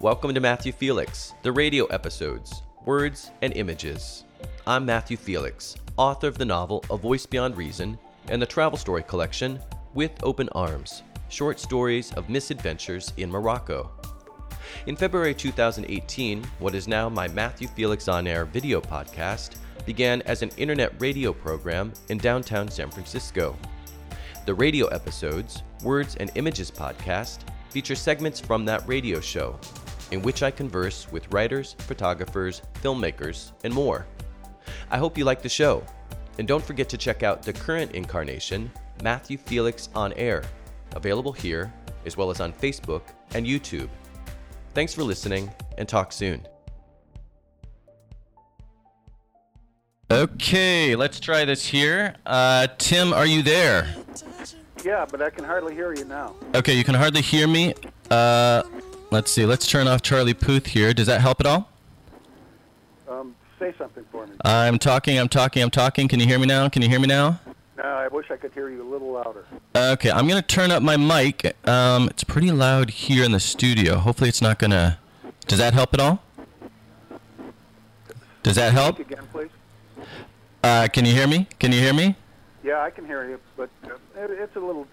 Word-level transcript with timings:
Welcome 0.00 0.32
to 0.32 0.40
Matthew 0.40 0.72
Felix, 0.72 1.34
the 1.42 1.52
radio 1.52 1.84
episodes, 1.84 2.62
Words 2.86 3.32
and 3.42 3.52
Images. 3.52 4.24
I'm 4.66 4.86
Matthew 4.86 5.18
Felix, 5.18 5.76
author 5.98 6.26
of 6.26 6.38
the 6.38 6.44
novel 6.46 6.82
A 6.88 6.96
Voice 6.96 7.26
Beyond 7.26 7.54
Reason 7.58 7.98
and 8.28 8.40
the 8.40 8.46
travel 8.46 8.78
story 8.78 9.02
collection 9.02 9.60
With 9.92 10.12
Open 10.22 10.48
Arms 10.52 11.02
Short 11.28 11.60
Stories 11.60 12.14
of 12.14 12.30
Misadventures 12.30 13.12
in 13.18 13.30
Morocco. 13.30 13.90
In 14.86 14.96
February 14.96 15.34
2018, 15.34 16.44
what 16.60 16.74
is 16.74 16.88
now 16.88 17.10
my 17.10 17.28
Matthew 17.28 17.68
Felix 17.68 18.08
On 18.08 18.26
Air 18.26 18.46
video 18.46 18.80
podcast 18.80 19.56
began 19.84 20.22
as 20.22 20.40
an 20.40 20.50
internet 20.56 20.98
radio 20.98 21.30
program 21.30 21.92
in 22.08 22.16
downtown 22.16 22.70
San 22.70 22.90
Francisco. 22.90 23.54
The 24.46 24.54
radio 24.54 24.86
episodes, 24.86 25.62
Words 25.84 26.16
and 26.16 26.30
Images 26.36 26.70
podcast, 26.70 27.40
feature 27.68 27.94
segments 27.94 28.40
from 28.40 28.64
that 28.64 28.88
radio 28.88 29.20
show, 29.20 29.58
in 30.10 30.22
which 30.22 30.42
I 30.42 30.50
converse 30.50 31.10
with 31.10 31.32
writers, 31.32 31.76
photographers, 31.78 32.62
filmmakers, 32.82 33.52
and 33.64 33.72
more. 33.72 34.06
I 34.90 34.98
hope 34.98 35.16
you 35.16 35.24
like 35.24 35.42
the 35.42 35.48
show. 35.48 35.84
And 36.38 36.46
don't 36.48 36.64
forget 36.64 36.88
to 36.90 36.98
check 36.98 37.22
out 37.22 37.42
the 37.42 37.52
current 37.52 37.92
incarnation, 37.92 38.70
Matthew 39.02 39.38
Felix 39.38 39.88
on 39.94 40.12
Air, 40.14 40.44
available 40.96 41.32
here, 41.32 41.72
as 42.06 42.16
well 42.16 42.30
as 42.30 42.40
on 42.40 42.52
Facebook 42.52 43.02
and 43.34 43.46
YouTube. 43.46 43.88
Thanks 44.74 44.94
for 44.94 45.02
listening, 45.02 45.50
and 45.78 45.88
talk 45.88 46.12
soon. 46.12 46.46
Okay, 50.10 50.96
let's 50.96 51.20
try 51.20 51.44
this 51.44 51.64
here. 51.64 52.16
Uh, 52.26 52.66
Tim, 52.78 53.12
are 53.12 53.26
you 53.26 53.42
there? 53.42 53.94
Yeah, 54.84 55.06
but 55.08 55.22
I 55.22 55.30
can 55.30 55.44
hardly 55.44 55.74
hear 55.74 55.94
you 55.94 56.04
now. 56.04 56.34
Okay, 56.54 56.74
you 56.74 56.82
can 56.84 56.94
hardly 56.94 57.20
hear 57.20 57.46
me. 57.46 57.74
Uh, 58.10 58.62
let's 59.10 59.30
see. 59.30 59.46
Let's 59.46 59.66
turn 59.66 59.88
off 59.88 60.02
Charlie 60.02 60.34
Puth 60.34 60.68
here. 60.68 60.92
Does 60.92 61.06
that 61.06 61.20
help 61.20 61.40
at 61.40 61.46
all? 61.46 61.68
Um, 63.08 63.34
say 63.58 63.74
something 63.78 64.04
for 64.10 64.26
me. 64.26 64.34
I'm 64.44 64.78
talking. 64.78 65.18
I'm 65.18 65.28
talking. 65.28 65.62
I'm 65.62 65.70
talking. 65.70 66.08
Can 66.08 66.20
you 66.20 66.26
hear 66.26 66.38
me 66.38 66.46
now? 66.46 66.68
Can 66.68 66.82
you 66.82 66.88
hear 66.88 67.00
me 67.00 67.06
now? 67.06 67.40
No, 67.76 67.84
I 67.84 68.08
wish 68.08 68.30
I 68.30 68.36
could 68.36 68.52
hear 68.52 68.68
you 68.68 68.82
a 68.82 68.88
little 68.90 69.12
louder. 69.12 69.46
Okay, 69.74 70.10
I'm 70.10 70.28
gonna 70.28 70.42
turn 70.42 70.70
up 70.70 70.82
my 70.82 70.96
mic. 70.96 71.56
Um, 71.66 72.08
it's 72.08 72.24
pretty 72.24 72.50
loud 72.50 72.90
here 72.90 73.24
in 73.24 73.32
the 73.32 73.40
studio. 73.40 73.96
Hopefully, 73.96 74.28
it's 74.28 74.42
not 74.42 74.58
gonna. 74.58 74.98
Does 75.46 75.58
that 75.58 75.72
help 75.72 75.94
at 75.94 76.00
all? 76.00 76.22
Does 78.42 78.56
that 78.56 78.72
help? 78.72 78.98
Again, 78.98 79.26
please. 79.32 79.50
Uh, 80.62 80.88
can 80.92 81.04
you 81.04 81.14
hear 81.14 81.26
me? 81.26 81.46
Can 81.58 81.72
you 81.72 81.80
hear 81.80 81.94
me? 81.94 82.16
Yeah, 82.62 82.82
I 82.82 82.90
can 82.90 83.06
hear 83.06 83.26
you, 83.28 83.40
but 83.56 83.70
uh, 83.84 83.94
it, 84.16 84.30
it's 84.30 84.56
a 84.56 84.60
little. 84.60 84.86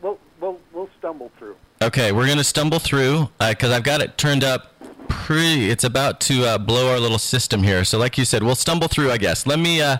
We'll, 0.00 0.18
we'll 0.42 0.60
we'll 0.72 0.90
stumble 0.98 1.30
through. 1.38 1.56
Okay, 1.80 2.12
we're 2.12 2.26
gonna 2.26 2.44
stumble 2.44 2.78
through 2.78 3.30
because 3.38 3.70
I've 3.70 3.84
got 3.84 4.02
it 4.02 4.18
turned 4.18 4.44
up 4.44 4.74
pretty. 5.08 5.70
It's 5.70 5.84
about 5.84 6.20
to 6.22 6.44
uh, 6.44 6.58
blow 6.58 6.90
our 6.90 6.98
little 6.98 7.18
system 7.18 7.62
here. 7.62 7.84
So, 7.84 7.98
like 7.98 8.18
you 8.18 8.24
said, 8.24 8.42
we'll 8.42 8.54
stumble 8.54 8.88
through. 8.88 9.10
I 9.10 9.16
guess. 9.16 9.46
Let 9.46 9.58
me. 9.58 9.80
Uh, 9.80 9.96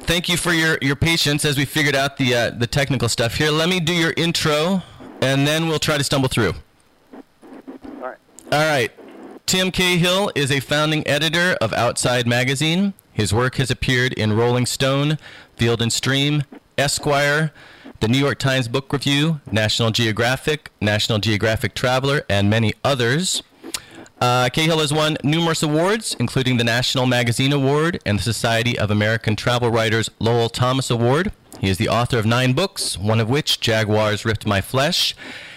thank 0.00 0.28
you 0.28 0.36
for 0.36 0.52
your, 0.52 0.76
your 0.82 0.96
patience 0.96 1.44
as 1.44 1.56
we 1.56 1.64
figured 1.64 1.94
out 1.94 2.16
the 2.16 2.34
uh, 2.34 2.50
the 2.50 2.66
technical 2.66 3.08
stuff 3.08 3.36
here. 3.36 3.50
Let 3.50 3.68
me 3.68 3.80
do 3.80 3.94
your 3.94 4.12
intro, 4.16 4.82
and 5.22 5.46
then 5.46 5.68
we'll 5.68 5.78
try 5.78 5.96
to 5.96 6.04
stumble 6.04 6.28
through. 6.28 6.52
All 7.12 8.00
right. 8.00 8.18
All 8.52 8.66
right. 8.66 8.90
Tim 9.46 9.72
Cahill 9.72 10.30
is 10.36 10.52
a 10.52 10.60
founding 10.60 11.06
editor 11.08 11.56
of 11.60 11.72
Outside 11.72 12.26
Magazine. 12.26 12.94
His 13.12 13.34
work 13.34 13.56
has 13.56 13.68
appeared 13.68 14.12
in 14.12 14.32
Rolling 14.32 14.64
Stone, 14.64 15.18
Field 15.56 15.82
and 15.82 15.92
Stream, 15.92 16.44
Esquire, 16.78 17.52
the 18.00 18.08
New 18.08 18.18
York 18.18 18.38
Times 18.38 18.66
Book 18.66 18.90
Review, 18.92 19.40
National 19.52 19.90
Geographic, 19.90 20.70
National 20.80 21.18
Geographic 21.18 21.74
Traveler, 21.74 22.22
and 22.30 22.48
many 22.48 22.72
others. 22.82 23.42
Uh, 24.22 24.48
Cahill 24.48 24.78
has 24.78 24.92
won 24.92 25.18
numerous 25.22 25.62
awards, 25.62 26.16
including 26.18 26.56
the 26.56 26.64
National 26.64 27.04
Magazine 27.04 27.52
Award 27.52 28.00
and 28.06 28.18
the 28.18 28.22
Society 28.22 28.78
of 28.78 28.90
American 28.90 29.36
Travel 29.36 29.70
Writers 29.70 30.10
Lowell 30.18 30.48
Thomas 30.48 30.90
Award. 30.90 31.30
He 31.60 31.68
is 31.68 31.76
the 31.76 31.90
author 31.90 32.18
of 32.18 32.24
nine 32.24 32.54
books, 32.54 32.96
one 32.96 33.20
of 33.20 33.28
which, 33.28 33.60
Jaguars 33.60 34.24
Ripped 34.24 34.46
My 34.46 34.62
Flesh. 34.62 35.14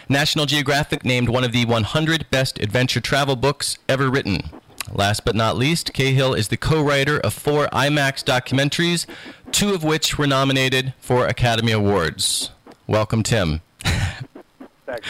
National 0.09 0.45
Geographic 0.45 1.05
named 1.05 1.29
one 1.29 1.45
of 1.45 1.53
the 1.53 1.63
100 1.63 2.29
best 2.29 2.59
adventure 2.59 2.99
travel 2.99 3.37
books 3.37 3.77
ever 3.87 4.09
written. 4.09 4.49
Last 4.91 5.23
but 5.23 5.35
not 5.35 5.55
least, 5.55 5.93
Cahill 5.93 6.33
is 6.33 6.49
the 6.49 6.57
co 6.57 6.81
writer 6.81 7.19
of 7.19 7.33
four 7.33 7.67
IMAX 7.67 8.23
documentaries, 8.23 9.05
two 9.53 9.73
of 9.73 9.83
which 9.83 10.17
were 10.17 10.27
nominated 10.27 10.93
for 10.99 11.27
Academy 11.27 11.71
Awards. 11.71 12.51
Welcome, 12.87 13.23
Tim. 13.23 13.61
Thanks. 13.83 15.07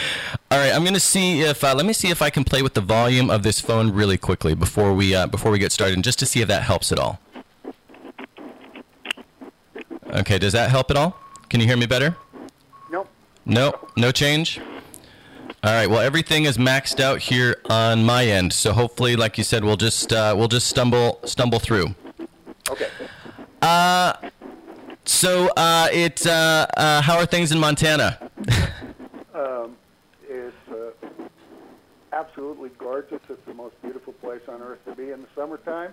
All 0.50 0.58
right, 0.58 0.72
I'm 0.72 0.82
going 0.82 0.94
to 0.94 1.00
see 1.00 1.40
if 1.40 1.64
uh, 1.64 1.74
let 1.74 1.84
me 1.84 1.92
see 1.92 2.10
if 2.10 2.22
I 2.22 2.30
can 2.30 2.44
play 2.44 2.62
with 2.62 2.74
the 2.74 2.80
volume 2.80 3.30
of 3.30 3.42
this 3.42 3.60
phone 3.60 3.90
really 3.90 4.16
quickly 4.16 4.54
before 4.54 4.94
we 4.94 5.14
uh, 5.14 5.26
before 5.26 5.50
we 5.50 5.58
get 5.58 5.72
started, 5.72 6.02
just 6.04 6.18
to 6.20 6.26
see 6.26 6.40
if 6.40 6.48
that 6.48 6.62
helps 6.62 6.92
at 6.92 6.98
all. 6.98 7.18
Okay, 10.10 10.38
does 10.38 10.52
that 10.52 10.70
help 10.70 10.90
at 10.90 10.96
all? 10.96 11.18
Can 11.48 11.60
you 11.60 11.66
hear 11.66 11.76
me 11.76 11.86
better? 11.86 12.16
Nope. 12.90 13.08
Nope. 13.44 13.90
no 13.96 14.12
change. 14.12 14.60
All 15.64 15.72
right. 15.72 15.88
Well, 15.88 16.00
everything 16.00 16.44
is 16.44 16.56
maxed 16.56 17.00
out 17.00 17.18
here 17.20 17.56
on 17.68 18.04
my 18.04 18.26
end, 18.26 18.52
so 18.52 18.72
hopefully, 18.72 19.16
like 19.16 19.38
you 19.38 19.44
said, 19.44 19.64
we'll 19.64 19.76
just 19.76 20.12
uh, 20.12 20.34
we'll 20.36 20.48
just 20.48 20.68
stumble 20.68 21.18
stumble 21.24 21.58
through. 21.58 21.94
Okay. 22.70 22.88
So, 25.06 25.48
uh, 25.56 25.88
it 25.92 26.26
uh, 26.26 26.66
uh, 26.76 27.02
how 27.02 27.18
are 27.18 27.26
things 27.26 27.52
in 27.52 27.58
Montana? 27.58 28.30
Um, 29.34 29.76
it's 30.28 30.54
uh, 30.70 30.92
absolutely 32.12 32.70
gorgeous. 32.78 33.18
It's 33.28 33.44
the 33.46 33.52
most 33.52 33.74
beautiful 33.82 34.12
place 34.12 34.42
on 34.46 34.62
earth 34.62 34.78
to 34.84 34.94
be 34.94 35.10
in 35.10 35.22
the 35.22 35.26
summertime. 35.34 35.92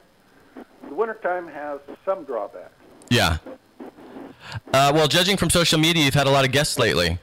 The 0.55 0.93
wintertime 0.93 1.47
has 1.47 1.79
some 2.05 2.23
drawbacks. 2.23 2.71
Yeah. 3.09 3.39
Uh, 4.73 4.91
well, 4.93 5.07
judging 5.07 5.37
from 5.37 5.49
social 5.49 5.79
media, 5.79 6.05
you've 6.05 6.13
had 6.13 6.27
a 6.27 6.29
lot 6.29 6.45
of 6.45 6.51
guests 6.51 6.77
lately. 6.77 7.17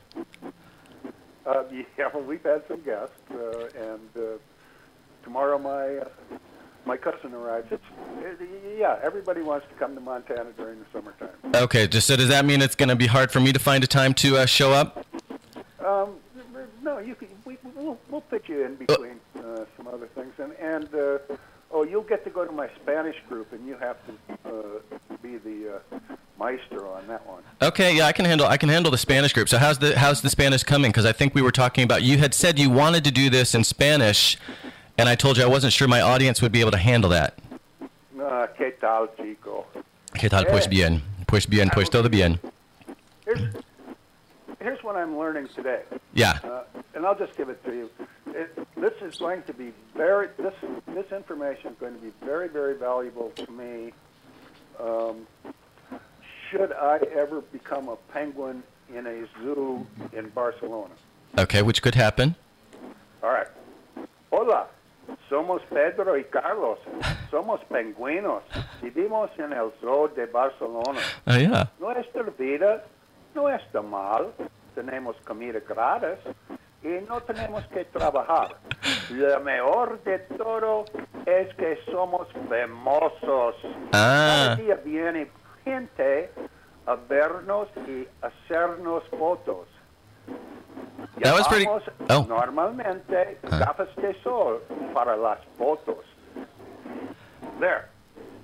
Uh, 1.47 1.63
yeah, 1.97 2.09
well, 2.13 2.25
we've 2.25 2.43
had 2.43 2.63
some 2.67 2.81
guests, 2.83 3.15
uh, 3.31 3.69
and 3.77 4.09
uh, 4.17 4.39
tomorrow 5.23 5.57
my 5.57 6.01
my 6.89 6.97
cousin 6.97 7.35
arrives. 7.35 7.69
It's 7.71 7.85
yeah, 8.79 8.99
everybody 9.03 9.43
wants 9.43 9.67
to 9.69 9.75
come 9.75 9.95
to 9.95 10.01
Montana 10.01 10.51
during 10.57 10.81
the 10.81 10.87
summertime. 10.93 11.29
Okay. 11.55 11.87
Just 11.87 12.07
so 12.07 12.17
does 12.17 12.29
that 12.29 12.45
mean 12.45 12.63
it's 12.63 12.75
going 12.75 12.89
to 12.89 12.97
be 12.97 13.07
hard 13.07 13.31
for 13.31 13.41
me 13.41 13.53
to 13.53 13.59
find 13.59 13.85
a 13.85 13.87
time 13.87 14.15
to 14.15 14.39
uh, 14.39 14.47
show 14.47 14.73
up? 14.73 15.05
Um, 15.85 16.15
no, 16.83 16.99
you 16.99 17.15
can. 17.15 17.29
We, 17.45 17.59
we'll 17.77 17.99
we'll 18.11 18.23
fit 18.23 18.49
you 18.49 18.65
in 18.65 18.77
between 18.77 19.21
uh, 19.39 19.67
some 19.77 19.87
other 19.87 20.07
things, 20.15 20.33
and 20.39 20.53
and 20.55 20.93
uh, 20.95 21.19
oh, 21.71 21.85
you'll 21.85 22.03
get 22.03 22.25
to 22.25 22.31
go 22.31 22.45
to 22.45 22.53
my 22.53 22.69
Spanish 22.83 23.17
group, 23.29 23.53
and 23.53 23.67
you 23.67 23.77
have 23.77 23.99
to 24.07 24.13
uh, 24.49 25.17
be 25.23 25.37
the 25.37 25.81
uh, 25.93 25.99
maestro 26.39 26.93
on 26.93 27.07
that 27.09 27.27
one. 27.27 27.43
Okay, 27.61 27.97
yeah, 27.97 28.07
I 28.07 28.13
can 28.13 28.25
handle 28.25 28.47
I 28.47 28.57
can 28.57 28.71
handle 28.71 28.91
the 28.91 28.99
Spanish 28.99 29.33
group. 29.35 29.49
So 29.49 29.59
how's 29.59 29.79
the 29.79 29.99
how's 29.99 30.23
the 30.23 30.31
Spanish 30.31 30.63
coming? 30.63 30.91
Because 30.91 31.05
I 31.05 31.13
think 31.13 31.35
we 31.35 31.43
were 31.43 31.53
talking 31.53 31.85
about 31.85 32.03
you 32.03 32.19
had 32.19 32.33
said 32.33 32.59
you 32.59 32.71
wanted 32.71 33.05
to 33.05 33.11
do 33.11 33.29
this 33.29 33.55
in 33.55 33.65
Spanish, 33.65 34.39
and 34.99 35.09
I 35.09 35.15
told 35.15 35.39
you 35.39 35.45
I 35.45 35.47
wasn't 35.47 35.73
sure 35.73 35.89
my 35.89 36.01
audience 36.01 36.43
would 36.43 36.53
be 36.53 36.61
able 36.61 36.73
to 36.73 36.79
handle 36.79 37.11
that. 37.11 37.39
Uh, 37.81 38.47
¿Qué 38.59 38.79
tal, 38.79 39.09
chico? 39.17 39.67
¿Qué 40.15 40.29
tal? 40.29 40.45
Pues 40.47 40.67
bien, 40.69 41.01
pues 41.27 41.47
bien, 41.47 41.71
pues 41.71 41.89
todo 41.89 42.09
bien. 42.09 42.39
Here's 43.25 43.41
here's 44.59 44.83
what 44.83 44.97
I'm 44.97 45.17
learning 45.17 45.49
today. 45.55 45.83
Yeah. 46.15 46.39
Uh, 46.43 46.63
and 46.95 47.07
I'll 47.07 47.15
just 47.15 47.37
give 47.37 47.49
it 47.49 47.65
to 47.65 47.73
you. 47.73 47.91
It, 48.27 48.55
this 48.77 48.95
is 49.01 49.17
going 49.19 49.43
to 49.45 49.55
be 49.55 49.73
very 49.95 50.29
this 50.37 50.55
this 50.89 51.11
information 51.13 51.73
is 51.73 51.79
going 51.79 51.95
to 51.95 52.01
be 52.01 52.13
very 52.25 52.49
very 52.49 52.75
valuable 52.75 53.31
to 53.37 53.51
me. 53.53 53.93
Um, 54.81 55.27
should 56.51 56.73
I 56.73 56.99
ever 57.15 57.41
become 57.41 57.89
a 57.89 57.97
penguin 58.13 58.63
in 58.95 59.07
a 59.07 59.27
zoo 59.43 59.87
in 60.13 60.29
Barcelona? 60.31 60.95
Okay, 61.37 61.63
which 61.63 61.83
could 61.83 61.95
happen. 61.95 62.35
All 63.23 63.31
right. 63.31 63.49
Hola, 64.31 64.67
somos 65.29 65.63
Pedro 65.71 66.17
y 66.17 66.25
Carlos. 66.25 66.79
Somos 67.31 67.61
pingüinos. 67.65 68.43
Vivimos 68.83 69.31
en 69.39 69.53
el 69.53 69.71
zoo 69.81 70.09
de 70.09 70.27
Barcelona. 70.27 71.01
Oh 71.27 71.37
yeah. 71.37 71.71
Nuestra 71.79 72.23
vida 72.39 72.85
no 73.35 73.49
está 73.49 73.83
mal. 73.83 74.33
Tenemos 74.75 75.17
comida 75.27 75.61
gratis 75.61 76.19
y 76.83 77.05
no 77.09 77.21
tenemos 77.23 77.67
que 77.69 77.85
trabajar. 77.87 78.57
Lo 79.11 79.41
mejor 79.41 80.03
de 80.05 80.19
todo 80.19 80.85
es 81.27 81.55
que 81.57 81.79
somos 81.91 82.29
famosos. 82.49 83.57
Ah. 83.93 84.55
Cada 84.55 84.57
día 84.57 84.75
viene 84.85 85.31
gente 85.65 86.31
a 86.87 86.95
vernos 86.95 87.69
y 87.87 88.07
hacernos 88.23 89.03
fotos. 89.11 89.67
That 91.21 91.35
was 91.35 91.47
pretty- 91.49 91.67
oh. 92.11 92.25
Normalmente 92.29 93.39
gafas 93.43 93.89
de 93.97 94.15
sol 94.23 94.61
para 94.95 95.17
las 95.17 95.39
fotos. 95.59 96.05
There. 97.61 97.89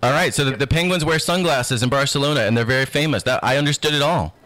All 0.02 0.10
right. 0.12 0.34
So 0.34 0.44
the, 0.44 0.56
the 0.56 0.66
penguins 0.66 1.04
wear 1.04 1.18
sunglasses 1.18 1.82
in 1.82 1.88
Barcelona, 1.88 2.40
and 2.40 2.56
they're 2.56 2.64
very 2.64 2.84
famous. 2.86 3.22
That 3.22 3.42
I 3.42 3.56
understood 3.56 3.94
it 3.94 4.02
all. 4.02 4.34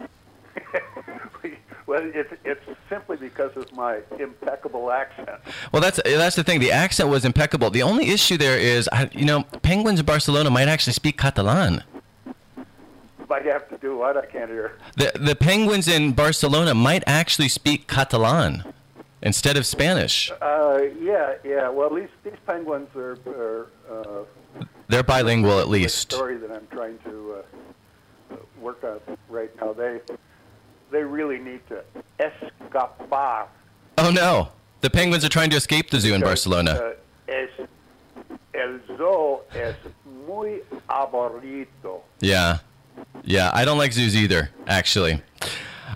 Well, 1.87 2.03
it's, 2.13 2.31
it's 2.45 2.61
simply 2.87 3.17
because 3.17 3.57
of 3.57 3.71
my 3.73 4.01
impeccable 4.19 4.91
accent. 4.91 5.39
Well, 5.71 5.81
that's 5.81 5.99
that's 6.05 6.35
the 6.35 6.43
thing. 6.43 6.59
The 6.59 6.71
accent 6.71 7.09
was 7.09 7.25
impeccable. 7.25 7.71
The 7.71 7.81
only 7.81 8.09
issue 8.11 8.37
there 8.37 8.59
is, 8.59 8.87
you 9.11 9.25
know, 9.25 9.41
Penguins 9.63 9.99
in 9.99 10.05
Barcelona 10.05 10.51
might 10.51 10.67
actually 10.67 10.93
speak 10.93 11.17
Catalan. 11.17 11.83
Might 13.29 13.45
have 13.45 13.69
to 13.69 13.77
do 13.77 13.97
what? 13.97 14.17
I 14.17 14.25
can't 14.25 14.49
hear. 14.49 14.77
The 14.97 15.11
the 15.19 15.35
Penguins 15.35 15.87
in 15.87 16.13
Barcelona 16.13 16.73
might 16.73 17.03
actually 17.05 17.47
speak 17.49 17.87
Catalan 17.87 18.63
instead 19.21 19.55
of 19.57 19.65
Spanish. 19.65 20.31
Uh, 20.41 20.79
yeah, 20.99 21.35
yeah. 21.43 21.69
Well, 21.69 21.85
at 21.87 21.93
least 21.93 22.13
these 22.23 22.33
penguins 22.47 22.89
are, 22.95 23.17
are 23.27 23.67
uh, 23.91 24.23
They're 24.87 25.03
bilingual 25.03 25.59
at 25.59 25.65
the 25.65 25.71
least. 25.71 25.99
story 26.11 26.37
that 26.37 26.51
I'm 26.51 26.65
trying 26.71 26.97
to 27.05 27.43
uh, 28.31 28.35
work 28.59 28.83
on 28.83 28.99
right 29.29 29.51
now. 29.61 29.73
They 29.73 29.99
they 30.91 31.03
really 31.03 31.37
need 31.37 31.61
to 31.67 31.83
escapar. 32.19 33.47
Oh 33.99 34.09
no, 34.11 34.49
the 34.81 34.89
Penguins 34.89 35.23
are 35.23 35.29
trying 35.29 35.51
to 35.51 35.57
escape 35.57 35.91
the 35.91 35.99
zoo 35.99 36.15
in 36.15 36.21
Barcelona. 36.21 36.71
Uh, 36.71 36.93
es, 37.27 37.49
el 38.55 38.79
zoo 38.97 39.41
es 39.53 39.75
muy 40.25 40.61
aburrido. 40.89 42.01
Yeah, 42.21 42.57
yeah. 43.23 43.51
I 43.53 43.65
don't 43.65 43.77
like 43.77 43.93
zoos 43.93 44.15
either, 44.15 44.49
actually. 44.67 45.21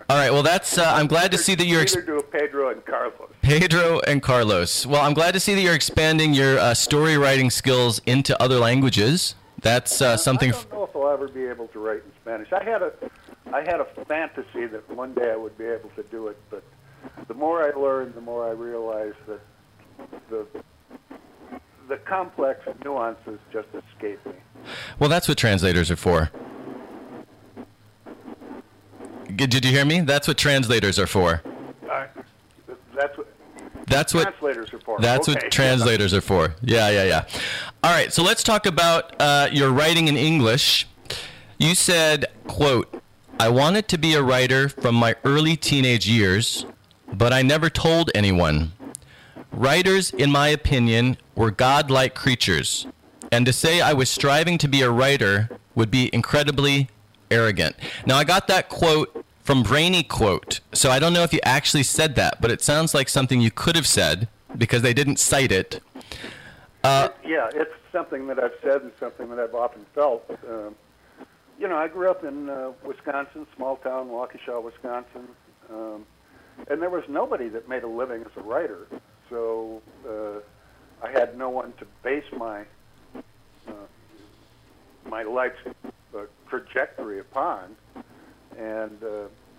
All 0.09 0.17
right. 0.17 0.31
Well, 0.31 0.43
that's. 0.43 0.77
Uh, 0.77 0.91
I'm 0.93 1.07
glad 1.07 1.31
to 1.31 1.37
see 1.37 1.55
that 1.55 1.65
you're. 1.65 1.81
Ex- 1.81 1.95
Pedro 2.31 2.69
and 2.69 2.85
Carlos. 2.85 3.29
Pedro 3.41 3.99
and 4.01 4.21
Carlos. 4.21 4.85
Well, 4.85 5.01
I'm 5.01 5.13
glad 5.13 5.33
to 5.33 5.39
see 5.39 5.53
that 5.55 5.61
you're 5.61 5.75
expanding 5.75 6.33
your 6.33 6.57
uh, 6.59 6.73
story 6.73 7.17
writing 7.17 7.49
skills 7.49 8.01
into 8.05 8.39
other 8.41 8.59
languages. 8.59 9.35
That's 9.61 10.01
uh, 10.01 10.17
something. 10.17 10.49
I 10.49 10.53
don't 10.53 10.71
know 10.71 10.83
if 10.83 10.95
I'll 10.95 11.09
ever 11.09 11.27
be 11.27 11.45
able 11.45 11.67
to 11.69 11.79
write 11.79 12.03
in 12.03 12.11
Spanish. 12.21 12.51
I 12.51 12.63
had 12.63 12.81
a, 12.81 12.91
I 13.53 13.61
had 13.61 13.79
a 13.79 13.85
fantasy 14.05 14.65
that 14.65 14.89
one 14.89 15.13
day 15.13 15.31
I 15.31 15.37
would 15.37 15.57
be 15.57 15.65
able 15.65 15.89
to 15.95 16.03
do 16.03 16.27
it, 16.27 16.37
but 16.49 16.63
the 17.27 17.33
more 17.33 17.63
I 17.63 17.77
learn, 17.77 18.13
the 18.13 18.21
more 18.21 18.47
I 18.47 18.51
realize 18.51 19.13
that 19.27 19.39
the 20.29 20.45
the 21.87 21.97
complex 21.97 22.61
nuances 22.83 23.39
just 23.51 23.67
escape 23.69 24.25
me. 24.25 24.33
Well, 24.99 25.09
that's 25.09 25.27
what 25.27 25.37
translators 25.37 25.91
are 25.91 25.95
for. 25.95 26.31
Did 29.47 29.65
you 29.65 29.71
hear 29.71 29.85
me? 29.85 30.01
That's 30.01 30.27
what 30.27 30.37
translators 30.37 30.97
are 30.99 31.07
for. 31.07 31.41
I, 31.89 32.07
that's 32.95 33.17
what 33.17 33.27
That's 33.87 34.13
what. 34.13 34.23
translators 34.23 34.73
are 34.73 34.79
for. 34.79 34.99
That's 34.99 35.27
Okay. 35.27 35.39
what 35.43 35.51
translators 35.51 36.13
are 36.13 36.21
for. 36.21 36.55
Yeah, 36.61 36.89
yeah, 36.89 37.03
yeah. 37.03 37.25
All 37.83 37.91
right, 37.91 38.13
so 38.13 38.23
let's 38.23 38.43
talk 38.43 38.65
about 38.65 39.19
uh, 39.19 39.49
your 39.51 39.71
writing 39.71 40.07
in 40.07 40.15
English. 40.17 40.87
You 41.57 41.75
said, 41.75 42.25
"quote 42.47 43.01
I 43.39 43.49
wanted 43.49 43.87
to 43.89 43.97
be 43.97 44.13
a 44.13 44.21
writer 44.21 44.69
from 44.69 44.95
my 44.95 45.15
early 45.25 45.55
teenage 45.57 46.07
years, 46.07 46.65
but 47.11 47.33
I 47.33 47.41
never 47.41 47.69
told 47.69 48.09
anyone. 48.15 48.71
Writers, 49.51 50.11
in 50.11 50.31
my 50.31 50.47
opinion, 50.47 51.17
were 51.35 51.51
godlike 51.51 52.15
creatures, 52.15 52.87
and 53.31 53.45
to 53.45 53.53
say 53.53 53.81
I 53.81 53.93
was 53.93 54.09
striving 54.09 54.57
to 54.59 54.67
be 54.67 54.81
a 54.81 54.89
writer 54.89 55.49
would 55.75 55.91
be 55.91 56.09
incredibly 56.13 56.89
arrogant." 57.29 57.75
Now, 58.05 58.17
I 58.17 58.23
got 58.23 58.47
that 58.47 58.69
quote 58.69 59.22
from 59.43 59.61
Brainy 59.61 60.03
Quote, 60.03 60.61
so 60.71 60.89
I 60.89 60.99
don't 60.99 61.13
know 61.13 61.23
if 61.23 61.33
you 61.33 61.39
actually 61.43 61.83
said 61.83 62.15
that, 62.15 62.41
but 62.41 62.49
it 62.49 62.61
sounds 62.61 62.93
like 62.93 63.09
something 63.09 63.41
you 63.41 63.51
could 63.51 63.75
have 63.75 63.87
said 63.87 64.27
because 64.57 64.81
they 64.81 64.93
didn't 64.93 65.19
cite 65.19 65.51
it. 65.51 65.81
Uh, 66.83 67.09
yeah, 67.25 67.49
it's 67.53 67.73
something 67.91 68.27
that 68.27 68.39
I've 68.39 68.55
said 68.61 68.81
and 68.81 68.91
something 68.99 69.29
that 69.29 69.39
I've 69.39 69.55
often 69.55 69.85
felt. 69.93 70.29
Um, 70.49 70.75
you 71.59 71.67
know, 71.67 71.77
I 71.77 71.87
grew 71.87 72.09
up 72.09 72.23
in 72.23 72.49
uh, 72.49 72.71
Wisconsin, 72.85 73.45
small 73.55 73.77
town, 73.77 74.09
Waukesha, 74.09 74.61
Wisconsin, 74.61 75.27
um, 75.69 76.05
and 76.69 76.81
there 76.81 76.89
was 76.89 77.03
nobody 77.07 77.49
that 77.49 77.69
made 77.69 77.83
a 77.83 77.87
living 77.87 78.21
as 78.21 78.31
a 78.37 78.41
writer. 78.41 78.87
So 79.29 79.81
uh, 80.07 81.05
I 81.05 81.11
had 81.11 81.37
no 81.37 81.49
one 81.49 81.73
to 81.79 81.85
base 82.01 82.25
my 82.37 82.65
uh, 83.67 83.71
my 85.05 85.23
life's 85.23 85.59
uh, 85.85 86.19
trajectory 86.49 87.19
upon, 87.19 87.75
and 88.57 89.03
uh, 89.03 89.07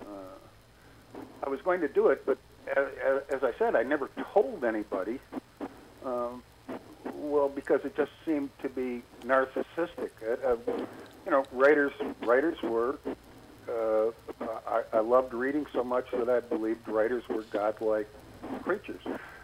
uh, 0.06 1.18
I 1.42 1.48
was 1.48 1.60
going 1.62 1.80
to 1.80 1.88
do 1.88 2.08
it, 2.08 2.24
but 2.26 2.38
as, 2.76 3.22
as 3.30 3.42
I 3.42 3.52
said, 3.58 3.76
I 3.76 3.82
never 3.82 4.10
told 4.32 4.64
anybody. 4.64 5.20
Um, 6.04 6.42
well, 7.14 7.48
because 7.48 7.80
it 7.84 7.96
just 7.96 8.12
seemed 8.24 8.50
to 8.62 8.68
be 8.68 9.02
narcissistic. 9.24 10.10
Uh, 10.22 10.56
you 11.24 11.30
know, 11.30 11.44
writers 11.52 11.92
writers 12.22 12.60
were. 12.62 12.98
Uh, 13.68 14.10
I, 14.66 14.82
I 14.92 15.00
loved 15.00 15.32
reading 15.32 15.66
so 15.72 15.82
much 15.82 16.06
that 16.12 16.28
I 16.28 16.40
believed 16.40 16.86
writers 16.86 17.24
were 17.28 17.42
godlike 17.42 18.08
creatures. 18.62 19.00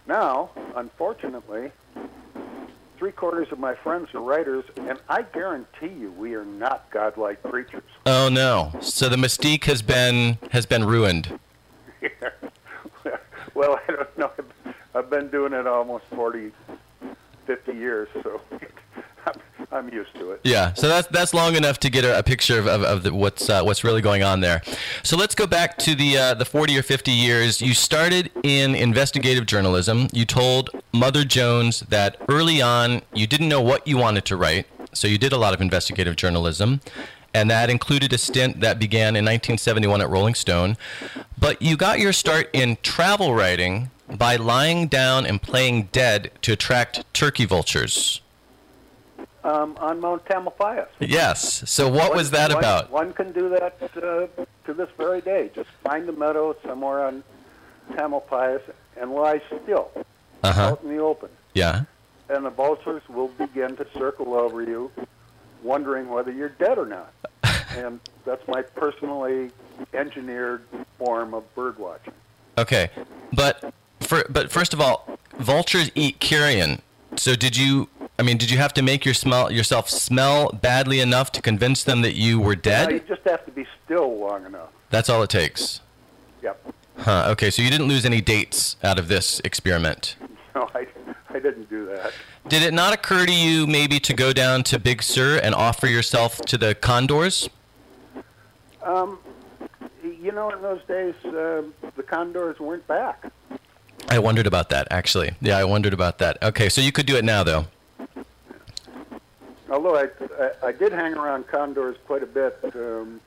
Now, 0.06 0.50
unfortunately, 0.76 1.72
three 3.00 3.10
quarters 3.10 3.50
of 3.50 3.58
my 3.58 3.74
friends 3.74 4.14
are 4.14 4.20
writers, 4.20 4.62
and 4.76 5.00
I 5.08 5.22
guarantee 5.22 5.88
you, 5.88 6.12
we 6.18 6.34
are 6.34 6.44
not 6.44 6.90
godlike 6.90 7.42
creatures. 7.42 7.82
Oh 8.04 8.28
no! 8.28 8.72
So 8.82 9.08
the 9.08 9.16
mystique 9.16 9.64
has 9.64 9.80
been 9.80 10.36
has 10.52 10.66
been 10.66 10.84
ruined. 10.84 11.40
Yeah. 12.02 12.10
well, 13.54 13.80
I 13.88 13.92
don't 13.92 14.18
know. 14.18 14.30
I've, 14.94 15.08
been 15.08 15.28
doing 15.28 15.54
it 15.54 15.66
almost 15.66 16.04
40, 16.14 16.52
50 17.46 17.72
years, 17.72 18.08
so 18.22 18.40
I'm, 19.26 19.40
I'm 19.72 19.88
used 19.92 20.14
to 20.16 20.32
it. 20.32 20.40
Yeah, 20.44 20.74
so 20.74 20.86
that's 20.86 21.08
that's 21.08 21.32
long 21.32 21.56
enough 21.56 21.80
to 21.80 21.90
get 21.90 22.04
a, 22.04 22.18
a 22.18 22.22
picture 22.22 22.58
of, 22.58 22.66
of, 22.66 22.82
of 22.82 23.02
the, 23.02 23.14
what's 23.14 23.48
uh, 23.48 23.62
what's 23.62 23.82
really 23.82 24.02
going 24.02 24.22
on 24.22 24.40
there. 24.40 24.60
So 25.02 25.16
let's 25.16 25.34
go 25.34 25.46
back 25.46 25.78
to 25.78 25.94
the 25.94 26.18
uh, 26.18 26.34
the 26.34 26.44
40 26.44 26.78
or 26.78 26.82
50 26.82 27.10
years. 27.10 27.62
You 27.62 27.72
started 27.72 28.30
in 28.42 28.74
investigative 28.74 29.46
journalism. 29.46 30.08
You 30.12 30.26
told 30.26 30.70
Mother 30.92 31.24
Jones 31.24 31.80
that 31.88 32.16
early 32.28 32.60
on 32.60 33.02
you 33.12 33.26
didn't 33.26 33.48
know 33.48 33.60
what 33.60 33.86
you 33.86 33.96
wanted 33.96 34.24
to 34.26 34.36
write, 34.36 34.66
so 34.92 35.06
you 35.06 35.18
did 35.18 35.32
a 35.32 35.38
lot 35.38 35.54
of 35.54 35.60
investigative 35.60 36.16
journalism. 36.16 36.80
And 37.32 37.48
that 37.48 37.70
included 37.70 38.12
a 38.12 38.18
stint 38.18 38.60
that 38.60 38.80
began 38.80 39.14
in 39.14 39.24
1971 39.24 40.00
at 40.00 40.10
Rolling 40.10 40.34
Stone. 40.34 40.76
But 41.38 41.62
you 41.62 41.76
got 41.76 42.00
your 42.00 42.12
start 42.12 42.50
in 42.52 42.76
travel 42.82 43.34
writing 43.34 43.92
by 44.08 44.34
lying 44.34 44.88
down 44.88 45.26
and 45.26 45.40
playing 45.40 45.84
dead 45.92 46.32
to 46.42 46.52
attract 46.52 47.04
turkey 47.14 47.44
vultures. 47.44 48.20
Um, 49.44 49.76
on 49.80 50.00
Mount 50.00 50.24
Tamalpais. 50.24 50.86
Yes. 50.98 51.62
So 51.70 51.88
what 51.88 52.08
One- 52.10 52.18
was 52.18 52.30
that 52.32 52.50
one- 52.50 52.58
about? 52.58 52.90
One 52.90 53.12
can 53.12 53.30
do 53.32 53.48
that 53.50 53.76
uh, 53.80 54.26
to 54.66 54.74
this 54.74 54.88
very 54.98 55.20
day. 55.20 55.50
Just 55.54 55.70
find 55.84 56.08
a 56.08 56.12
meadow 56.12 56.56
somewhere 56.66 57.04
on 57.04 57.22
Tamalpais 57.92 58.60
and 59.00 59.12
lie 59.12 59.40
still 59.62 59.90
Uh 60.42 60.52
huh. 60.52 60.62
out 60.62 60.82
in 60.82 60.90
the 60.90 60.98
open. 60.98 61.28
Yeah. 61.54 61.82
And 62.28 62.44
the 62.44 62.50
vultures 62.50 63.02
will 63.08 63.28
begin 63.28 63.76
to 63.76 63.86
circle 63.94 64.34
over 64.34 64.62
you, 64.62 64.90
wondering 65.62 66.08
whether 66.08 66.30
you're 66.30 66.50
dead 66.50 66.78
or 66.78 66.86
not. 66.86 67.12
and 67.76 68.00
that's 68.24 68.46
my 68.48 68.62
personally 68.62 69.50
engineered 69.94 70.62
form 70.98 71.34
of 71.34 71.54
bird 71.54 71.78
watching. 71.78 72.12
Okay. 72.58 72.90
But 73.32 73.72
for 74.00 74.24
but 74.28 74.50
first 74.50 74.72
of 74.74 74.80
all, 74.80 75.18
vultures 75.38 75.90
eat 75.94 76.20
carrion. 76.20 76.82
So 77.16 77.34
did 77.34 77.56
you? 77.56 77.88
I 78.18 78.22
mean, 78.22 78.36
did 78.36 78.50
you 78.50 78.58
have 78.58 78.74
to 78.74 78.82
make 78.82 79.04
your 79.04 79.14
smell 79.14 79.50
yourself 79.50 79.88
smell 79.88 80.50
badly 80.50 81.00
enough 81.00 81.32
to 81.32 81.42
convince 81.42 81.82
them 81.84 82.02
that 82.02 82.14
you 82.14 82.38
were 82.38 82.56
Now, 82.64 82.88
you 82.90 83.00
just 83.00 83.22
have 83.24 83.44
to 83.46 83.50
be 83.50 83.66
still 83.84 84.18
long 84.18 84.44
enough. 84.44 84.68
That's 84.90 85.08
all 85.08 85.22
it 85.22 85.30
takes. 85.30 85.80
Yep. 86.42 86.74
Huh. 86.98 87.28
Okay. 87.30 87.50
So 87.50 87.62
you 87.62 87.70
didn't 87.70 87.88
lose 87.88 88.04
any 88.04 88.20
dates 88.20 88.76
out 88.82 88.98
of 88.98 89.08
this 89.08 89.40
experiment. 89.44 90.16
No, 90.54 90.68
I, 90.74 90.86
I 91.28 91.38
didn't 91.38 91.70
do 91.70 91.86
that. 91.86 92.12
Did 92.48 92.62
it 92.62 92.74
not 92.74 92.92
occur 92.92 93.24
to 93.24 93.32
you 93.32 93.66
maybe 93.66 94.00
to 94.00 94.12
go 94.12 94.32
down 94.32 94.64
to 94.64 94.80
Big 94.80 95.02
Sur 95.02 95.38
and 95.38 95.54
offer 95.54 95.86
yourself 95.86 96.38
to 96.46 96.58
the 96.58 96.74
condors? 96.74 97.48
Um, 98.82 99.18
you 100.02 100.32
know, 100.32 100.50
in 100.50 100.60
those 100.60 100.82
days, 100.88 101.14
uh, 101.24 101.62
the 101.96 102.02
condors 102.02 102.58
weren't 102.58 102.86
back. 102.86 103.30
I 104.08 104.18
wondered 104.18 104.46
about 104.46 104.70
that 104.70 104.88
actually. 104.90 105.32
Yeah, 105.40 105.56
I 105.56 105.64
wondered 105.64 105.92
about 105.92 106.18
that. 106.18 106.42
Okay, 106.42 106.68
so 106.68 106.80
you 106.80 106.90
could 106.90 107.06
do 107.06 107.16
it 107.16 107.24
now 107.24 107.44
though. 107.44 107.66
Although 109.70 109.96
I, 109.96 110.08
I, 110.40 110.68
I 110.68 110.72
did 110.72 110.92
hang 110.92 111.14
around 111.14 111.46
condors 111.46 111.96
quite 112.06 112.24
a 112.24 112.26
bit 112.26 112.58
um, 112.74 113.20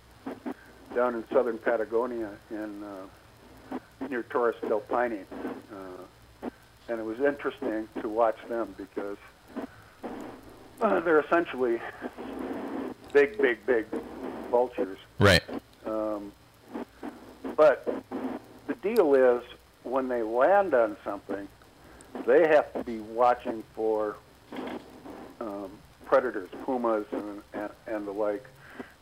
down 0.93 1.15
in 1.15 1.23
southern 1.31 1.57
Patagonia 1.57 2.31
in 2.51 2.83
uh, 2.83 3.77
near 4.09 4.23
Torres 4.23 4.55
del 4.67 4.81
Paine, 4.81 5.25
uh, 5.71 5.75
and 6.89 6.99
it 6.99 7.03
was 7.03 7.19
interesting 7.19 7.87
to 8.01 8.09
watch 8.09 8.37
them 8.49 8.75
because 8.77 9.17
uh, 10.81 10.99
they're 10.99 11.21
essentially 11.21 11.79
big, 13.13 13.37
big, 13.37 13.65
big 13.65 13.85
vultures. 14.51 14.97
Right. 15.19 15.43
Um, 15.85 16.31
but 17.55 17.87
the 18.67 18.75
deal 18.75 19.13
is, 19.15 19.43
when 19.83 20.07
they 20.07 20.23
land 20.23 20.73
on 20.73 20.97
something, 21.03 21.47
they 22.25 22.47
have 22.47 22.71
to 22.73 22.83
be 22.83 22.99
watching 22.99 23.63
for 23.75 24.15
um, 25.39 25.71
predators, 26.05 26.49
pumas, 26.63 27.05
and, 27.11 27.41
and, 27.53 27.69
and 27.87 28.07
the 28.07 28.11
like, 28.11 28.45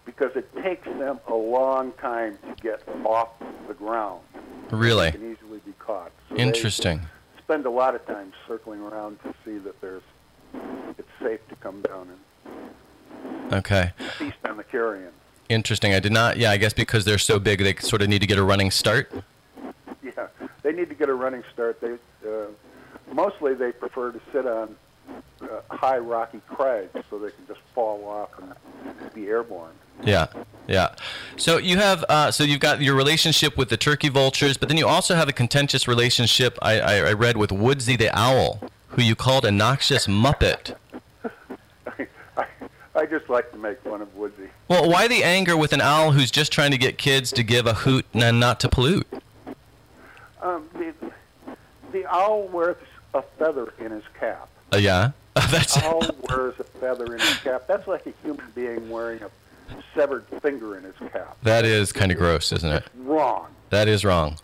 because 0.05 0.31
it 0.35 0.51
takes 0.63 0.85
them 0.85 1.19
a 1.27 1.33
long 1.33 1.91
time 1.93 2.37
to 2.47 2.55
get 2.61 2.81
off 3.05 3.29
the 3.67 3.73
ground. 3.73 4.21
Really? 4.71 5.11
They 5.11 5.17
can 5.17 5.31
easily 5.31 5.59
be 5.65 5.73
caught. 5.79 6.11
So 6.29 6.35
they 6.35 6.41
Interesting. 6.41 7.01
Spend 7.51 7.65
a 7.65 7.69
lot 7.69 7.93
of 7.95 8.05
time 8.05 8.31
circling 8.47 8.79
around 8.79 9.21
to 9.23 9.33
see 9.43 9.57
that 9.57 9.79
there's 9.81 10.03
it's 10.97 11.09
safe 11.21 11.45
to 11.49 11.55
come 11.57 11.81
down 11.81 12.07
and 12.09 13.53
Okay. 13.53 13.91
feast 14.17 14.37
on 14.45 14.55
the 14.55 14.63
carrion. 14.63 15.11
Interesting. 15.49 15.93
I 15.93 15.99
did 15.99 16.13
not. 16.13 16.37
Yeah, 16.37 16.51
I 16.51 16.55
guess 16.55 16.71
because 16.71 17.03
they're 17.03 17.17
so 17.17 17.39
big, 17.39 17.59
they 17.59 17.75
sort 17.75 18.01
of 18.01 18.07
need 18.07 18.19
to 18.21 18.25
get 18.27 18.37
a 18.37 18.43
running 18.43 18.71
start. 18.71 19.11
Yeah, 20.01 20.27
they 20.63 20.71
need 20.71 20.87
to 20.87 20.95
get 20.95 21.09
a 21.09 21.13
running 21.13 21.43
start. 21.53 21.81
They 21.81 21.95
uh, 22.25 22.45
mostly 23.11 23.53
they 23.53 23.73
prefer 23.73 24.13
to 24.13 24.21
sit 24.31 24.47
on 24.47 24.73
uh, 25.41 25.47
high 25.69 25.97
rocky 25.97 26.39
crags 26.47 26.97
so 27.09 27.19
they 27.19 27.31
can 27.31 27.45
just 27.49 27.59
fall 27.75 28.07
off 28.07 28.29
and 28.41 29.13
be 29.13 29.27
airborne. 29.27 29.73
Yeah, 30.03 30.27
yeah. 30.67 30.95
So 31.37 31.57
you 31.57 31.77
have, 31.77 32.03
uh, 32.09 32.31
so 32.31 32.43
you've 32.43 32.59
got 32.59 32.81
your 32.81 32.95
relationship 32.95 33.57
with 33.57 33.69
the 33.69 33.77
turkey 33.77 34.09
vultures, 34.09 34.57
but 34.57 34.69
then 34.69 34.77
you 34.77 34.87
also 34.87 35.15
have 35.15 35.27
a 35.27 35.33
contentious 35.33 35.87
relationship. 35.87 36.57
I, 36.61 36.79
I, 36.79 36.95
I 36.97 37.13
read 37.13 37.37
with 37.37 37.51
Woodsy 37.51 37.95
the 37.95 38.09
owl, 38.17 38.61
who 38.89 39.01
you 39.01 39.15
called 39.15 39.45
a 39.45 39.51
noxious 39.51 40.07
muppet. 40.07 40.75
I, 41.97 42.07
I 42.95 43.05
just 43.05 43.29
like 43.29 43.51
to 43.51 43.57
make 43.57 43.81
fun 43.81 44.01
of 44.01 44.15
Woodsy. 44.15 44.49
Well, 44.67 44.89
why 44.89 45.07
the 45.07 45.23
anger 45.23 45.57
with 45.57 45.73
an 45.73 45.81
owl 45.81 46.11
who's 46.11 46.31
just 46.31 46.51
trying 46.51 46.71
to 46.71 46.77
get 46.77 46.97
kids 46.97 47.31
to 47.33 47.43
give 47.43 47.67
a 47.67 47.73
hoot 47.73 48.05
and 48.13 48.39
not 48.39 48.59
to 48.61 48.69
pollute? 48.69 49.07
Um, 50.41 50.67
the, 50.73 50.93
the 51.91 52.05
owl 52.05 52.47
wears 52.47 52.77
a 53.13 53.21
feather 53.21 53.73
in 53.79 53.91
his 53.91 54.03
cap. 54.19 54.49
Uh, 54.73 54.77
yeah, 54.77 55.11
that's 55.49 55.77
Owl 55.77 56.01
wears 56.29 56.59
a 56.59 56.63
feather 56.63 57.13
in 57.13 57.19
his 57.19 57.37
cap. 57.39 57.63
That's 57.67 57.87
like 57.87 58.05
a 58.05 58.13
human 58.23 58.45
being 58.53 58.89
wearing 58.89 59.21
a 59.21 59.29
severed 59.95 60.25
finger 60.41 60.77
in 60.77 60.83
his 60.83 60.95
cap. 61.11 61.37
that 61.43 61.65
is 61.65 61.91
kind 61.91 62.11
of 62.11 62.17
gross, 62.17 62.51
isn't 62.51 62.71
it? 62.71 62.83
Wrong. 62.97 63.47
That 63.69 63.87
is 63.87 64.03
wrong. 64.03 64.37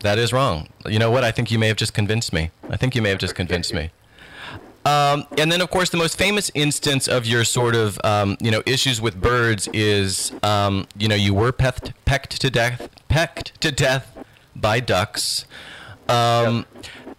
That 0.00 0.18
is 0.18 0.32
wrong. 0.32 0.68
You 0.86 0.98
know 0.98 1.10
what? 1.10 1.24
I 1.24 1.30
think 1.32 1.50
you 1.50 1.58
may 1.58 1.68
have 1.68 1.76
just 1.76 1.94
convinced 1.94 2.32
me. 2.32 2.50
I 2.70 2.76
think 2.76 2.94
you 2.94 3.02
may 3.02 3.10
have 3.10 3.18
just 3.18 3.34
convinced 3.34 3.74
me. 3.74 3.90
Um, 4.84 5.26
and 5.36 5.50
then, 5.52 5.60
of 5.60 5.70
course, 5.70 5.90
the 5.90 5.96
most 5.96 6.16
famous 6.16 6.50
instance 6.54 7.08
of 7.08 7.26
your 7.26 7.44
sort 7.44 7.74
of 7.74 7.98
um, 8.04 8.36
you 8.40 8.50
know 8.50 8.62
issues 8.64 9.00
with 9.00 9.20
birds 9.20 9.68
is 9.74 10.32
um, 10.42 10.86
you 10.96 11.08
know 11.08 11.14
you 11.14 11.34
were 11.34 11.52
pecked, 11.52 11.92
pecked 12.04 12.40
to 12.40 12.48
death, 12.48 12.88
pecked 13.08 13.60
to 13.60 13.70
death 13.70 14.16
by 14.56 14.80
ducks. 14.80 15.44
Um, 16.08 16.64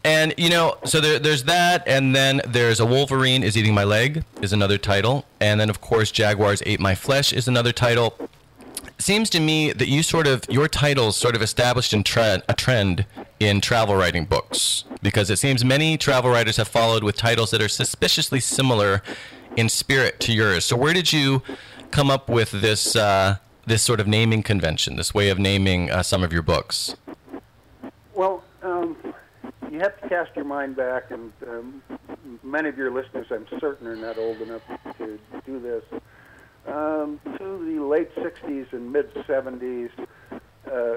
And 0.04 0.34
you 0.38 0.50
know, 0.50 0.78
so 0.86 1.02
there, 1.02 1.20
there's 1.20 1.44
that, 1.44 1.86
and 1.86 2.16
then 2.16 2.42
there's 2.48 2.80
a 2.80 2.86
Wolverine 2.86 3.44
is 3.44 3.58
eating 3.58 3.74
my 3.74 3.84
leg 3.84 4.24
is 4.42 4.54
another 4.54 4.78
title, 4.78 5.26
and 5.42 5.60
then 5.60 5.70
of 5.70 5.82
course 5.82 6.12
Jaguars 6.12 6.64
ate 6.66 6.80
my 6.80 6.96
flesh 6.96 7.34
is 7.34 7.48
another 7.48 7.72
title 7.74 8.30
seems 9.00 9.30
to 9.30 9.40
me 9.40 9.72
that 9.72 9.88
you 9.88 10.04
sort 10.04 10.28
of 10.28 10.44
your 10.50 10.68
titles 10.68 11.16
sort 11.16 11.36
of 11.36 11.42
established 11.42 11.94
in 11.94 12.04
trend, 12.04 12.44
a 12.50 12.54
trend 12.54 13.06
in 13.40 13.62
travel 13.62 13.96
writing 13.96 14.26
books 14.26 14.84
because 15.02 15.30
it 15.30 15.38
seems 15.38 15.64
many 15.64 15.98
travel 15.98 16.30
writers 16.30 16.58
have 16.58 16.68
followed 16.68 17.04
with 17.04 17.16
titles 17.16 17.52
that 17.52 17.62
are 17.62 17.70
suspiciously 17.70 18.40
similar 18.40 19.02
in 19.56 19.70
spirit 19.70 20.20
to 20.20 20.34
yours. 20.34 20.66
So 20.66 20.76
where 20.76 20.94
did 20.94 21.14
you 21.14 21.42
come 21.92 22.12
up 22.12 22.30
with 22.30 22.52
this 22.52 22.96
uh, 22.96 23.38
this 23.66 23.84
sort 23.84 24.00
of 24.00 24.08
naming 24.08 24.44
convention, 24.44 24.96
this 24.98 25.14
way 25.14 25.30
of 25.30 25.40
naming 25.40 25.90
uh, 25.90 26.04
some 26.04 26.24
of 26.24 26.34
your 26.34 26.42
books? 26.42 26.96
Well, 28.14 28.44
um, 28.62 28.98
you 29.72 29.80
have 29.80 30.00
to 30.02 30.10
cast 30.10 30.36
your 30.36 30.46
mind 30.46 30.76
back, 30.76 31.12
and 31.12 31.32
um, 31.48 31.84
many 32.44 32.70
of 32.70 32.78
your 32.78 32.92
listeners, 32.92 33.28
I'm 33.32 33.46
certain, 33.60 33.88
are 33.88 33.96
not 33.96 34.18
old 34.18 34.42
enough 34.42 34.62
to 34.98 35.20
do 35.46 35.60
this. 35.60 35.84
Um, 36.68 37.20
to 37.38 37.66
the 37.66 37.84
late 37.84 38.14
60s 38.16 38.72
and 38.74 38.92
mid 38.92 39.14
70s, 39.14 39.90
uh, 40.32 40.96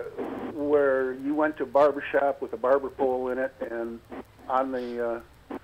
where 0.52 1.14
you 1.14 1.34
went 1.34 1.56
to 1.58 1.62
a 1.62 1.66
barber 1.66 2.02
shop 2.12 2.42
with 2.42 2.52
a 2.52 2.56
barber 2.56 2.90
pole 2.90 3.28
in 3.28 3.38
it, 3.38 3.54
and 3.70 4.00
on 4.48 4.72
the 4.72 5.22
uh, 5.50 5.54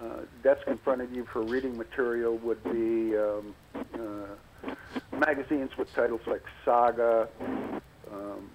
uh, 0.00 0.20
desk 0.42 0.62
in 0.66 0.78
front 0.78 1.02
of 1.02 1.12
you 1.12 1.26
for 1.32 1.42
reading 1.42 1.76
material 1.76 2.36
would 2.38 2.62
be 2.64 3.16
um, 3.16 3.54
uh, 3.94 5.16
magazines 5.16 5.70
with 5.76 5.92
titles 5.94 6.20
like 6.26 6.42
Saga, 6.64 7.28
um, 8.10 8.50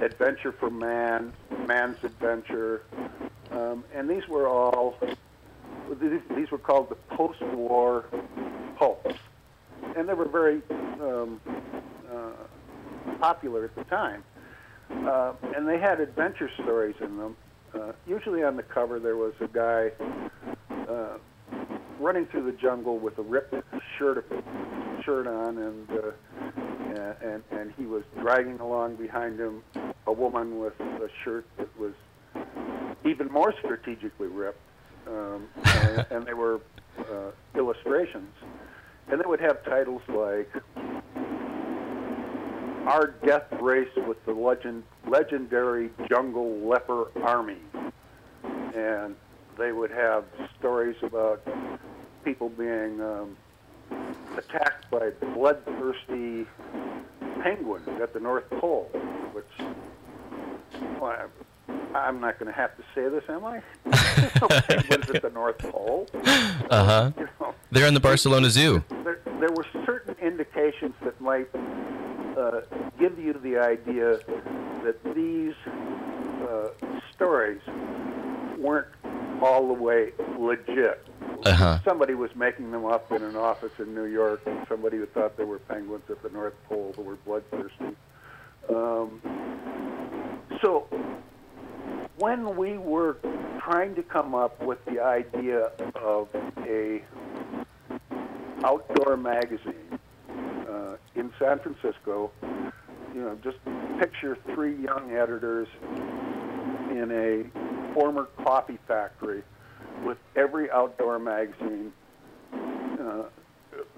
Adventure 0.00 0.52
for 0.52 0.70
Man, 0.70 1.32
Man's 1.66 1.98
Adventure, 2.02 2.82
um, 3.56 3.84
and 3.94 4.08
these 4.08 4.26
were 4.28 4.46
all 4.46 4.98
these, 6.00 6.50
were 6.50 6.58
called 6.58 6.90
the 6.90 6.94
post-war 7.16 8.04
pulps, 8.76 9.14
and 9.96 10.08
they 10.08 10.14
were 10.14 10.28
very 10.28 10.60
um, 11.00 11.40
uh, 12.12 13.16
popular 13.18 13.64
at 13.64 13.74
the 13.74 13.84
time. 13.84 14.22
Uh, 14.90 15.32
and 15.56 15.66
they 15.66 15.78
had 15.78 16.00
adventure 16.00 16.50
stories 16.62 16.94
in 17.00 17.16
them. 17.16 17.36
Uh, 17.74 17.92
usually 18.06 18.42
on 18.42 18.56
the 18.56 18.62
cover 18.62 19.00
there 19.00 19.16
was 19.16 19.34
a 19.40 19.48
guy 19.48 19.90
uh, 20.88 21.18
running 21.98 22.26
through 22.26 22.44
the 22.44 22.56
jungle 22.58 22.98
with 22.98 23.18
a 23.18 23.22
ripped 23.22 23.54
shirt 23.98 24.26
shirt 25.04 25.26
on, 25.26 25.58
and 25.58 25.90
uh, 25.90 27.14
and 27.22 27.42
and 27.50 27.72
he 27.76 27.86
was 27.86 28.02
dragging 28.20 28.58
along 28.60 28.96
behind 28.96 29.38
him 29.38 29.62
a 30.06 30.12
woman 30.12 30.58
with 30.58 30.78
a 30.80 31.08
shirt 31.24 31.46
was 31.58 31.65
even 33.06 33.30
more 33.30 33.54
strategically 33.58 34.28
ripped, 34.28 34.60
um, 35.06 35.46
and, 35.64 36.06
and 36.10 36.26
they 36.26 36.34
were 36.34 36.60
uh, 36.98 37.30
illustrations, 37.54 38.32
and 39.08 39.20
they 39.20 39.26
would 39.26 39.40
have 39.40 39.64
titles 39.64 40.02
like 40.08 40.50
"Our 42.86 43.14
Death 43.24 43.52
Race 43.60 43.88
with 44.06 44.24
the 44.26 44.32
Legend 44.32 44.82
Legendary 45.06 45.90
Jungle 46.08 46.58
Leper 46.68 47.10
Army," 47.22 47.58
and 48.74 49.14
they 49.58 49.72
would 49.72 49.90
have 49.90 50.24
stories 50.58 50.96
about 51.02 51.46
people 52.24 52.48
being 52.48 53.00
um, 53.00 53.36
attacked 54.36 54.90
by 54.90 55.10
bloodthirsty 55.34 56.46
penguins 57.42 57.88
at 58.02 58.12
the 58.12 58.20
North 58.20 58.48
Pole, 58.50 58.90
which 59.32 59.44
well, 61.00 61.28
I'm 62.00 62.20
not 62.20 62.38
going 62.38 62.52
to 62.52 62.56
have 62.56 62.76
to 62.76 62.82
say 62.94 63.08
this, 63.08 63.24
am 63.28 63.44
I? 63.44 63.62
Penguins 64.68 65.10
at 65.10 65.22
the 65.22 65.30
North 65.32 65.58
Pole. 65.58 66.08
Uh 66.14 66.84
huh. 66.84 67.12
You 67.18 67.28
know, 67.40 67.54
They're 67.70 67.86
in 67.86 67.94
the 67.94 68.00
Barcelona 68.00 68.50
Zoo. 68.50 68.82
there, 69.04 69.20
there 69.40 69.50
were 69.52 69.66
certain 69.84 70.14
indications 70.20 70.94
that 71.02 71.20
might 71.20 71.48
uh, 72.36 72.60
give 72.98 73.18
you 73.18 73.32
the 73.34 73.58
idea 73.58 74.18
that 74.84 74.96
these 75.14 75.54
uh, 76.48 76.68
stories 77.14 77.60
weren't 78.58 78.88
all 79.42 79.66
the 79.68 79.74
way 79.74 80.12
legit. 80.38 81.06
Uh-huh. 81.44 81.78
Somebody 81.84 82.14
was 82.14 82.34
making 82.34 82.70
them 82.70 82.84
up 82.86 83.12
in 83.12 83.22
an 83.22 83.36
office 83.36 83.72
in 83.78 83.94
New 83.94 84.06
York, 84.06 84.42
and 84.46 84.66
somebody 84.68 84.96
who 84.96 85.06
thought 85.06 85.36
there 85.36 85.46
were 85.46 85.58
penguins 85.58 86.04
at 86.10 86.22
the 86.22 86.30
North 86.30 86.54
Pole 86.68 86.92
who 86.96 87.02
were 87.02 87.16
bloodthirsty. 87.16 87.94
Um, 88.68 89.20
so, 90.62 90.88
when 92.18 92.56
we 92.56 92.78
were 92.78 93.18
trying 93.60 93.94
to 93.94 94.02
come 94.02 94.34
up 94.34 94.62
with 94.62 94.82
the 94.86 95.00
idea 95.00 95.70
of 95.96 96.28
a 96.58 97.02
outdoor 98.64 99.16
magazine 99.16 99.98
uh, 100.68 100.96
in 101.14 101.32
San 101.38 101.58
Francisco, 101.58 102.30
you 103.14 103.20
know, 103.20 103.38
just 103.42 103.58
picture 103.98 104.36
three 104.54 104.76
young 104.76 105.12
editors 105.12 105.68
in 106.90 107.10
a 107.12 107.94
former 107.94 108.24
coffee 108.44 108.78
factory 108.88 109.42
with 110.04 110.18
every 110.36 110.70
outdoor 110.70 111.18
magazine 111.18 111.92
uh, 112.52 113.24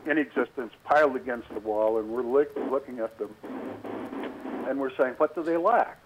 in 0.07 0.19
existence 0.19 0.73
piled 0.85 1.17
against 1.17 1.49
the 1.51 1.61
wall, 1.61 1.99
and 1.99 2.09
we're 2.09 2.23
look, 2.23 2.51
looking 2.71 2.99
at 2.99 3.17
them 3.19 3.35
and 4.69 4.79
we're 4.79 4.95
saying, 4.97 5.15
what 5.17 5.35
do 5.35 5.43
they 5.43 5.57
lack? 5.57 5.99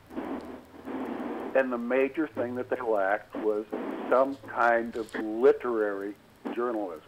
And 1.55 1.73
the 1.73 1.79
major 1.79 2.27
thing 2.27 2.55
that 2.57 2.71
they 2.71 2.81
lacked 2.81 3.37
was 3.37 3.65
some 4.11 4.37
kind 4.49 4.97
of 4.97 5.15
literary 5.15 6.15
journalism. 6.55 7.03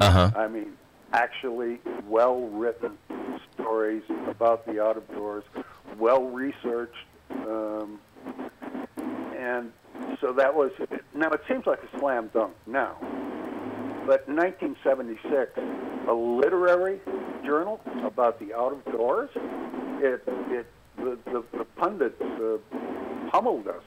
Uh 0.00 0.10
huh. 0.10 0.30
I 0.36 0.48
mean, 0.48 0.72
actually 1.12 1.80
well 2.06 2.40
written 2.40 2.98
stories 3.54 4.02
about 4.26 4.66
the 4.66 4.82
out 4.82 4.96
of 4.96 5.08
doors, 5.08 5.44
well 5.98 6.24
researched. 6.24 6.94
Um, 7.30 7.98
and 9.36 9.72
so 10.20 10.32
that 10.32 10.54
was, 10.54 10.70
now 11.14 11.30
it 11.30 11.40
seems 11.48 11.66
like 11.66 11.80
a 11.82 11.98
slam 11.98 12.30
dunk 12.32 12.54
now. 12.66 12.96
But 14.06 14.24
in 14.26 14.36
1976, 14.36 15.52
a 16.08 16.12
literary 16.12 17.00
journal 17.44 17.80
about 18.04 18.38
the 18.38 18.54
out 18.54 18.72
of 18.72 18.84
doors, 18.92 19.30
it, 20.00 20.22
it, 20.26 20.66
the, 20.96 21.18
the, 21.26 21.44
the 21.56 21.64
pundits 21.76 22.20
uh, 22.20 22.56
pummeled 23.30 23.68
us. 23.68 23.82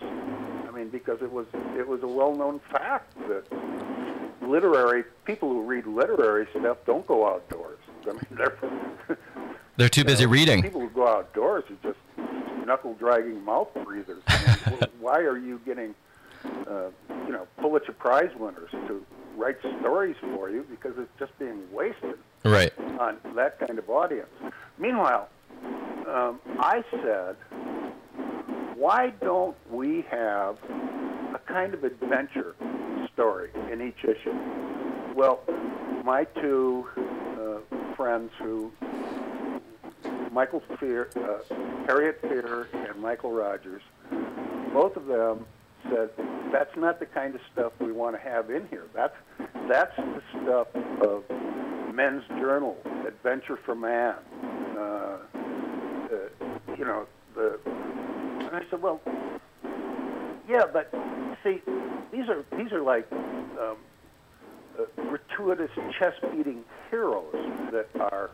I 0.67 0.71
mean, 0.71 0.89
because 0.89 1.21
it 1.21 1.31
was, 1.31 1.45
it 1.77 1.87
was 1.87 2.01
a 2.03 2.07
well 2.07 2.33
known 2.35 2.59
fact 2.71 3.13
that 3.27 3.43
literary 4.47 5.03
people 5.25 5.49
who 5.49 5.61
read 5.63 5.85
literary 5.85 6.47
stuff 6.57 6.77
don't 6.85 7.05
go 7.07 7.27
outdoors. 7.27 7.79
I 8.07 8.13
mean, 8.13 8.21
they're 8.31 9.17
They're 9.77 9.89
too 9.89 10.03
busy 10.03 10.25
reading. 10.25 10.61
people 10.61 10.81
who 10.81 10.89
go 10.89 11.07
outdoors 11.07 11.63
are 11.69 11.91
just 11.93 11.99
knuckle 12.65 12.93
dragging 12.95 13.43
mouth 13.43 13.69
breathers. 13.83 14.21
I 14.27 14.69
mean, 14.69 14.79
why 14.99 15.19
are 15.19 15.37
you 15.37 15.59
getting, 15.65 15.93
uh, 16.67 16.89
you 17.25 17.31
know, 17.31 17.47
Pulitzer 17.59 17.91
Prize 17.93 18.31
winners 18.37 18.69
to 18.71 19.05
write 19.37 19.57
stories 19.79 20.15
for 20.21 20.49
you 20.49 20.65
because 20.69 20.93
it's 20.97 21.11
just 21.19 21.37
being 21.39 21.59
wasted 21.71 22.15
Right. 22.43 22.71
on 22.99 23.17
that 23.35 23.59
kind 23.59 23.77
of 23.79 23.89
audience. 23.89 24.29
Meanwhile, 24.77 25.29
um, 26.07 26.39
I 26.59 26.83
said, 26.91 27.35
why 28.81 29.11
don't 29.21 29.55
we 29.69 30.03
have 30.09 30.57
a 31.35 31.39
kind 31.45 31.75
of 31.75 31.83
adventure 31.83 32.55
story 33.13 33.51
in 33.71 33.79
each 33.79 34.03
issue? 34.03 34.33
Well, 35.13 35.41
my 36.03 36.23
two 36.23 36.87
uh, 36.97 37.75
friends 37.95 38.31
who, 38.39 38.71
Michael 40.31 40.63
Fear, 40.79 41.09
uh, 41.15 41.53
Harriet 41.85 42.21
Fier 42.23 42.69
and 42.73 42.99
Michael 42.99 43.31
Rogers, 43.31 43.83
both 44.73 44.97
of 44.97 45.05
them 45.05 45.45
said 45.87 46.09
that's 46.51 46.75
not 46.75 46.99
the 46.99 47.05
kind 47.05 47.35
of 47.35 47.41
stuff 47.53 47.73
we 47.79 47.91
want 47.91 48.15
to 48.15 48.21
have 48.27 48.49
in 48.49 48.67
here. 48.69 48.87
That's 48.95 49.15
that's 49.69 49.95
the 49.95 50.23
stuff 50.41 50.67
of 51.05 51.23
men's 51.93 52.23
journal, 52.29 52.75
Adventure 53.07 53.59
for 53.63 53.75
Man. 53.75 54.15
Uh, 54.75 54.81
uh, 54.81 56.17
you 56.75 56.83
know 56.83 57.05
the. 57.35 57.59
And 58.51 58.61
I 58.61 58.69
said, 58.69 58.81
well, 58.81 58.99
yeah, 60.49 60.63
but 60.73 60.93
see, 61.41 61.61
these 62.11 62.27
are 62.27 62.43
these 62.57 62.73
are 62.73 62.81
like 62.81 63.09
um, 63.13 63.77
uh, 64.77 64.83
gratuitous 65.07 65.71
chest-beating 65.97 66.63
heroes 66.89 67.33
that 67.71 67.87
are 68.11 68.31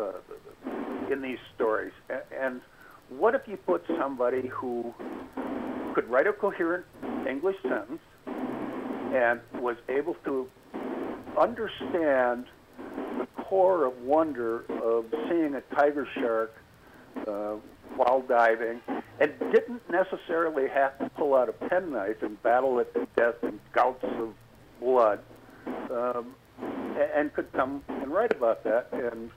uh, 0.00 1.12
in 1.12 1.22
these 1.22 1.38
stories. 1.54 1.92
And 2.36 2.60
what 3.10 3.36
if 3.36 3.42
you 3.46 3.56
put 3.56 3.84
somebody 3.96 4.48
who 4.48 4.92
could 5.94 6.08
write 6.10 6.26
a 6.26 6.32
coherent 6.32 6.84
English 7.28 7.56
sentence 7.62 8.00
and 8.26 9.40
was 9.60 9.76
able 9.88 10.14
to 10.24 10.48
understand 11.38 12.46
the 13.18 13.28
core 13.44 13.84
of 13.84 13.96
wonder 14.02 14.64
of 14.82 15.04
seeing 15.28 15.54
a 15.54 15.60
tiger 15.76 16.08
shark 16.16 16.52
uh, 17.28 17.54
while 17.96 18.20
diving 18.22 18.80
and 19.20 19.32
didn't 19.52 19.82
necessarily 19.90 20.68
have 20.68 20.98
to 20.98 21.08
pull 21.10 21.34
out 21.34 21.48
a 21.48 21.52
penknife 21.52 22.22
and 22.22 22.40
battle 22.42 22.78
it 22.78 22.92
to 22.94 23.06
death 23.16 23.34
in 23.42 23.58
gouts 23.72 24.04
of 24.04 24.32
blood 24.80 25.20
um, 25.90 26.34
and 27.14 27.32
could 27.34 27.52
come 27.52 27.82
and 27.88 28.12
write 28.12 28.32
about 28.32 28.62
that. 28.64 28.88
And 28.92 29.30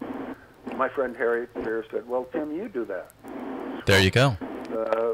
my 0.78 0.88
friend 0.90 1.16
Harriet 1.16 1.50
Fier 1.54 1.84
said, 1.92 2.08
well, 2.08 2.26
Tim, 2.32 2.52
you 2.56 2.70
do 2.70 2.86
that. 2.86 3.12
There 3.86 4.02
you 4.02 4.12
go. 4.12 4.38
Uh, 4.72 5.14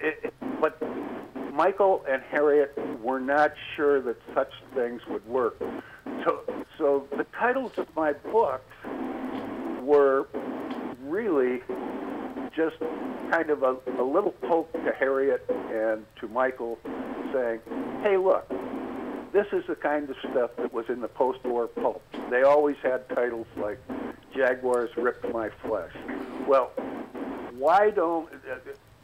it- 0.00 0.32
but 0.60 0.80
Michael 1.52 2.04
and 2.08 2.22
Harriet 2.22 2.76
were 3.02 3.20
not 3.20 3.52
sure 3.76 4.00
that 4.00 4.16
such 4.34 4.50
things 4.74 5.02
would 5.08 5.26
work. 5.26 5.56
So, 6.24 6.40
so 6.78 7.06
the 7.16 7.24
titles 7.38 7.72
of 7.76 7.86
my 7.94 8.14
books 8.14 8.64
were 9.82 10.26
really 11.14 11.62
just 12.56 12.76
kind 13.30 13.48
of 13.48 13.62
a, 13.62 13.76
a 13.98 14.02
little 14.02 14.32
poke 14.42 14.72
to 14.72 14.92
Harriet 14.98 15.48
and 15.48 16.04
to 16.20 16.26
Michael 16.28 16.78
saying, 17.32 17.60
hey, 18.02 18.16
look, 18.16 18.48
this 19.32 19.46
is 19.52 19.64
the 19.68 19.76
kind 19.76 20.10
of 20.10 20.16
stuff 20.30 20.50
that 20.56 20.72
was 20.72 20.86
in 20.88 21.00
the 21.00 21.08
post-war 21.08 21.68
pulp. 21.68 22.02
They 22.30 22.42
always 22.42 22.76
had 22.82 23.08
titles 23.08 23.46
like 23.56 23.78
Jaguars 24.34 24.90
Ripped 24.96 25.32
My 25.32 25.50
Flesh. 25.64 25.92
Well, 26.48 26.72
why 27.56 27.90
don't 27.90 28.28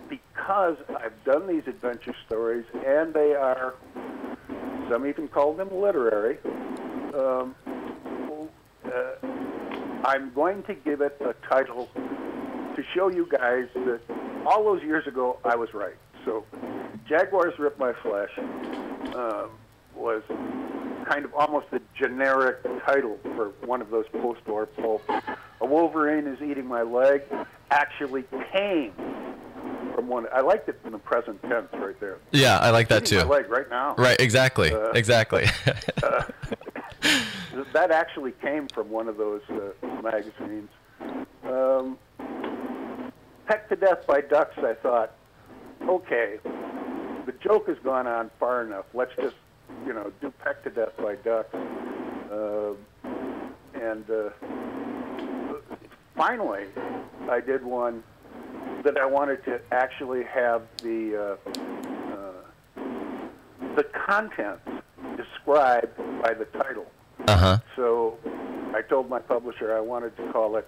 because 0.09 0.77
I've 0.89 1.25
done 1.25 1.47
these 1.47 1.69
adventure 1.69 2.17
stories 2.27 2.65
and 2.85 3.15
they 3.15 3.37
are 3.37 3.75
some 4.89 5.07
even 5.07 5.29
call 5.29 5.55
them 5.55 5.73
literary 5.73 6.39
um, 7.15 7.55
I'm 10.11 10.33
going 10.35 10.65
to 10.65 10.75
give 10.75 11.03
it 11.03 11.17
a 11.21 11.35
title 11.49 11.89
to 11.95 12.85
show 12.93 13.09
you 13.09 13.29
guys 13.31 13.69
that 13.75 14.01
all 14.45 14.65
those 14.65 14.83
years 14.83 15.07
ago 15.07 15.39
I 15.45 15.55
was 15.55 15.73
right 15.73 15.95
so 16.25 16.45
Jaguars 17.09 17.57
Rip 17.61 17.79
My 17.79 17.93
Flesh 18.03 18.31
um, 19.15 19.51
was 19.95 20.23
kind 21.09 21.25
of 21.25 21.33
almost 21.35 21.67
a 21.71 21.81
generic 21.97 22.61
title 22.85 23.21
for 23.23 23.51
one 23.65 23.81
of 23.81 23.91
those 23.91 24.07
post-war 24.09 24.67
pulp. 24.67 25.09
A 25.61 25.65
Wolverine 25.65 26.27
is 26.27 26.43
eating 26.43 26.67
my 26.67 26.83
leg 26.83 27.23
actually 27.71 28.25
came 28.53 28.93
from 29.95 30.09
one. 30.09 30.27
I 30.33 30.41
liked 30.41 30.69
it 30.69 30.81
in 30.85 30.91
the 30.91 30.99
present 30.99 31.41
tense 31.43 31.69
right 31.73 31.99
there. 32.01 32.19
Yeah, 32.33 32.59
I 32.59 32.71
like 32.71 32.89
that 32.89 33.03
Eating 33.03 33.21
too. 33.21 33.27
my 33.27 33.37
leg 33.37 33.49
right 33.49 33.71
now. 33.71 33.95
Right, 33.97 34.21
exactly. 34.21 34.73
Uh, 34.73 34.91
exactly. 34.91 35.47
That 37.73 37.91
actually 37.91 38.33
came 38.33 38.69
from 38.69 38.91
one 38.91 39.09
of 39.09 39.17
those 39.17 39.43
uh, 39.49 39.87
magazines. 40.03 40.69
Um, 41.45 41.99
Pecked 43.47 43.71
to 43.71 43.77
Death 43.77 44.07
by 44.07 44.21
Ducks, 44.21 44.57
I 44.59 44.75
thought, 44.75 45.13
okay, 45.89 46.39
the 47.27 47.33
joke 47.43 47.69
has 47.69 47.79
gone 47.83 48.07
on 48.07 48.31
far 48.39 48.63
enough. 48.63 48.85
Let's 48.95 49.15
just, 49.17 49.35
you 49.87 49.93
know, 49.93 50.13
do 50.21 50.33
Pecked 50.45 50.65
to 50.65 50.71
Death 50.71 50.97
by 50.99 51.17
Ducks. 51.17 51.55
Uh, 52.31 52.75
and 53.75 54.09
uh, 54.11 54.31
finally, 56.15 56.67
I 57.29 57.41
did 57.41 57.65
one 57.65 58.03
that 58.85 58.97
I 58.97 59.07
wanted 59.07 59.45
to 59.45 59.61
actually 59.73 60.25
have 60.25 60.63
the 60.83 61.37
uh, 61.47 61.51
uh, 62.13 62.83
the 63.77 63.85
contents 63.85 64.69
described 65.17 65.97
by 66.23 66.35
the 66.35 66.45
title. 66.47 66.87
uh 67.27 67.37
huh. 67.37 67.59
So 67.77 68.10
I 68.81 68.83
told 68.83 69.11
my 69.11 69.19
publisher 69.19 69.77
I 69.77 69.81
wanted 69.81 70.17
to 70.17 70.33
call 70.33 70.57
it 70.57 70.67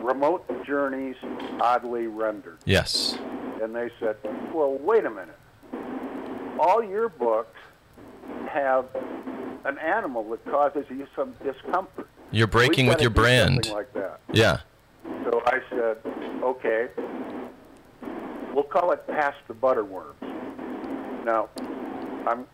Remote 0.00 0.46
Journeys 0.64 1.16
Oddly 1.60 2.06
Rendered. 2.06 2.56
Yes. 2.64 3.18
And 3.60 3.76
they 3.76 3.90
said, 4.00 4.16
well, 4.54 4.78
wait 4.80 5.04
a 5.04 5.10
minute. 5.10 5.38
All 6.58 6.82
your 6.82 7.10
books 7.10 7.58
have 8.48 8.86
an 9.66 9.76
animal 9.76 10.26
that 10.30 10.42
causes 10.46 10.86
you 10.88 11.06
some 11.14 11.34
discomfort. 11.44 12.08
You're 12.30 12.46
breaking 12.46 12.86
with 12.86 13.02
your 13.02 13.10
brand. 13.10 13.70
Like 13.70 13.92
that. 13.92 14.20
Yeah. 14.32 14.60
So 15.24 15.42
I 15.44 15.60
said, 15.68 15.98
okay, 16.42 16.88
we'll 18.54 18.64
call 18.64 18.92
it 18.92 19.06
Pass 19.06 19.34
the 19.48 19.54
Butterworms. 19.54 20.14
Now, 21.26 21.50
I'm, 22.26 22.46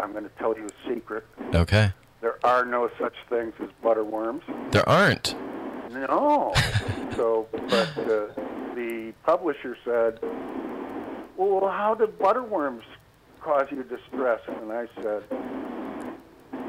I'm 0.00 0.12
going 0.12 0.22
to 0.22 0.30
tell 0.38 0.56
you 0.56 0.66
a 0.66 0.88
secret. 0.88 1.26
Okay. 1.52 1.92
There 2.24 2.38
are 2.42 2.64
no 2.64 2.90
such 2.98 3.12
things 3.28 3.52
as 3.60 3.68
butterworms. 3.84 4.40
There 4.70 4.88
aren't. 4.88 5.34
No. 5.90 6.54
so, 7.16 7.46
but 7.52 7.98
uh, 7.98 8.28
the 8.74 9.12
publisher 9.26 9.76
said, 9.84 10.18
well, 11.36 11.68
how 11.68 11.94
do 11.94 12.06
butterworms 12.06 12.80
cause 13.42 13.66
you 13.70 13.82
distress? 13.82 14.40
And 14.48 14.72
I 14.72 14.86
said, 15.02 15.22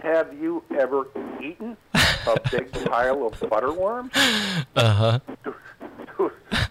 have 0.03 0.37
you 0.37 0.61
ever 0.77 1.07
eaten 1.41 1.77
a 1.93 2.37
big 2.51 2.73
pile 2.87 3.25
of 3.25 3.39
butterworms? 3.39 4.11
Uh 4.75 4.93
huh. 4.93 5.19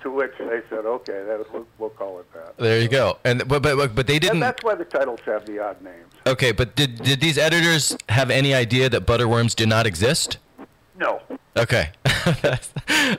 To, 0.05 0.11
which 0.11 0.33
they 0.39 0.61
said, 0.71 0.87
okay, 0.87 1.25
that, 1.25 1.47
we'll, 1.53 1.67
we'll 1.79 1.91
call 1.91 2.21
it 2.21 2.33
that. 2.33 2.57
There 2.57 2.81
you 2.81 2.89
go. 2.89 3.19
And 3.25 3.49
but 3.49 3.63
but 3.63 3.95
but 3.95 4.07
they 4.07 4.19
didn't. 4.19 4.37
And 4.37 4.43
that's 4.43 4.63
why 4.63 4.75
the 4.75 4.85
titles 4.85 5.21
have 5.25 5.47
the 5.47 5.59
odd 5.59 5.83
names. 5.83 6.13
Okay, 6.27 6.53
but 6.53 6.77
did 6.77 7.03
did 7.03 7.21
these 7.21 7.39
editors 7.39 7.97
have 8.09 8.31
any 8.31 8.55
idea 8.55 8.89
that 8.89 9.07
butterworms 9.07 9.57
do 9.57 9.67
not 9.67 9.87
exist? 9.87 10.39
No. 10.97 11.21
Okay. 11.57 11.91
that's, 12.43 12.73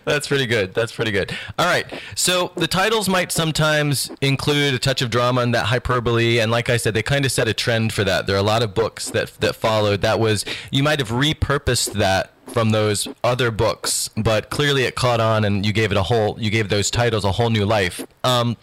that's 0.04 0.28
pretty 0.28 0.46
good. 0.46 0.74
That's 0.74 0.92
pretty 0.92 1.12
good. 1.12 1.36
All 1.58 1.66
right. 1.66 1.86
So 2.16 2.52
the 2.56 2.68
titles 2.68 3.08
might 3.08 3.32
sometimes 3.32 4.12
include 4.22 4.74
a 4.74 4.80
touch 4.80 5.02
of 5.02 5.10
drama 5.10 5.42
and 5.42 5.54
that 5.54 5.66
hyperbole. 5.66 6.40
And 6.40 6.52
like 6.52 6.70
I 6.70 6.78
said, 6.78 6.94
they 6.94 7.04
kind 7.04 7.26
of 7.26 7.32
set 7.32 7.48
a 7.48 7.54
trend 7.54 7.94
for 7.94 8.04
that. 8.04 8.28
There 8.28 8.36
are 8.36 8.40
a 8.40 8.44
lot 8.44 8.64
of 8.64 8.74
books 8.74 9.10
that, 9.12 9.30
that 9.40 9.56
followed. 9.56 10.02
That 10.02 10.20
was, 10.20 10.46
you 10.72 10.84
might 10.84 11.00
have 11.00 11.10
repurposed 11.10 11.94
that 11.94 12.32
from 12.56 12.70
those 12.70 13.06
other 13.22 13.52
books, 13.52 14.10
but 14.16 14.50
clearly 14.50 14.84
it 14.84 14.96
caught 14.96 15.20
on 15.20 15.44
and 15.44 15.66
you 15.66 15.74
gave 15.74 15.92
it 15.92 15.98
a 15.98 16.04
whole, 16.04 16.40
you 16.40 16.50
gave 16.50 16.70
those 16.70 16.90
titles 16.90 17.26
a 17.26 17.34
whole 17.34 17.50
new 17.50 17.66
life. 17.66 18.08
Um, 18.24 18.56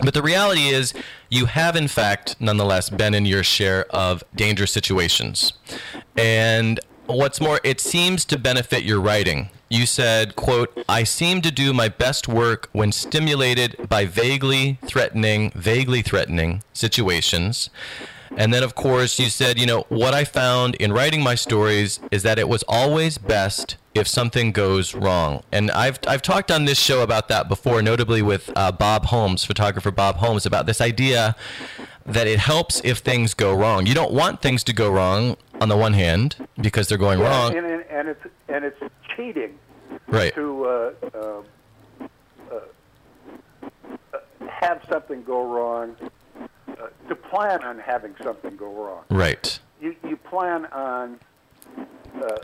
but 0.00 0.14
the 0.14 0.20
reality 0.20 0.62
is, 0.62 0.92
you 1.30 1.46
have, 1.46 1.76
in 1.76 1.86
fact, 1.86 2.34
nonetheless, 2.40 2.90
been 2.90 3.14
in 3.14 3.24
your 3.24 3.44
share 3.44 3.84
of 3.90 4.24
dangerous 4.34 4.72
situations. 4.72 5.52
And 6.16 6.80
what's 7.06 7.40
more, 7.40 7.60
it 7.62 7.78
seems 7.80 8.24
to 8.24 8.36
benefit 8.36 8.82
your 8.82 9.00
writing. 9.00 9.50
You 9.68 9.86
said, 9.86 10.34
quote, 10.34 10.76
I 10.88 11.04
seem 11.04 11.40
to 11.42 11.52
do 11.52 11.72
my 11.72 11.88
best 11.88 12.26
work 12.26 12.68
when 12.72 12.90
stimulated 12.90 13.88
by 13.88 14.06
vaguely 14.06 14.80
threatening, 14.86 15.52
vaguely 15.54 16.02
threatening 16.02 16.64
situations. 16.72 17.70
And 18.36 18.52
then, 18.52 18.62
of 18.62 18.74
course, 18.74 19.18
you 19.18 19.26
said, 19.30 19.58
you 19.58 19.66
know, 19.66 19.84
what 19.88 20.14
I 20.14 20.24
found 20.24 20.74
in 20.76 20.92
writing 20.92 21.22
my 21.22 21.34
stories 21.34 22.00
is 22.10 22.22
that 22.22 22.38
it 22.38 22.48
was 22.48 22.62
always 22.68 23.18
best 23.18 23.76
if 23.94 24.06
something 24.06 24.52
goes 24.52 24.94
wrong. 24.94 25.42
And 25.52 25.70
I've, 25.70 25.98
I've 26.06 26.22
talked 26.22 26.50
on 26.50 26.64
this 26.66 26.78
show 26.78 27.02
about 27.02 27.28
that 27.28 27.48
before, 27.48 27.80
notably 27.82 28.22
with 28.22 28.50
uh, 28.56 28.72
Bob 28.72 29.06
Holmes, 29.06 29.44
photographer 29.44 29.90
Bob 29.90 30.16
Holmes, 30.16 30.44
about 30.44 30.66
this 30.66 30.80
idea 30.80 31.34
that 32.04 32.26
it 32.26 32.38
helps 32.38 32.80
if 32.84 32.98
things 32.98 33.34
go 33.34 33.54
wrong. 33.54 33.86
You 33.86 33.94
don't 33.94 34.12
want 34.12 34.42
things 34.42 34.62
to 34.64 34.72
go 34.72 34.90
wrong 34.90 35.36
on 35.60 35.68
the 35.68 35.76
one 35.76 35.94
hand 35.94 36.36
because 36.60 36.88
they're 36.88 36.98
going 36.98 37.18
Yeah, 37.20 37.28
wrong. 37.30 37.56
and, 37.56 37.66
and, 37.66 38.08
it's 38.08 38.26
and 38.48 38.64
it's 38.64 38.80
cheating 39.16 39.58
Right. 40.08 40.34
to 40.34 40.64
uh, 40.66 40.92
uh, 41.14 42.08
uh, 42.52 44.18
have 44.48 44.84
something 44.90 45.22
go 45.24 45.44
wrong, 45.46 45.96
to 47.08 47.16
plan 47.16 47.62
on 47.64 47.78
having 47.78 48.14
something 48.22 48.56
go 48.56 48.72
wrong. 48.72 49.04
Right. 49.10 49.58
You 49.80 49.94
you 50.08 50.16
plan 50.16 50.66
on. 50.66 51.18
Uh, 52.22 52.36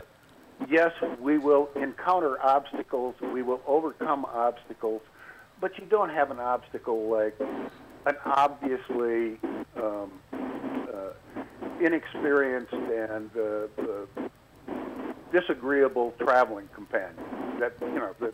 yes, 0.69 0.91
we 1.19 1.37
will 1.37 1.69
encounter 1.75 2.41
obstacles. 2.43 3.15
We 3.21 3.41
will 3.41 3.61
overcome 3.65 4.25
obstacles, 4.25 5.01
but 5.59 5.77
you 5.77 5.85
don't 5.85 6.09
have 6.09 6.31
an 6.31 6.39
obstacle 6.39 7.09
like 7.09 7.35
an 8.05 8.15
obviously 8.25 9.39
um, 9.77 10.11
uh, 10.31 11.41
inexperienced 11.81 12.73
and 12.73 13.29
uh, 13.35 13.67
uh, 13.81 14.27
disagreeable 15.31 16.13
traveling 16.19 16.69
companion. 16.75 17.15
That 17.59 17.73
you 17.81 17.95
know, 17.95 18.15
that, 18.19 18.33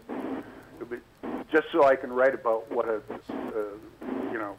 just 1.51 1.67
so 1.71 1.83
I 1.85 1.95
can 1.95 2.11
write 2.11 2.33
about 2.33 2.71
what 2.71 2.87
a 2.87 3.01
uh, 3.29 3.61
you 4.31 4.37
know 4.37 4.55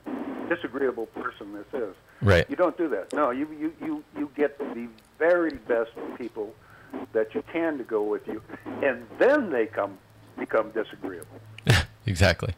disagreeable 0.48 1.06
person 1.06 1.52
this 1.52 1.80
is. 1.80 1.94
Right. 2.20 2.48
You 2.50 2.56
don't 2.56 2.76
do 2.76 2.88
that. 2.88 3.12
No, 3.12 3.30
you 3.30 3.48
you 3.58 3.72
you 3.80 4.04
you 4.16 4.30
get 4.36 4.58
the 4.58 4.88
very 5.18 5.56
best 5.68 5.90
people 6.18 6.54
that 7.12 7.34
you 7.34 7.42
can 7.52 7.78
to 7.78 7.84
go 7.84 8.02
with 8.02 8.26
you, 8.26 8.42
and 8.82 9.06
then 9.18 9.50
they 9.50 9.66
come 9.66 9.98
become 10.38 10.70
disagreeable. 10.70 11.40
Exactly. 12.06 12.54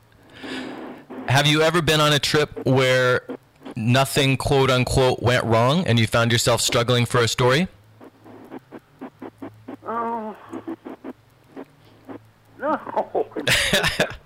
Have 1.29 1.47
you 1.47 1.63
ever 1.63 1.83
been 1.83 2.01
on 2.01 2.13
a 2.13 2.19
trip 2.19 2.65
where 2.65 3.27
nothing 3.77 4.37
quote 4.37 4.71
unquote 4.71 5.21
went 5.21 5.45
wrong 5.45 5.87
and 5.87 5.99
you 5.99 6.07
found 6.07 6.33
yourself 6.33 6.61
struggling 6.61 7.05
for 7.05 7.19
a 7.19 7.29
story? 7.29 7.69
Oh. 9.87 10.37
No, 12.63 12.79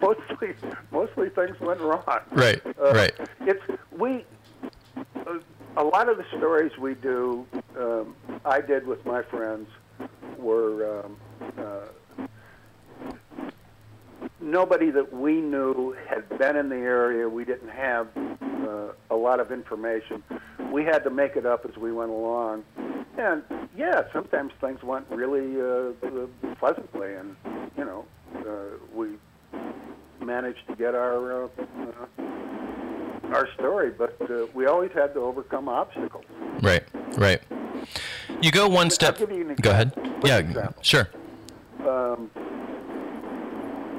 mostly, 0.03 0.55
mostly 0.93 1.31
things 1.31 1.59
went 1.59 1.81
wrong. 1.81 2.21
Right. 2.33 2.61
Uh, 2.79 2.93
right. 2.93 3.13
It's 3.41 3.63
we. 3.91 4.27
Uh, 5.17 5.39
a 5.79 5.85
lot 5.85 6.09
of 6.11 6.19
the 6.19 6.25
stories 6.37 6.73
we 6.79 6.95
do, 6.95 7.47
um, 7.79 8.15
I 8.45 8.61
did 8.61 8.87
with 8.87 9.05
my 9.07 9.23
friends, 9.23 9.69
were 10.39 11.03
um, 11.05 11.17
uh, 11.59 12.27
nobody 14.41 14.91
that 14.91 15.13
we 15.15 15.41
knew 15.41 15.97
had 16.07 16.29
been 16.39 16.57
in 16.57 16.69
the 16.69 16.77
area. 16.77 17.29
We 17.29 17.47
didn't 17.47 17.71
have 17.71 18.09
uh, 18.17 18.93
a 19.11 19.17
lot 19.17 19.41
of 19.41 19.51
information. 19.51 20.23
We 20.71 20.85
had 20.85 21.05
to 21.05 21.11
make 21.11 21.37
it 21.37 21.47
up 21.47 21.65
as 21.65 21.77
we 21.79 21.91
went 21.91 22.11
along. 22.11 22.65
And 23.19 23.43
yeah, 23.75 24.03
sometimes 24.13 24.53
things 24.61 24.83
went 24.83 25.07
really 25.11 25.59
uh, 25.59 25.93
uh, 26.07 26.55
pleasantly, 26.57 27.15
and 27.15 27.37
managed 30.27 30.67
to 30.69 30.77
get 30.77 30.95
our 30.95 31.45
uh, 31.45 31.49
uh, 32.19 32.23
our 33.35 33.49
story. 33.55 33.91
But 33.91 34.17
uh, 34.31 34.47
we 34.55 34.67
always 34.67 34.91
had 34.93 35.15
to 35.15 35.21
overcome 35.21 35.69
obstacles. 35.69 36.25
Right. 36.61 36.85
Right. 37.17 37.41
You 38.43 38.51
go 38.51 38.69
one 38.69 38.91
step. 38.91 39.17
give 39.19 39.31
you 39.31 39.49
an 39.49 39.55
Go 39.61 39.71
ahead. 39.71 39.93
Yeah. 40.25 40.39
example. 40.39 40.83
Sure. 40.83 41.09
Um, 41.87 42.31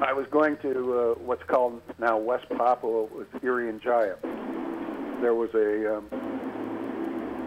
I 0.02 0.12
was 0.12 0.26
going 0.30 0.56
to 0.58 0.98
uh, 0.98 1.14
what's 1.14 1.42
called 1.44 1.80
now 1.98 2.18
West 2.18 2.48
Papua 2.50 3.04
with 3.04 3.30
Irian 3.42 3.80
Jaya. 3.82 4.16
There 5.20 5.34
was 5.34 5.50
a 5.54 5.96
um, 5.96 6.06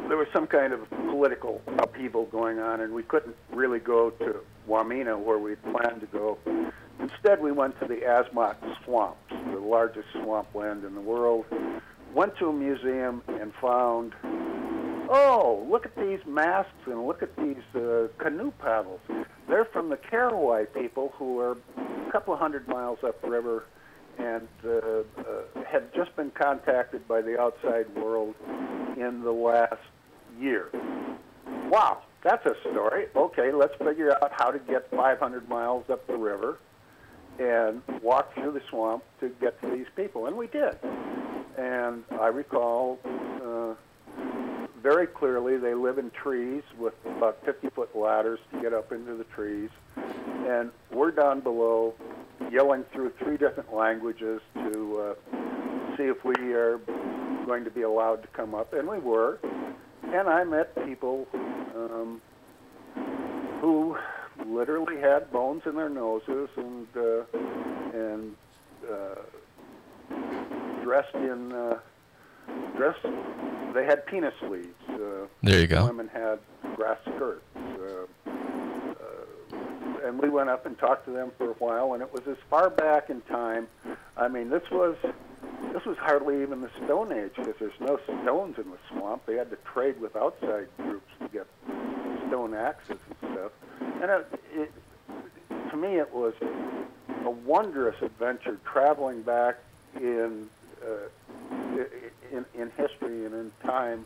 there 0.09 0.17
was 0.17 0.27
some 0.33 0.47
kind 0.47 0.73
of 0.73 0.89
political 0.89 1.61
upheaval 1.77 2.25
going 2.25 2.59
on, 2.59 2.81
and 2.81 2.93
we 2.93 3.03
couldn't 3.03 3.35
really 3.53 3.79
go 3.79 4.09
to 4.09 4.35
Wamena 4.67 5.17
where 5.17 5.37
we'd 5.37 5.61
planned 5.63 6.01
to 6.01 6.07
go. 6.07 6.37
Instead, 7.01 7.41
we 7.41 7.51
went 7.51 7.79
to 7.79 7.87
the 7.87 7.97
Asmat 7.97 8.55
swamps, 8.83 9.17
the 9.51 9.59
largest 9.59 10.07
swampland 10.13 10.83
in 10.85 10.93
the 10.93 11.01
world. 11.01 11.45
Went 12.13 12.37
to 12.37 12.49
a 12.49 12.53
museum 12.53 13.23
and 13.27 13.53
found 13.55 14.13
oh, 15.11 15.67
look 15.69 15.85
at 15.85 15.95
these 15.95 16.19
masks 16.25 16.71
and 16.85 17.05
look 17.05 17.21
at 17.21 17.35
these 17.35 17.57
uh, 17.75 18.07
canoe 18.17 18.51
paddles. 18.59 19.01
They're 19.47 19.65
from 19.65 19.89
the 19.89 19.97
Korowai 19.97 20.73
people 20.73 21.13
who 21.17 21.39
are 21.39 21.57
a 21.77 22.11
couple 22.11 22.35
hundred 22.37 22.67
miles 22.67 22.99
upriver 23.03 23.65
and 24.17 24.47
uh, 24.65 24.69
uh, 24.69 25.03
have 25.69 25.93
just 25.93 26.15
been 26.15 26.31
contacted 26.31 27.07
by 27.07 27.21
the 27.21 27.39
outside 27.39 27.93
world 27.95 28.35
in 28.97 29.21
the 29.21 29.31
last 29.31 29.81
year. 30.39 30.69
Wow, 31.69 32.03
that's 32.23 32.45
a 32.45 32.55
story. 32.69 33.07
Okay, 33.15 33.51
let's 33.51 33.75
figure 33.75 34.13
out 34.23 34.31
how 34.33 34.51
to 34.51 34.59
get 34.59 34.89
500 34.91 35.49
miles 35.49 35.89
up 35.89 36.05
the 36.07 36.15
river 36.15 36.57
and 37.41 37.81
walk 38.01 38.33
through 38.35 38.51
the 38.51 38.61
swamp 38.69 39.03
to 39.19 39.29
get 39.41 39.59
to 39.61 39.69
these 39.69 39.87
people. 39.95 40.27
And 40.27 40.37
we 40.37 40.47
did. 40.47 40.77
And 41.57 42.03
I 42.19 42.27
recall 42.27 42.99
uh, 43.43 43.73
very 44.81 45.07
clearly 45.07 45.57
they 45.57 45.73
live 45.73 45.97
in 45.97 46.11
trees 46.11 46.63
with 46.77 46.93
about 47.05 47.43
50 47.45 47.69
foot 47.69 47.95
ladders 47.95 48.39
to 48.53 48.61
get 48.61 48.73
up 48.73 48.91
into 48.91 49.15
the 49.15 49.23
trees. 49.25 49.69
And 50.47 50.71
we're 50.91 51.11
down 51.11 51.39
below 51.39 51.95
yelling 52.51 52.83
through 52.93 53.13
three 53.19 53.37
different 53.37 53.73
languages 53.73 54.41
to 54.55 54.99
uh, 54.99 55.37
see 55.97 56.03
if 56.03 56.23
we 56.23 56.53
are 56.53 56.79
going 57.45 57.63
to 57.63 57.71
be 57.71 57.81
allowed 57.81 58.21
to 58.21 58.27
come 58.29 58.53
up. 58.53 58.73
And 58.73 58.87
we 58.87 58.99
were. 58.99 59.39
And 60.03 60.27
I 60.27 60.43
met 60.43 60.75
people 60.85 61.27
um, 61.75 62.21
who 63.61 63.97
literally 64.45 64.99
had 64.99 65.31
bones 65.31 65.63
in 65.65 65.75
their 65.75 65.89
noses 65.89 66.49
and 66.57 66.87
uh, 66.95 67.23
and 67.93 68.35
uh, 68.89 69.15
dressed 70.83 71.15
in 71.15 71.51
uh, 71.51 71.79
dressed. 72.75 73.05
They 73.73 73.85
had 73.85 74.05
penis 74.05 74.33
sleeves. 74.39 74.67
Uh, 74.89 75.27
There 75.43 75.59
you 75.59 75.67
go. 75.67 75.85
Women 75.85 76.09
had 76.09 76.39
grass 76.75 76.97
skirts. 77.03 77.41
Uh, 77.55 78.05
uh, 78.27 80.05
and 80.05 80.19
we 80.21 80.29
went 80.29 80.49
up 80.49 80.65
and 80.65 80.77
talked 80.77 81.05
to 81.05 81.11
them 81.11 81.31
for 81.37 81.51
a 81.51 81.53
while, 81.53 81.93
and 81.93 82.01
it 82.01 82.11
was 82.11 82.27
as 82.27 82.37
far 82.49 82.69
back 82.69 83.09
in 83.09 83.21
time. 83.21 83.67
I 84.17 84.27
mean, 84.27 84.49
this 84.49 84.63
was 84.71 84.95
this 85.73 85.85
was 85.85 85.97
hardly 85.97 86.41
even 86.41 86.61
the 86.61 86.69
Stone 86.83 87.13
Age 87.13 87.31
because 87.35 87.55
there's 87.59 87.79
no 87.79 87.97
stones 88.21 88.57
in 88.57 88.69
the 88.71 88.77
swamp. 88.89 89.25
They 89.25 89.35
had 89.35 89.49
to 89.51 89.57
trade 89.73 90.01
with 90.01 90.15
outside 90.15 90.67
groups 90.77 91.09
to 91.21 91.27
get 91.29 91.47
stone 92.27 92.53
axes 92.53 92.97
and 93.07 93.20
And 94.01 94.11
it, 94.11 94.27
it, 94.55 94.71
to 95.69 95.77
me, 95.77 95.97
it 95.97 96.13
was 96.13 96.33
a 97.23 97.29
wondrous 97.29 98.01
adventure 98.01 98.57
traveling 98.65 99.21
back 99.21 99.57
in 99.95 100.49
uh, 100.83 101.07
in, 102.31 102.45
in 102.55 102.71
history 102.77 103.25
and 103.25 103.33
in 103.33 103.51
time 103.63 104.05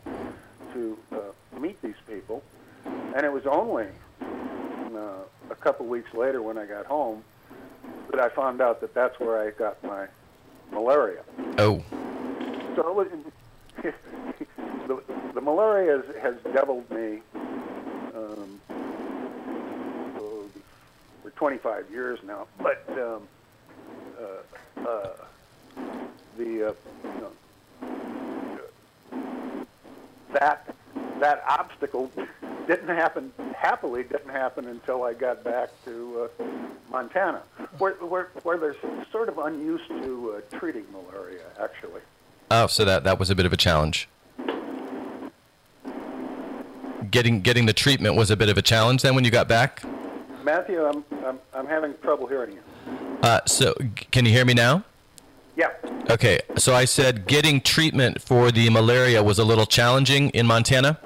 to 0.74 0.98
uh, 1.12 1.58
meet 1.58 1.80
these 1.82 1.94
people. 2.06 2.42
And 2.84 3.24
it 3.24 3.32
was 3.32 3.46
only 3.46 3.86
uh, 4.20 5.22
a 5.50 5.54
couple 5.54 5.86
weeks 5.86 6.12
later 6.12 6.42
when 6.42 6.58
I 6.58 6.66
got 6.66 6.86
home 6.86 7.24
that 8.10 8.20
I 8.20 8.28
found 8.28 8.60
out 8.60 8.80
that 8.80 8.94
that's 8.94 9.18
where 9.18 9.40
I 9.40 9.50
got 9.50 9.82
my 9.82 10.06
malaria. 10.70 11.22
Oh. 11.58 11.82
So 12.74 12.88
it 12.88 12.94
was, 12.94 13.08
the, 14.86 15.02
the 15.34 15.40
malaria 15.40 16.02
has, 16.02 16.16
has 16.22 16.52
deviled 16.52 16.90
me 16.90 17.20
um, 18.14 18.60
oh, 20.18 20.44
for 21.22 21.25
25 21.36 21.90
years 21.90 22.18
now. 22.26 22.46
But 22.58 22.84
um, 22.90 23.28
uh, 24.18 24.88
uh, 24.88 25.08
the 26.36 26.68
uh, 26.68 26.72
you 27.04 27.20
know, 27.20 27.32
that 30.32 30.74
that 31.20 31.44
obstacle 31.48 32.10
didn't 32.66 32.88
happen 32.88 33.32
happily 33.56 34.02
didn't 34.02 34.30
happen 34.30 34.66
until 34.66 35.04
I 35.04 35.14
got 35.14 35.44
back 35.44 35.70
to 35.84 36.28
uh, 36.38 36.44
Montana, 36.90 37.42
where, 37.78 37.94
where 37.94 38.28
where 38.42 38.58
there's 38.58 38.76
sort 39.12 39.28
of 39.28 39.38
unused 39.38 39.88
to 39.88 40.36
uh, 40.36 40.58
treating 40.58 40.84
malaria 40.92 41.44
actually. 41.60 42.00
Oh, 42.50 42.66
so 42.66 42.84
that 42.84 43.04
that 43.04 43.18
was 43.18 43.30
a 43.30 43.34
bit 43.34 43.46
of 43.46 43.52
a 43.52 43.56
challenge. 43.56 44.08
Getting 47.10 47.40
getting 47.40 47.66
the 47.66 47.72
treatment 47.72 48.16
was 48.16 48.30
a 48.30 48.36
bit 48.36 48.48
of 48.48 48.58
a 48.58 48.62
challenge 48.62 49.02
then 49.02 49.14
when 49.14 49.24
you 49.24 49.30
got 49.30 49.48
back. 49.48 49.82
Matthew, 50.46 50.82
I'm 50.86 51.04
I'm, 51.24 51.38
I'm 51.52 51.66
having 51.66 51.92
trouble 52.02 52.28
hearing 52.28 52.52
you. 52.52 52.62
Uh, 53.20 53.40
so 53.46 53.74
can 54.12 54.24
you 54.24 54.30
hear 54.30 54.44
me 54.44 54.54
now? 54.54 54.84
Yeah. 55.56 55.70
Okay, 56.08 56.38
so 56.56 56.72
I 56.72 56.84
said 56.84 57.26
getting 57.26 57.60
treatment 57.60 58.22
for 58.22 58.52
the 58.52 58.70
malaria 58.70 59.22
was 59.24 59.40
a 59.40 59.44
little 59.44 59.66
challenging 59.66 60.30
in 60.30 60.46
Montana. 60.46 61.00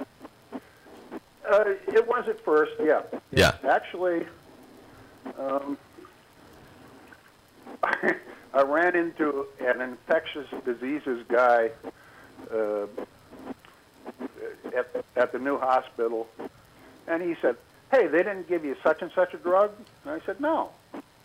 Uh, 1.51 1.65
it 1.89 2.07
was 2.07 2.29
at 2.29 2.39
first, 2.45 2.73
yeah. 2.81 3.01
Yeah. 3.33 3.55
Actually, 3.67 4.27
Um, 5.39 5.79
I 8.53 8.63
ran 8.63 8.95
into 8.97 9.47
an 9.61 9.81
infectious 9.81 10.49
diseases 10.67 11.25
guy 11.29 11.71
uh, 12.53 12.87
at, 14.77 15.05
at 15.17 15.33
the 15.33 15.39
new 15.39 15.57
hospital, 15.59 16.29
and 17.07 17.23
he 17.23 17.37
said, 17.41 17.57
"Hey, 17.91 18.07
they 18.07 18.23
didn't 18.23 18.49
give 18.49 18.65
you 18.65 18.77
such 18.83 19.03
and 19.03 19.11
such 19.13 19.35
a 19.35 19.39
drug." 19.39 19.73
And 20.05 20.13
I 20.13 20.25
said, 20.25 20.41
"No, 20.41 20.71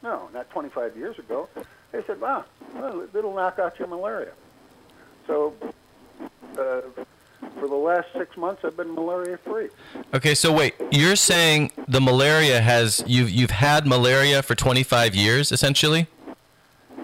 no, 0.04 0.30
not 0.34 0.50
25 0.50 0.96
years 0.98 1.18
ago." 1.20 1.50
They 1.92 2.04
said, 2.04 2.20
"Wow, 2.20 2.46
well, 2.74 3.08
it'll 3.14 3.34
knock 3.34 3.60
out 3.60 3.80
your 3.80 3.88
malaria." 3.88 4.34
So, 5.28 5.54
uh, 6.58 6.82
for 7.60 7.68
the 7.68 7.76
last 7.76 8.08
six 8.14 8.36
months, 8.38 8.64
I've 8.64 8.78
been 8.78 8.94
malaria 8.94 9.38
free. 9.38 9.70
Okay, 10.14 10.36
so 10.36 10.52
wait, 10.52 10.76
you're 10.92 11.16
saying 11.16 11.72
the 11.88 12.02
malaria 12.02 12.62
has 12.62 13.04
you've 13.08 13.30
you've 13.30 13.52
had 13.52 13.88
malaria 13.88 14.44
for 14.44 14.56
25 14.56 15.16
years, 15.16 15.52
essentially? 15.52 16.08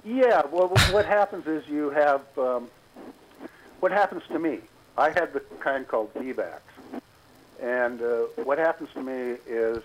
Yeah. 0.04 0.44
Well, 0.52 0.70
what 0.92 1.06
happens 1.06 1.48
is 1.48 1.68
you 1.68 1.90
have 1.92 2.22
um, 2.38 2.70
what 3.80 3.92
happens 3.92 4.24
to 4.30 4.40
me. 4.40 4.60
I 4.98 5.10
had 5.10 5.34
the 5.34 5.40
kind 5.60 5.88
called 5.88 6.14
vivax, 6.14 6.60
and 7.62 8.02
uh, 8.02 8.06
what 8.44 8.58
happens 8.58 8.90
to 8.94 9.02
me 9.02 9.38
is 9.48 9.84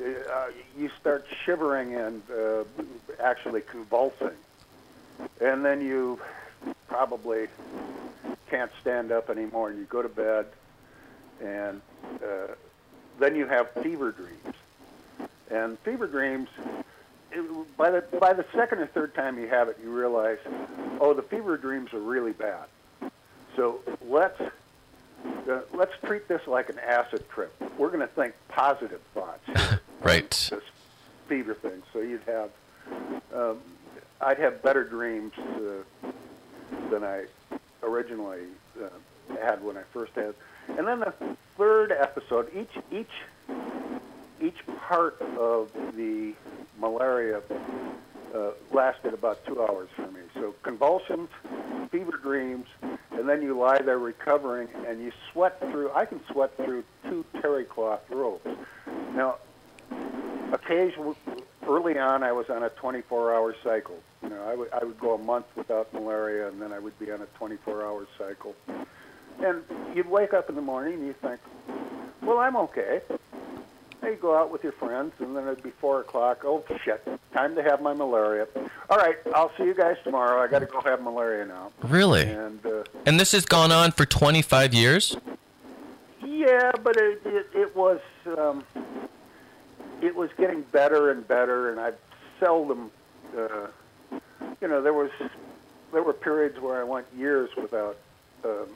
uh, 0.00 0.46
you 0.78 0.90
start 1.00 1.26
shivering 1.44 1.94
and 1.94 2.22
uh, 2.30 2.64
actually 3.20 3.60
convulsing, 3.62 4.36
and 5.40 5.64
then 5.64 5.80
you 5.80 6.20
probably 6.88 7.48
can't 8.48 8.70
stand 8.80 9.10
up 9.10 9.28
anymore, 9.28 9.70
and 9.70 9.78
you 9.78 9.84
go 9.84 10.02
to 10.02 10.08
bed, 10.08 10.46
and 11.42 11.80
uh, 12.22 12.54
then 13.18 13.34
you 13.34 13.46
have 13.46 13.70
fever 13.82 14.12
dreams. 14.12 14.56
And 15.50 15.78
fever 15.80 16.06
dreams, 16.06 16.48
it, 17.30 17.76
by 17.76 17.90
the 17.90 18.02
by 18.18 18.32
the 18.32 18.44
second 18.54 18.78
or 18.78 18.86
third 18.86 19.14
time 19.14 19.38
you 19.38 19.48
have 19.48 19.68
it, 19.68 19.78
you 19.82 19.90
realize, 19.90 20.38
oh, 21.00 21.12
the 21.12 21.22
fever 21.22 21.56
dreams 21.56 21.92
are 21.92 22.00
really 22.00 22.32
bad. 22.32 22.64
So 23.56 23.80
let's 24.06 24.40
uh, 25.48 25.60
let's 25.72 25.92
treat 26.04 26.28
this 26.28 26.46
like 26.46 26.68
an 26.68 26.78
acid 26.78 27.28
trip. 27.28 27.54
We're 27.78 27.88
going 27.88 28.00
to 28.00 28.06
think 28.06 28.34
positive 28.48 29.00
thoughts. 29.14 29.48
Right. 30.02 30.30
This 30.50 30.64
fever 31.28 31.54
thing. 31.54 31.80
So 31.92 32.00
you'd 32.00 32.22
have, 32.26 32.50
um, 33.32 33.58
I'd 34.20 34.38
have 34.38 34.60
better 34.60 34.82
dreams 34.82 35.32
uh, 35.38 36.10
than 36.90 37.04
I 37.04 37.26
originally 37.84 38.46
uh, 38.82 38.88
had 39.40 39.62
when 39.62 39.76
I 39.76 39.82
first 39.92 40.12
had. 40.14 40.34
And 40.76 40.86
then 40.88 40.98
the 40.98 41.14
third 41.56 41.92
episode, 41.92 42.50
each 42.52 42.82
each 42.90 43.06
each 44.40 44.66
part 44.88 45.20
of 45.38 45.70
the 45.96 46.34
malaria 46.78 47.40
uh, 48.34 48.50
lasted 48.72 49.14
about 49.14 49.44
two 49.46 49.62
hours 49.62 49.88
for 49.94 50.10
me. 50.10 50.20
So 50.34 50.54
convulsions, 50.62 51.28
fever 51.90 52.18
dreams, 52.20 52.66
and 53.18 53.28
then 53.28 53.42
you 53.42 53.58
lie 53.58 53.80
there 53.80 53.98
recovering, 53.98 54.68
and 54.86 55.02
you 55.02 55.12
sweat 55.32 55.58
through. 55.60 55.90
I 55.92 56.04
can 56.04 56.20
sweat 56.30 56.56
through 56.56 56.84
two 57.04 57.24
terry 57.40 57.64
cloth 57.64 58.00
robes. 58.10 58.46
Now, 59.14 59.36
occasionally, 60.52 61.16
early 61.68 61.98
on, 61.98 62.22
I 62.22 62.32
was 62.32 62.48
on 62.50 62.62
a 62.62 62.70
24-hour 62.70 63.54
cycle. 63.62 63.98
You 64.22 64.30
know, 64.30 64.42
I 64.44 64.54
would 64.54 64.72
I 64.72 64.84
would 64.84 64.98
go 64.98 65.14
a 65.14 65.18
month 65.18 65.46
without 65.56 65.92
malaria, 65.92 66.48
and 66.48 66.60
then 66.60 66.72
I 66.72 66.78
would 66.78 66.98
be 66.98 67.10
on 67.10 67.20
a 67.22 67.26
24-hour 67.38 68.06
cycle. 68.18 68.54
And 69.42 69.62
you'd 69.94 70.08
wake 70.08 70.32
up 70.32 70.48
in 70.48 70.54
the 70.54 70.62
morning 70.62 70.94
and 70.94 71.06
you 71.06 71.14
think, 71.14 71.40
well, 72.22 72.38
I'm 72.38 72.56
okay. 72.56 73.02
You 74.02 74.16
go 74.20 74.36
out 74.36 74.50
with 74.50 74.62
your 74.64 74.72
friends, 74.72 75.12
and 75.20 75.36
then 75.36 75.44
it'd 75.46 75.62
be 75.62 75.70
four 75.70 76.00
o'clock. 76.00 76.42
Oh 76.44 76.64
shit! 76.84 77.06
Time 77.32 77.54
to 77.54 77.62
have 77.62 77.80
my 77.80 77.94
malaria. 77.94 78.48
All 78.90 78.96
right, 78.96 79.16
I'll 79.32 79.52
see 79.56 79.64
you 79.64 79.74
guys 79.74 79.96
tomorrow. 80.02 80.42
I 80.42 80.48
got 80.48 80.58
to 80.58 80.66
go 80.66 80.80
have 80.80 81.00
malaria 81.02 81.46
now. 81.46 81.70
Really? 81.82 82.22
And 82.28 82.64
uh, 82.66 82.82
And 83.04 83.18
this 83.18 83.32
has 83.32 83.44
gone 83.44 83.72
on 83.72 83.92
for 83.92 84.06
25 84.06 84.74
years? 84.74 85.16
yeah, 86.24 86.72
but 86.82 86.96
it 86.96 87.20
it, 87.24 87.46
it 87.54 87.76
was 87.76 88.00
um, 88.36 88.64
it 90.00 90.14
was 90.14 90.30
getting 90.36 90.62
better 90.72 91.10
and 91.10 91.26
better, 91.26 91.70
and 91.70 91.78
I 91.80 91.92
seldom, 92.40 92.90
uh, 93.36 93.66
you 94.60 94.68
know, 94.68 94.82
there 94.82 94.92
was 94.92 95.10
there 95.92 96.02
were 96.02 96.12
periods 96.12 96.58
where 96.60 96.80
I 96.80 96.84
went 96.84 97.06
years 97.16 97.50
without 97.56 97.96
um, 98.44 98.66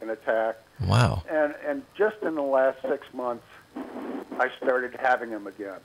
an 0.00 0.10
attack, 0.10 0.56
Wow. 0.86 1.22
and 1.28 1.54
and 1.66 1.82
just 1.96 2.16
in 2.22 2.34
the 2.36 2.42
last 2.42 2.80
six 2.82 3.06
months, 3.12 3.44
I 4.38 4.50
started 4.62 4.94
having 5.00 5.30
them 5.30 5.46
again. 5.46 5.80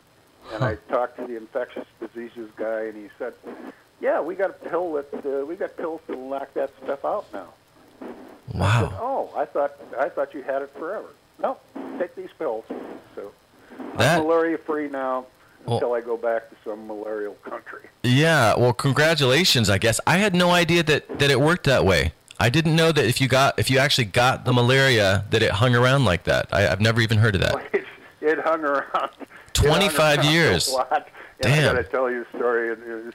And 0.53 0.63
I 0.63 0.75
talked 0.89 1.17
to 1.17 1.27
the 1.27 1.37
infectious 1.37 1.85
diseases 1.99 2.49
guy, 2.55 2.85
and 2.85 2.95
he 2.95 3.09
said, 3.19 3.33
"Yeah, 3.99 4.21
we 4.21 4.35
got 4.35 4.49
a 4.49 4.53
pill 4.53 4.93
that 4.93 5.13
uh, 5.25 5.45
we 5.45 5.55
got 5.55 5.77
pills 5.77 6.01
to 6.07 6.15
knock 6.15 6.53
that 6.55 6.71
stuff 6.83 7.05
out 7.05 7.25
now." 7.31 7.47
I 8.55 8.79
said, 8.81 8.91
Wow. 8.91 9.29
"Oh, 9.33 9.39
I 9.39 9.45
thought 9.45 9.73
I 9.99 10.09
thought 10.09 10.33
you 10.33 10.43
had 10.43 10.61
it 10.61 10.71
forever." 10.77 11.07
No, 11.39 11.57
take 11.99 12.15
these 12.15 12.29
pills. 12.37 12.65
So 13.15 13.31
That 13.97 14.17
I'm 14.19 14.23
malaria 14.23 14.57
free 14.57 14.87
now 14.89 15.25
Well- 15.65 15.77
until 15.77 15.93
I 15.93 16.01
go 16.01 16.17
back 16.17 16.49
to 16.49 16.55
some 16.63 16.87
malarial 16.87 17.35
country. 17.43 17.81
Yeah, 18.03 18.55
well 18.57 18.73
congratulations, 18.73 19.69
I 19.69 19.77
guess. 19.77 19.99
I 20.05 20.17
had 20.17 20.33
no 20.35 20.51
idea 20.51 20.83
that 20.83 21.19
that 21.19 21.31
it 21.31 21.39
worked 21.39 21.65
that 21.65 21.85
way. 21.85 22.13
I 22.39 22.49
didn't 22.49 22.75
know 22.75 22.91
that 22.91 23.05
if 23.05 23.21
you 23.21 23.27
got 23.27 23.57
if 23.59 23.69
you 23.69 23.77
actually 23.77 24.05
got 24.05 24.45
the 24.45 24.53
malaria 24.53 25.25
that 25.29 25.41
it 25.43 25.51
hung 25.51 25.75
around 25.75 26.05
like 26.05 26.23
that. 26.23 26.47
I, 26.51 26.67
I've 26.67 26.81
never 26.81 26.99
even 27.01 27.19
heard 27.19 27.35
of 27.35 27.41
that. 27.41 27.55
It, 27.73 27.85
it 28.21 28.39
hung 28.39 28.63
around. 28.63 29.09
25 29.53 30.17
around 30.19 30.27
years. 30.33 30.67
A 30.69 30.73
lot. 30.75 31.07
And 31.43 31.53
Damn. 31.53 31.69
I 31.71 31.73
got 31.73 31.85
to 31.85 31.91
tell 31.91 32.09
you 32.09 32.25
a 32.31 32.37
story. 32.37 32.69
It 32.69 32.79
was, 32.79 33.13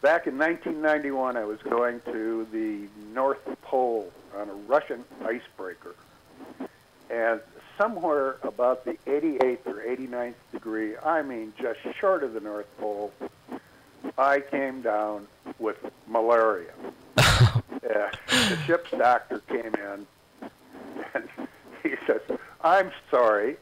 back 0.00 0.26
in 0.26 0.38
1991, 0.38 1.36
I 1.36 1.44
was 1.44 1.60
going 1.62 2.00
to 2.06 2.46
the 2.52 2.88
North 3.12 3.38
Pole 3.62 4.10
on 4.38 4.48
a 4.48 4.54
Russian 4.54 5.04
icebreaker, 5.24 5.94
and 7.10 7.40
somewhere 7.78 8.36
about 8.42 8.84
the 8.84 8.96
88th 9.06 9.66
or 9.66 9.82
89th 9.86 10.34
degree, 10.52 10.96
I 10.98 11.22
mean, 11.22 11.52
just 11.60 11.80
short 11.98 12.22
of 12.22 12.34
the 12.34 12.40
North 12.40 12.66
Pole, 12.78 13.12
I 14.18 14.40
came 14.40 14.82
down 14.82 15.26
with 15.58 15.76
malaria. 16.06 16.72
uh, 17.16 17.62
the 17.82 18.58
ship's 18.66 18.90
doctor 18.90 19.40
came 19.48 19.72
in, 19.74 20.06
and 21.14 21.28
he 21.82 21.94
says, 22.06 22.20
"I'm 22.62 22.90
sorry, 23.10 23.56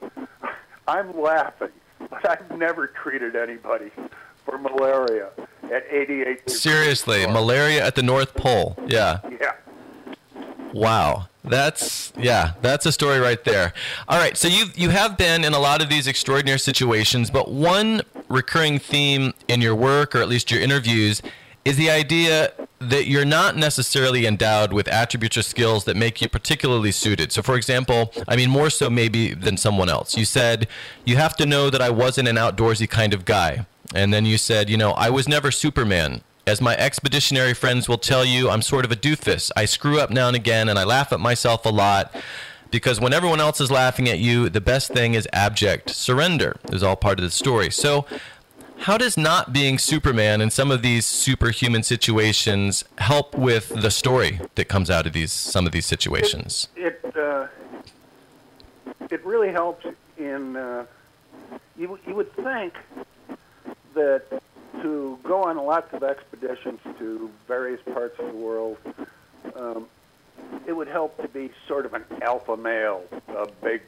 I'm 0.89 1.19
laughing, 1.19 1.71
but 2.11 2.29
I've 2.29 2.57
never 2.59 2.87
treated 2.89 3.37
anybody 3.37 3.91
for 4.45 4.59
malaria 4.59 5.29
at 5.65 5.85
88 5.89 6.25
degrees 6.25 6.61
Seriously, 6.61 7.23
north." 7.23 7.33
malaria 7.35 7.85
at 7.85 7.95
the 7.95 8.03
North 8.03 8.35
Pole. 8.35 8.77
Yeah. 8.87 9.21
Yeah. 9.41 9.53
Wow. 10.73 11.29
That's 11.45 12.13
yeah, 12.17 12.53
that's 12.63 12.87
a 12.87 12.93
story 12.93 13.19
right 13.19 13.43
there. 13.45 13.73
All 14.09 14.19
right, 14.19 14.37
so 14.37 14.47
you 14.47 14.67
you 14.77 14.91
have 14.91 15.19
been 15.19 15.45
in 15.45 15.55
a 15.55 15.59
lot 15.59 15.83
of 15.83 15.89
these 15.89 16.07
extraordinary 16.07 16.59
situations, 16.59 17.31
but 17.31 17.51
one 17.51 18.03
recurring 18.29 18.79
theme 18.79 19.35
in 19.49 19.61
your 19.61 19.75
work 19.75 20.15
or 20.15 20.19
at 20.21 20.29
least 20.29 20.51
your 20.51 20.61
interviews 20.61 21.21
is 21.65 21.77
the 21.77 21.91
idea 21.91 22.53
that 22.79 23.07
you're 23.07 23.25
not 23.25 23.57
necessarily 23.57 24.27
endowed 24.27 24.73
with 24.73 24.89
attributes 24.89 25.37
or 25.37 25.43
skills 25.43 25.85
that 25.85 25.97
make 25.97 26.21
you 26.21 26.29
particularly 26.29 26.93
suited. 26.93 27.33
So 27.33 27.43
for 27.43 27.57
example, 27.57 28.13
I 28.29 28.37
mean 28.37 28.51
more 28.51 28.71
so 28.71 28.89
maybe 28.89 29.35
than 29.35 29.57
someone 29.57 29.89
else. 29.89 30.17
You 30.17 30.25
said 30.25 30.69
you 31.05 31.17
have 31.17 31.37
to 31.37 31.47
know 31.47 31.71
that 31.71 31.83
I 31.83 31.91
wasn't 31.91 32.29
an 32.29 32.37
outdoorsy 32.37 32.89
kind 32.89 33.13
of 33.13 33.25
guy. 33.25 33.67
And 33.95 34.13
then 34.13 34.25
you 34.25 34.39
said, 34.39 34.71
you 34.71 34.77
know, 34.77 34.93
I 34.93 35.11
was 35.11 35.29
never 35.29 35.51
Superman. 35.51 36.23
As 36.45 36.61
my 36.61 36.77
expeditionary 36.77 37.55
friends 37.55 37.89
will 37.89 37.99
tell 37.99 38.25
you, 38.25 38.51
I'm 38.51 38.63
sort 38.63 38.85
of 38.85 38.91
a 38.91 38.97
doofus. 38.97 39.53
I 39.57 39.65
screw 39.65 40.01
up 40.01 40.11
now 40.11 40.27
and 40.27 40.35
again, 40.35 40.69
and 40.69 40.77
I 40.77 40.83
laugh 40.83 41.13
at 41.13 41.21
myself 41.21 41.65
a 41.65 41.69
lot 41.69 42.13
because 42.73 43.01
when 43.01 43.13
everyone 43.13 43.39
else 43.39 43.61
is 43.61 43.71
laughing 43.71 44.09
at 44.09 44.19
you, 44.19 44.49
the 44.49 44.61
best 44.61 44.93
thing 44.93 45.15
is 45.15 45.29
abject 45.33 45.91
surrender. 45.91 46.57
Is 46.73 46.83
all 46.83 46.97
part 46.97 47.21
of 47.21 47.25
the 47.25 47.31
story. 47.31 47.71
So, 47.71 48.07
how 48.79 48.99
does 48.99 49.17
not 49.17 49.53
being 49.53 49.79
Superman 49.79 50.41
in 50.41 50.51
some 50.51 50.73
of 50.73 50.83
these 50.83 51.07
superhuman 51.07 51.85
situations 51.85 52.85
help 52.99 53.37
with 53.37 53.69
the 53.69 53.91
story 53.91 54.41
that 54.57 54.65
comes 54.65 54.91
out 54.91 55.07
of 55.07 55.13
these 55.13 55.31
some 55.31 55.65
of 55.65 55.71
these 55.71 55.87
situations? 55.87 56.67
It 56.75 57.05
uh, 57.17 57.47
it 59.11 59.25
really 59.25 59.53
helps 59.53 59.87
in. 60.19 60.57
Uh, 60.57 60.87
you 61.79 61.99
you 62.05 62.17
would 62.17 62.33
think 62.35 62.75
that 63.95 64.43
to 64.83 65.19
go 65.23 65.45
on 65.45 65.57
lots 65.57 65.93
of 65.95 66.03
expeditions 66.03 66.81
to 66.99 67.31
various 67.47 67.81
parts 67.93 68.19
of 68.19 68.27
the 68.27 68.39
world, 68.39 68.77
um, 69.57 69.87
it 70.67 70.73
would 70.73 70.89
help 70.89 71.21
to 71.23 71.29
be 71.29 71.51
sort 71.67 71.87
of 71.87 71.95
an 71.95 72.05
alpha 72.21 72.57
male, 72.57 73.05
a 73.29 73.49
big, 73.63 73.83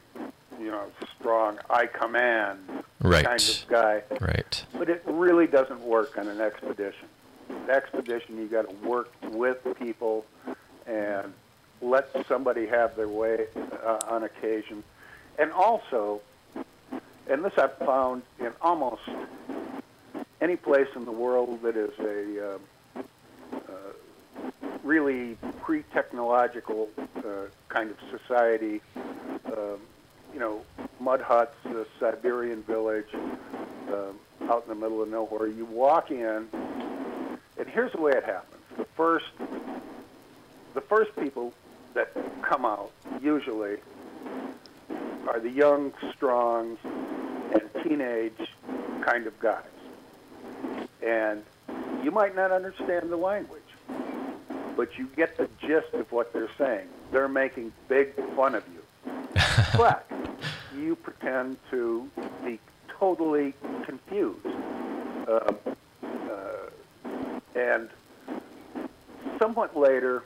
you 0.58 0.70
know, 0.70 0.86
strong, 1.18 1.58
I 1.68 1.86
command 1.86 2.58
Right. 3.00 3.24
kind 3.26 3.40
of 3.40 3.64
guy. 3.68 4.02
Right. 4.18 4.64
But 4.72 4.88
it 4.88 5.02
really 5.06 5.46
doesn't 5.46 5.80
work 5.80 6.16
on 6.16 6.26
an 6.26 6.40
expedition. 6.40 7.08
Expedition, 7.68 8.38
you 8.38 8.46
got 8.46 8.68
to 8.68 8.88
work 8.88 9.12
with 9.30 9.58
people 9.78 10.24
and 10.86 11.34
let 11.82 12.08
somebody 12.26 12.66
have 12.66 12.96
their 12.96 13.08
way 13.08 13.46
uh, 13.84 13.98
on 14.08 14.24
occasion. 14.24 14.82
And 15.38 15.52
also, 15.52 16.22
and 17.28 17.44
this 17.44 17.58
I've 17.58 17.76
found 17.78 18.22
in 18.38 18.52
almost 18.62 19.02
any 20.44 20.56
place 20.56 20.88
in 20.94 21.06
the 21.06 21.10
world 21.10 21.62
that 21.62 21.74
is 21.74 21.98
a 22.00 22.50
uh, 22.50 22.58
uh, 23.66 24.72
really 24.82 25.38
pre-technological 25.62 26.90
uh, 27.16 27.22
kind 27.70 27.90
of 27.90 27.96
society, 28.10 28.82
um, 29.46 29.80
you 30.34 30.38
know, 30.38 30.60
mud 31.00 31.22
huts, 31.22 31.56
a 31.64 31.86
Siberian 31.98 32.62
village 32.64 33.08
um, 33.88 34.18
out 34.50 34.64
in 34.64 34.68
the 34.68 34.74
middle 34.74 35.02
of 35.02 35.08
nowhere. 35.08 35.46
You 35.46 35.64
walk 35.64 36.10
in, 36.10 36.46
and 37.56 37.66
here's 37.66 37.92
the 37.92 38.02
way 38.02 38.12
it 38.12 38.24
happens: 38.24 38.62
the 38.76 38.84
first, 38.98 39.32
the 40.74 40.82
first 40.82 41.16
people 41.18 41.54
that 41.94 42.12
come 42.42 42.66
out 42.66 42.90
usually 43.22 43.78
are 45.26 45.40
the 45.40 45.48
young, 45.48 45.94
strong, 46.14 46.76
and 46.84 47.62
teenage 47.82 48.52
kind 49.06 49.26
of 49.26 49.40
guys. 49.40 49.73
And 51.04 51.42
you 52.02 52.10
might 52.10 52.34
not 52.34 52.50
understand 52.50 53.10
the 53.10 53.16
language, 53.16 53.62
but 54.76 54.98
you 54.98 55.08
get 55.16 55.36
the 55.36 55.48
gist 55.60 55.92
of 55.92 56.10
what 56.10 56.32
they're 56.32 56.48
saying. 56.56 56.88
They're 57.12 57.28
making 57.28 57.72
big 57.88 58.14
fun 58.34 58.54
of 58.54 58.64
you. 58.72 59.12
but 59.76 60.10
you 60.76 60.96
pretend 60.96 61.58
to 61.70 62.08
be 62.44 62.58
totally 62.88 63.54
confused. 63.84 64.46
Uh, 65.28 65.52
uh, 66.02 66.70
and 67.54 67.88
somewhat 69.38 69.76
later, 69.76 70.22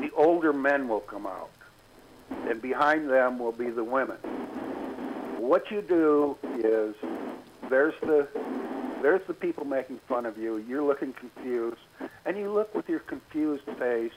the 0.00 0.10
older 0.16 0.52
men 0.52 0.88
will 0.88 1.00
come 1.00 1.26
out, 1.26 1.50
and 2.48 2.60
behind 2.60 3.08
them 3.08 3.38
will 3.38 3.52
be 3.52 3.70
the 3.70 3.84
women. 3.84 4.16
What 5.38 5.70
you 5.70 5.80
do 5.80 6.36
is 6.58 6.94
there's 7.68 7.94
the 8.00 8.28
there's 9.02 9.26
the 9.26 9.34
people 9.34 9.64
making 9.64 10.00
fun 10.08 10.26
of 10.26 10.38
you. 10.38 10.58
You're 10.58 10.82
looking 10.82 11.12
confused, 11.12 11.80
and 12.24 12.36
you 12.36 12.50
look 12.50 12.74
with 12.74 12.88
your 12.88 13.00
confused 13.00 13.64
face 13.78 14.12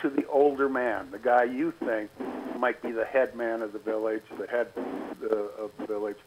to 0.00 0.10
the 0.10 0.26
older 0.28 0.68
man, 0.68 1.10
the 1.10 1.18
guy 1.18 1.44
you 1.44 1.72
think 1.72 2.10
might 2.58 2.82
be 2.82 2.92
the 2.92 3.04
head 3.04 3.34
man 3.34 3.62
of 3.62 3.72
the 3.72 3.78
village, 3.78 4.22
the 4.38 4.46
head 4.46 4.68
of 4.76 5.70
the 5.78 5.86
village, 5.86 6.18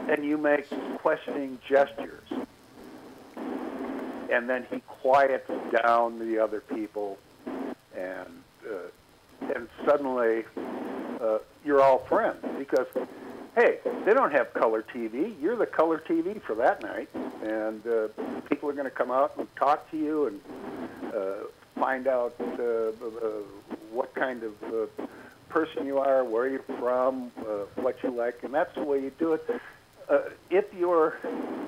and 0.00 0.24
you 0.24 0.38
make 0.38 0.68
questioning 0.98 1.58
gestures. 1.68 2.28
And 4.30 4.48
then 4.48 4.66
he 4.70 4.80
quiets 4.80 5.50
down 5.84 6.18
the 6.18 6.38
other 6.38 6.60
people, 6.60 7.18
and 7.94 8.42
uh, 8.66 9.52
and 9.54 9.68
suddenly 9.84 10.44
uh, 11.20 11.38
you're 11.64 11.82
all 11.82 11.98
friends 11.98 12.44
because 12.58 12.86
hey, 13.54 13.78
they 14.04 14.14
don't 14.14 14.32
have 14.32 14.52
color 14.54 14.84
TV. 14.94 15.34
You're 15.40 15.56
the 15.56 15.66
color 15.66 16.02
TV 16.06 16.40
for 16.42 16.54
that 16.56 16.82
night, 16.82 17.08
and 17.42 17.86
uh, 17.86 18.08
people 18.48 18.68
are 18.68 18.72
going 18.72 18.84
to 18.84 18.90
come 18.90 19.10
out 19.10 19.36
and 19.36 19.46
talk 19.56 19.90
to 19.90 19.96
you 19.96 20.26
and 20.26 21.14
uh, 21.14 21.34
find 21.74 22.06
out 22.06 22.34
uh, 22.40 22.62
uh, 22.62 22.90
what 23.90 24.14
kind 24.14 24.42
of 24.42 24.52
uh, 24.62 25.06
person 25.48 25.86
you 25.86 25.98
are, 25.98 26.24
where 26.24 26.48
you're 26.48 26.62
from, 26.78 27.30
uh, 27.40 27.64
what 27.76 28.02
you 28.02 28.10
like, 28.10 28.42
and 28.42 28.54
that's 28.54 28.74
the 28.74 28.82
way 28.82 29.00
you 29.00 29.12
do 29.18 29.34
it. 29.34 29.60
Uh, 30.08 30.20
if 30.50 30.64
you're 30.76 31.16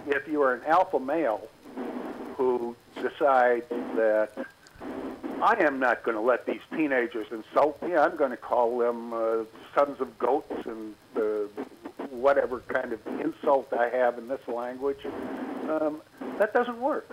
if 0.06 0.26
you 0.26 0.42
are 0.42 0.54
an 0.54 0.62
alpha 0.66 0.98
male 0.98 1.48
who 2.36 2.74
decides 3.00 3.68
that 3.68 4.46
I 5.42 5.62
am 5.62 5.78
not 5.78 6.02
going 6.02 6.16
to 6.16 6.22
let 6.22 6.46
these 6.46 6.60
teenagers 6.70 7.26
insult 7.30 7.82
me. 7.82 7.94
I'm 7.94 8.16
going 8.16 8.30
to 8.30 8.36
call 8.36 8.78
them 8.78 9.12
uh, 9.12 9.44
sons 9.76 10.00
of 10.00 10.18
goats 10.18 10.52
and 10.64 10.94
uh, 11.16 11.33
whatever 12.24 12.60
kind 12.68 12.90
of 12.94 13.06
insult 13.20 13.70
I 13.74 13.90
have 13.90 14.16
in 14.16 14.28
this 14.28 14.40
language. 14.48 15.04
Um, 15.68 16.00
that 16.38 16.54
doesn't 16.54 16.80
work. 16.80 17.06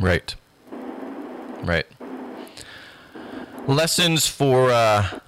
Right. 0.00 0.34
Right. 1.62 1.86
Lessons 3.66 4.26
for 4.26 4.70
uh, 4.70 5.20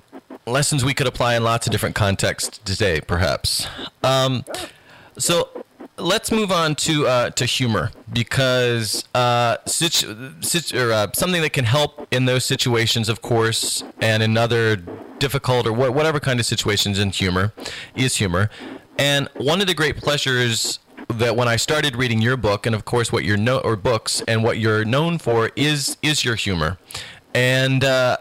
lessons 0.46 0.82
we 0.86 0.94
could 0.94 1.06
apply 1.06 1.36
in 1.36 1.44
lots 1.44 1.66
of 1.66 1.70
different 1.70 1.94
contexts 1.94 2.56
today, 2.56 3.02
perhaps. 3.02 3.66
Um, 4.02 4.46
so 5.18 5.50
let's 5.98 6.32
move 6.32 6.50
on 6.50 6.76
to 6.76 7.06
uh, 7.06 7.30
to 7.30 7.44
humor 7.44 7.90
because 8.10 9.04
uh, 9.14 9.58
situ- 9.66 10.32
situ- 10.40 10.78
or, 10.78 10.92
uh, 10.92 11.08
something 11.12 11.42
that 11.42 11.52
can 11.52 11.66
help 11.66 12.06
in 12.10 12.24
those 12.24 12.46
situations, 12.46 13.10
of 13.10 13.20
course, 13.20 13.84
and 14.00 14.22
in 14.22 14.38
other 14.38 14.82
difficult 15.20 15.66
or 15.66 15.72
wh- 15.72 15.94
whatever 15.94 16.18
kind 16.18 16.40
of 16.40 16.46
situations 16.46 16.98
in 16.98 17.10
humor 17.10 17.52
is 17.94 18.16
humor. 18.16 18.50
And 18.98 19.28
one 19.36 19.60
of 19.60 19.66
the 19.66 19.74
great 19.74 19.96
pleasures 19.96 20.80
that 21.08 21.36
when 21.36 21.48
I 21.48 21.56
started 21.56 21.96
reading 21.96 22.20
your 22.20 22.36
book, 22.36 22.66
and 22.66 22.74
of 22.74 22.84
course 22.84 23.12
what 23.12 23.24
you're 23.24 23.36
no 23.36 23.58
or 23.58 23.76
books, 23.76 24.22
and 24.26 24.42
what 24.42 24.58
you're 24.58 24.84
known 24.84 25.18
for 25.18 25.50
is 25.56 25.96
is 26.02 26.24
your 26.24 26.34
humor, 26.34 26.78
and 27.34 27.84
uh, 27.84 28.16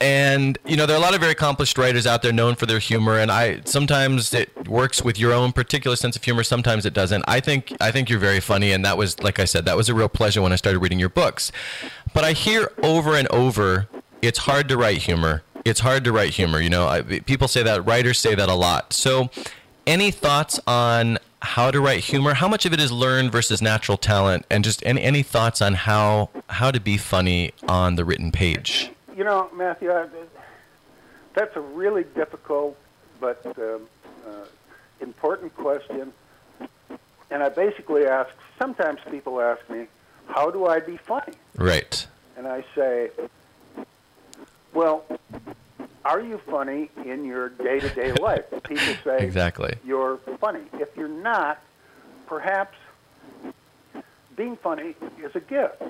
and 0.00 0.58
you 0.66 0.76
know 0.76 0.86
there 0.86 0.96
are 0.96 0.98
a 0.98 1.02
lot 1.02 1.14
of 1.14 1.20
very 1.20 1.32
accomplished 1.32 1.78
writers 1.78 2.06
out 2.06 2.22
there 2.22 2.32
known 2.32 2.54
for 2.54 2.66
their 2.66 2.78
humor 2.78 3.18
and 3.18 3.30
i 3.30 3.60
sometimes 3.64 4.34
it 4.34 4.68
works 4.68 5.02
with 5.02 5.18
your 5.18 5.32
own 5.32 5.52
particular 5.52 5.96
sense 5.96 6.16
of 6.16 6.24
humor 6.24 6.42
sometimes 6.42 6.84
it 6.84 6.92
doesn't. 6.92 7.24
I 7.28 7.40
think 7.40 7.72
i 7.80 7.90
think 7.90 8.10
you're 8.10 8.18
very 8.18 8.40
funny 8.40 8.72
and 8.72 8.84
that 8.84 8.98
was 8.98 9.22
like 9.22 9.38
i 9.38 9.44
said 9.44 9.64
that 9.66 9.76
was 9.76 9.88
a 9.88 9.94
real 9.94 10.08
pleasure 10.08 10.42
when 10.42 10.52
i 10.52 10.56
started 10.56 10.80
reading 10.80 10.98
your 10.98 11.08
books. 11.08 11.52
But 12.12 12.24
i 12.24 12.32
hear 12.32 12.72
over 12.82 13.14
and 13.14 13.28
over 13.28 13.88
it's 14.20 14.40
hard 14.40 14.68
to 14.68 14.76
write 14.76 15.02
humor 15.02 15.42
it's 15.64 15.80
hard 15.80 16.04
to 16.04 16.12
write 16.12 16.30
humor 16.30 16.60
you 16.60 16.70
know 16.70 16.86
I, 16.86 17.02
people 17.02 17.48
say 17.48 17.62
that 17.62 17.86
writers 17.86 18.18
say 18.18 18.34
that 18.34 18.48
a 18.48 18.54
lot 18.54 18.92
so 18.92 19.30
any 19.86 20.10
thoughts 20.10 20.58
on 20.66 21.18
how 21.42 21.70
to 21.70 21.80
write 21.80 22.00
humor 22.00 22.34
how 22.34 22.48
much 22.48 22.64
of 22.66 22.72
it 22.72 22.80
is 22.80 22.90
learned 22.90 23.32
versus 23.32 23.60
natural 23.60 23.98
talent 23.98 24.46
and 24.50 24.64
just 24.64 24.84
any, 24.86 25.02
any 25.02 25.22
thoughts 25.22 25.60
on 25.60 25.74
how 25.74 26.30
how 26.48 26.70
to 26.70 26.80
be 26.80 26.96
funny 26.96 27.52
on 27.68 27.96
the 27.96 28.04
written 28.04 28.32
page 28.32 28.90
you 29.16 29.24
know, 29.24 29.48
Matthew, 29.54 29.92
I, 29.92 30.06
that's 31.34 31.56
a 31.56 31.60
really 31.60 32.04
difficult 32.04 32.76
but 33.20 33.44
um, 33.58 33.86
uh, 34.26 34.44
important 35.00 35.54
question. 35.56 36.12
And 37.30 37.42
I 37.42 37.48
basically 37.48 38.06
ask, 38.06 38.30
sometimes 38.58 39.00
people 39.10 39.40
ask 39.40 39.68
me, 39.70 39.86
how 40.26 40.50
do 40.50 40.66
I 40.66 40.80
be 40.80 40.96
funny? 40.96 41.34
Right. 41.56 42.06
And 42.36 42.46
I 42.46 42.64
say, 42.74 43.10
well, 44.74 45.04
are 46.04 46.20
you 46.20 46.38
funny 46.50 46.90
in 47.04 47.24
your 47.24 47.48
day 47.48 47.80
to 47.80 47.88
day 47.90 48.12
life? 48.12 48.44
People 48.64 48.94
say, 49.02 49.18
exactly. 49.20 49.74
You're 49.84 50.18
funny. 50.38 50.60
If 50.74 50.96
you're 50.96 51.08
not, 51.08 51.62
perhaps 52.26 52.76
being 54.36 54.56
funny 54.56 54.94
is 55.22 55.34
a 55.34 55.40
gift. 55.40 55.80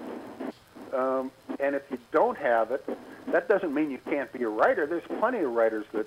Um, 0.93 1.33
and 1.59 1.75
if 1.75 1.83
you 1.91 1.99
don't 2.13 2.39
have 2.39 2.71
it, 2.71 2.87
that 3.29 3.49
doesn't 3.49 3.75
mean 3.75 3.91
you 3.91 3.99
can't 3.99 4.33
be 4.33 4.45
a 4.45 4.49
writer. 4.49 4.87
There's 4.87 5.07
plenty 5.19 5.39
of 5.39 5.51
writers 5.51 5.87
that 5.93 6.07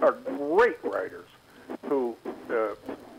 are 0.00 0.12
great 0.12 0.82
writers 0.82 1.26
who 1.88 2.16
uh, 2.48 2.68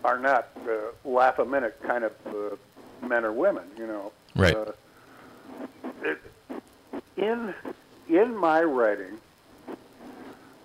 are 0.03 0.17
not 0.17 0.49
uh, 0.67 1.07
laugh 1.07 1.37
a 1.39 1.45
minute 1.45 1.79
kind 1.85 2.03
of 2.03 2.13
uh, 2.25 3.05
men 3.05 3.25
or 3.25 3.33
women. 3.33 3.65
You 3.77 3.87
know. 3.87 4.11
Right. 4.35 4.55
Uh, 4.55 4.71
it, 6.03 6.19
in 7.17 7.53
in 8.09 8.35
my 8.35 8.63
writing, 8.63 9.19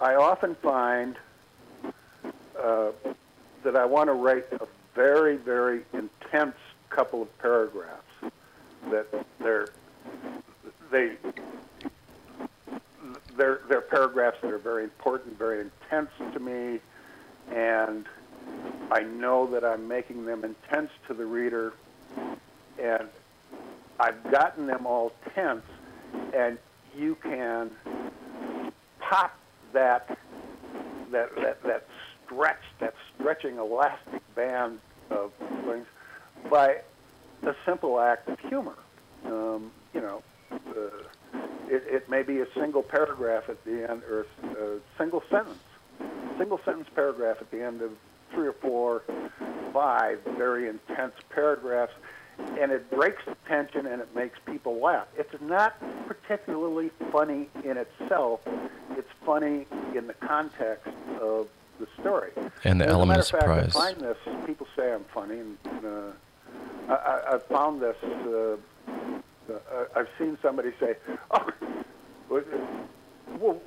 I 0.00 0.14
often 0.14 0.55
find 0.57 1.16
uh, 2.59 2.90
that 3.62 3.76
I 3.76 3.85
want 3.85 4.09
to 4.09 4.14
write 4.14 4.46
a 4.52 4.66
very 4.94 5.37
very 5.37 5.83
intense 5.92 6.57
couple 6.90 7.22
of 7.22 7.38
paragraphs 7.38 8.03
that 8.90 9.07
they're 9.40 9.68
they 10.90 11.16
they're, 13.36 13.61
they're 13.68 13.80
paragraphs 13.80 14.38
that 14.43 14.53
are 14.53 14.59
very 14.59 14.84
important, 14.84 15.38
very 15.38 15.61
intense 15.61 16.11
to 16.34 16.38
me, 16.38 16.80
and 17.51 18.07
I 18.90 19.03
know 19.03 19.47
that 19.47 19.64
I'm 19.64 19.88
making 19.88 20.26
them 20.26 20.45
intense 20.45 20.90
to 21.09 21.14
the 21.14 21.24
reader, 21.24 21.72
and 22.78 23.09
I've 23.99 24.22
gotten 24.30 24.66
them 24.66 24.86
all 24.86 25.12
tense, 25.34 25.64
and 26.34 26.59
you 26.97 27.16
can 27.22 27.70
pop 29.01 29.36
that 29.72 30.18
that 31.11 31.34
that, 31.36 31.62
that 31.62 31.86
stretch, 32.24 32.62
that 32.80 32.95
stretching 33.14 33.59
elastic 33.59 34.22
band 34.34 34.78
of 35.11 35.32
things 35.66 35.86
by 36.51 36.78
a 37.43 37.55
simple 37.66 38.01
act 38.01 38.28
of 38.28 38.38
humor. 38.40 38.76
Um, 39.26 39.70
you 39.95 40.01
know, 40.01 40.22
uh, 40.51 40.57
it, 41.68 41.84
it 41.86 42.09
may 42.09 42.22
be 42.22 42.40
a 42.40 42.47
single 42.55 42.82
paragraph 42.82 43.45
at 43.49 43.62
the 43.64 43.88
end 43.90 44.03
or 44.05 44.26
a 44.43 44.78
single 44.99 45.22
sentence, 45.30 45.62
single 46.38 46.61
sentence 46.64 46.88
paragraph 46.95 47.38
at 47.40 47.51
the 47.51 47.62
end 47.62 47.82
of 47.82 47.90
three 48.32 48.49
or 48.49 48.55
four, 48.55 49.03
five 49.72 50.20
very 50.36 50.68
intense 50.68 51.14
paragraphs, 51.30 51.93
and 52.59 52.72
it 52.72 52.90
breaks 52.90 53.22
the 53.26 53.36
tension 53.47 53.86
and 53.86 54.01
it 54.01 54.14
makes 54.14 54.38
people 54.47 54.80
laugh. 54.80 55.07
It's 55.16 55.34
not 55.40 55.74
particularly 56.23 56.91
funny 57.11 57.49
in 57.64 57.77
itself. 57.77 58.41
It's 58.97 59.09
funny 59.25 59.66
in 59.95 60.07
the 60.07 60.14
context 60.14 60.89
of 61.20 61.49
the 61.81 61.87
story. 62.01 62.31
And 62.64 62.81
the 62.81 62.85
As 62.87 62.91
a 62.91 62.95
element 62.95 63.18
matter 63.18 63.20
of 63.20 63.29
fact, 63.29 63.73
surprise. 63.73 63.77
I 63.77 63.93
find 63.93 64.01
this. 64.01 64.47
People 64.47 64.66
say 64.77 64.93
I'm 64.93 65.05
funny, 65.12 65.39
and 65.41 65.59
uh, 65.85 65.89
I, 66.89 66.95
I, 66.95 67.35
I've 67.35 67.47
found 67.47 67.81
this. 67.81 67.97
Uh, 68.03 68.57
uh, 69.53 69.85
I've 69.97 70.09
seen 70.18 70.39
somebody 70.41 70.73
say, 70.79 70.97
"Oh, 71.31 71.51
what- 72.29 72.47
well, 73.39 73.61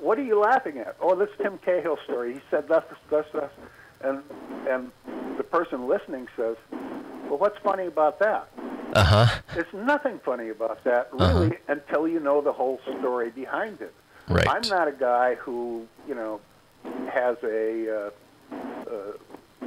what 0.00 0.18
are 0.18 0.22
you 0.24 0.38
laughing 0.38 0.78
at?" 0.78 0.96
Oh, 1.00 1.14
this 1.16 1.30
Tim 1.42 1.58
Cahill 1.58 1.98
story. 2.04 2.34
He 2.34 2.40
said 2.50 2.68
thus, 2.68 2.84
thus, 3.10 3.26
thus, 3.32 3.50
and 4.02 4.22
and 4.68 4.90
the 5.36 5.42
person 5.42 5.88
listening 5.88 6.28
says, 6.36 6.56
"Well, 7.28 7.38
what's 7.38 7.58
funny 7.58 7.86
about 7.86 8.18
that?" 8.20 8.48
Uh 8.96 9.04
huh. 9.04 9.40
There's 9.52 9.74
nothing 9.74 10.18
funny 10.24 10.48
about 10.48 10.82
that, 10.84 11.12
really, 11.12 11.58
until 11.68 12.08
you 12.08 12.18
know 12.18 12.40
the 12.40 12.52
whole 12.52 12.80
story 12.98 13.28
behind 13.28 13.82
it. 13.82 13.92
Right. 14.26 14.48
I'm 14.48 14.66
not 14.70 14.88
a 14.88 14.92
guy 14.92 15.34
who, 15.34 15.86
you 16.08 16.14
know, 16.14 16.40
has 17.10 17.36
a 17.42 18.10
uh, 18.50 18.56
uh, 18.90 19.66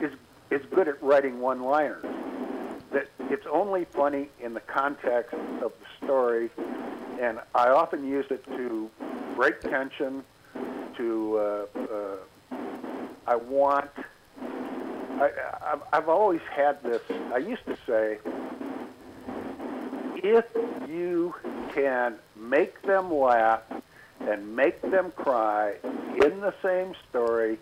is 0.00 0.12
is 0.52 0.62
good 0.72 0.86
at 0.86 1.02
writing 1.02 1.40
one-liners. 1.40 2.04
That 2.92 3.08
it's 3.30 3.46
only 3.50 3.84
funny 3.86 4.28
in 4.40 4.54
the 4.54 4.60
context 4.60 5.34
of 5.34 5.72
the 5.80 6.06
story, 6.06 6.50
and 7.20 7.40
I 7.52 7.70
often 7.70 8.06
use 8.06 8.26
it 8.30 8.44
to 8.44 8.88
break 9.34 9.60
tension. 9.60 10.22
To 10.98 11.66
uh, 11.74 11.80
uh, 11.80 12.56
I 13.26 13.34
want. 13.34 13.90
I, 15.22 15.72
I've, 15.72 15.82
I've 15.92 16.08
always 16.08 16.40
had 16.50 16.82
this. 16.82 17.02
I 17.32 17.38
used 17.38 17.64
to 17.66 17.76
say, 17.86 18.18
if 20.16 20.44
you 20.88 21.34
can 21.72 22.16
make 22.36 22.82
them 22.82 23.14
laugh 23.14 23.62
and 24.20 24.56
make 24.56 24.82
them 24.82 25.12
cry 25.16 25.74
in 25.84 26.40
the 26.40 26.54
same 26.62 26.94
story, 27.08 27.58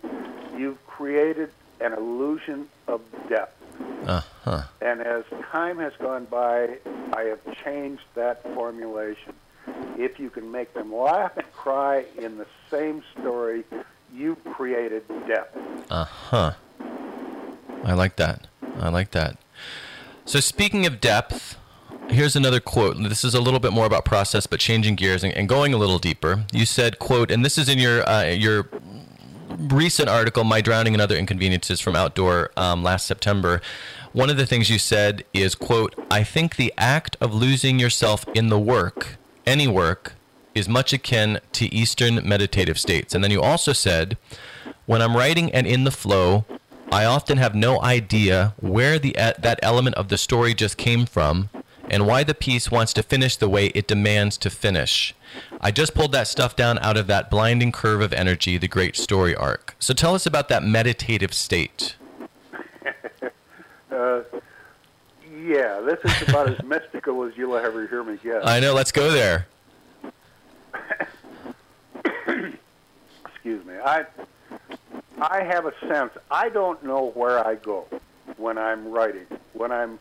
you've 0.56 0.84
created 0.86 1.50
an 1.80 1.92
illusion 1.92 2.68
of 2.88 3.00
depth. 3.28 3.56
Uh 4.06 4.22
huh. 4.42 4.62
And 4.80 5.00
as 5.00 5.24
time 5.50 5.78
has 5.78 5.92
gone 5.98 6.24
by, 6.26 6.78
I 7.12 7.22
have 7.24 7.40
changed 7.64 8.04
that 8.14 8.42
formulation. 8.54 9.34
If 9.98 10.18
you 10.18 10.30
can 10.30 10.50
make 10.50 10.72
them 10.72 10.94
laugh 10.94 11.36
and 11.36 11.50
cry 11.52 12.04
in 12.18 12.38
the 12.38 12.46
same 12.70 13.02
story, 13.18 13.64
you've 14.14 14.42
created 14.44 15.02
depth. 15.26 15.56
Uh 15.90 16.04
huh. 16.04 16.52
I 17.84 17.94
like 17.94 18.16
that. 18.16 18.46
I 18.78 18.88
like 18.88 19.10
that. 19.12 19.36
So, 20.24 20.40
speaking 20.40 20.86
of 20.86 21.00
depth, 21.00 21.56
here's 22.08 22.36
another 22.36 22.60
quote. 22.60 22.96
This 22.98 23.24
is 23.24 23.34
a 23.34 23.40
little 23.40 23.60
bit 23.60 23.72
more 23.72 23.86
about 23.86 24.04
process, 24.04 24.46
but 24.46 24.60
changing 24.60 24.96
gears 24.96 25.24
and, 25.24 25.32
and 25.34 25.48
going 25.48 25.72
a 25.74 25.76
little 25.76 25.98
deeper. 25.98 26.44
You 26.52 26.66
said, 26.66 26.98
"quote," 26.98 27.30
and 27.30 27.44
this 27.44 27.58
is 27.58 27.68
in 27.68 27.78
your 27.78 28.08
uh, 28.08 28.24
your 28.24 28.68
recent 29.58 30.08
article, 30.08 30.44
"My 30.44 30.60
Drowning 30.60 30.94
and 30.94 31.02
Other 31.02 31.16
Inconveniences 31.16 31.80
from 31.80 31.96
Outdoor," 31.96 32.50
um, 32.56 32.82
last 32.82 33.06
September. 33.06 33.60
One 34.12 34.28
of 34.28 34.36
the 34.36 34.46
things 34.46 34.70
you 34.70 34.78
said 34.78 35.24
is, 35.32 35.54
"quote 35.54 35.94
I 36.10 36.24
think 36.24 36.56
the 36.56 36.72
act 36.76 37.16
of 37.20 37.34
losing 37.34 37.78
yourself 37.78 38.24
in 38.34 38.48
the 38.48 38.58
work, 38.58 39.16
any 39.46 39.68
work, 39.68 40.14
is 40.54 40.68
much 40.68 40.92
akin 40.92 41.40
to 41.52 41.72
Eastern 41.74 42.26
meditative 42.28 42.78
states." 42.78 43.14
And 43.14 43.22
then 43.24 43.30
you 43.30 43.40
also 43.40 43.72
said, 43.72 44.16
"When 44.86 45.00
I'm 45.00 45.16
writing 45.16 45.50
and 45.52 45.66
in 45.66 45.84
the 45.84 45.90
flow." 45.90 46.44
I 46.92 47.04
often 47.04 47.38
have 47.38 47.54
no 47.54 47.80
idea 47.80 48.54
where 48.60 48.98
the 48.98 49.12
that 49.16 49.60
element 49.62 49.94
of 49.96 50.08
the 50.08 50.18
story 50.18 50.54
just 50.54 50.76
came 50.76 51.06
from 51.06 51.48
and 51.88 52.06
why 52.06 52.24
the 52.24 52.34
piece 52.34 52.70
wants 52.70 52.92
to 52.94 53.02
finish 53.02 53.36
the 53.36 53.48
way 53.48 53.66
it 53.68 53.86
demands 53.86 54.36
to 54.38 54.50
finish. 54.50 55.14
I 55.60 55.70
just 55.70 55.94
pulled 55.94 56.12
that 56.12 56.26
stuff 56.26 56.56
down 56.56 56.78
out 56.78 56.96
of 56.96 57.06
that 57.08 57.30
blinding 57.30 57.72
curve 57.72 58.00
of 58.00 58.12
energy, 58.12 58.58
the 58.58 58.68
great 58.68 58.96
story 58.96 59.34
arc. 59.34 59.76
So 59.78 59.94
tell 59.94 60.14
us 60.14 60.26
about 60.26 60.48
that 60.48 60.62
meditative 60.62 61.34
state. 61.34 61.96
Uh, 63.92 64.22
yeah, 65.44 65.80
this 65.80 65.98
is 66.04 66.28
about 66.28 66.48
as 66.48 66.62
mystical 66.62 67.24
as 67.24 67.36
you'll 67.36 67.56
ever 67.56 67.86
hear 67.88 68.04
me 68.04 68.16
get. 68.22 68.46
I 68.46 68.60
know, 68.60 68.72
let's 68.72 68.92
go 68.92 69.10
there. 69.10 69.48
excuse 73.26 73.64
me. 73.66 73.74
I 73.84 74.06
I 75.20 75.44
have 75.44 75.66
a 75.66 75.72
sense. 75.86 76.12
I 76.30 76.48
don't 76.48 76.82
know 76.82 77.10
where 77.10 77.46
I 77.46 77.56
go 77.56 77.86
when 78.38 78.56
I'm 78.56 78.90
writing. 78.90 79.26
When 79.52 79.70
I'm, 79.70 79.98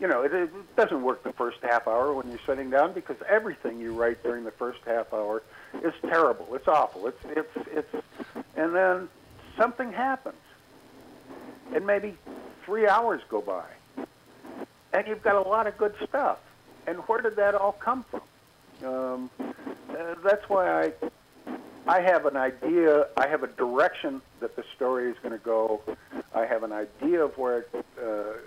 you 0.00 0.06
know, 0.06 0.22
it, 0.22 0.32
it 0.32 0.76
doesn't 0.76 1.02
work 1.02 1.24
the 1.24 1.32
first 1.32 1.58
half 1.62 1.88
hour 1.88 2.12
when 2.12 2.28
you're 2.30 2.40
sitting 2.46 2.70
down 2.70 2.92
because 2.92 3.16
everything 3.28 3.80
you 3.80 3.92
write 3.94 4.22
during 4.22 4.44
the 4.44 4.52
first 4.52 4.78
half 4.86 5.12
hour 5.12 5.42
is 5.82 5.94
terrible. 6.02 6.54
It's 6.54 6.68
awful. 6.68 7.08
It's 7.08 7.24
it's 7.24 7.68
it's, 7.72 8.04
and 8.56 8.74
then 8.74 9.08
something 9.56 9.92
happens, 9.92 10.36
and 11.74 11.84
maybe 11.84 12.16
three 12.64 12.86
hours 12.86 13.22
go 13.28 13.40
by, 13.40 13.64
and 14.92 15.08
you've 15.08 15.22
got 15.22 15.34
a 15.34 15.48
lot 15.48 15.66
of 15.66 15.76
good 15.76 15.94
stuff. 16.08 16.38
And 16.86 16.98
where 17.08 17.20
did 17.20 17.34
that 17.36 17.56
all 17.56 17.72
come 17.72 18.04
from? 18.04 18.20
Um, 18.84 19.30
uh, 19.40 20.14
that's 20.22 20.48
why 20.48 20.84
I 20.84 20.92
I 21.88 22.00
have 22.00 22.26
an 22.26 22.36
idea. 22.36 23.06
I 23.16 23.28
have 23.28 23.44
a 23.44 23.46
direction 23.46 24.20
that 24.40 24.56
the 24.56 24.64
story 24.74 25.08
is 25.10 25.16
going 25.22 25.38
to 25.38 25.44
go. 25.44 25.82
I 26.34 26.44
have 26.44 26.64
an 26.64 26.72
idea 26.72 27.24
of 27.24 27.38
where, 27.38 27.66
uh, 28.02 28.38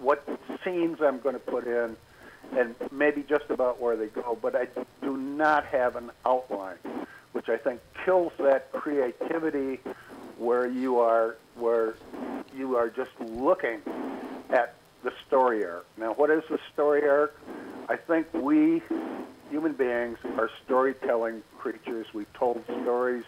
what 0.00 0.26
scenes 0.64 0.98
I'm 1.02 1.18
going 1.18 1.34
to 1.34 1.40
put 1.40 1.66
in, 1.66 1.96
and 2.56 2.74
maybe 2.92 3.24
just 3.28 3.50
about 3.50 3.80
where 3.80 3.96
they 3.96 4.06
go. 4.06 4.38
But 4.40 4.54
I 4.54 4.68
do 5.02 5.16
not 5.16 5.66
have 5.66 5.96
an 5.96 6.10
outline, 6.24 6.78
which 7.32 7.48
I 7.48 7.56
think 7.56 7.80
kills 8.04 8.32
that 8.38 8.70
creativity, 8.72 9.80
where 10.38 10.66
you 10.68 11.00
are 11.00 11.36
where 11.56 11.94
you 12.56 12.76
are 12.76 12.88
just 12.88 13.10
looking 13.20 13.80
at 14.50 14.74
the 15.02 15.12
story 15.26 15.64
arc. 15.64 15.86
Now, 15.98 16.14
what 16.14 16.30
is 16.30 16.42
the 16.48 16.58
story 16.72 17.06
arc? 17.08 17.38
I 17.88 17.96
think 17.96 18.32
we 18.32 18.82
human 19.50 19.72
beings 19.72 20.18
are 20.38 20.48
storytelling 20.64 21.42
creatures. 21.60 22.06
We 22.14 22.24
told 22.34 22.64
stories 22.64 23.24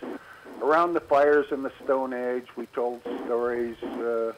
around 0.62 0.95
the 0.95 1.01
fires 1.01 1.47
in 1.51 1.62
the 1.62 1.72
Stone 1.85 2.14
Age. 2.14 2.47
We 2.57 2.66
told 2.66 3.03
stories. 3.26 3.76
Uh, 3.83 4.33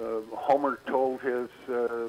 uh, 0.00 0.20
Homer 0.32 0.78
told 0.86 1.20
his 1.22 1.48
uh, 1.68 1.74
uh, 1.74 2.08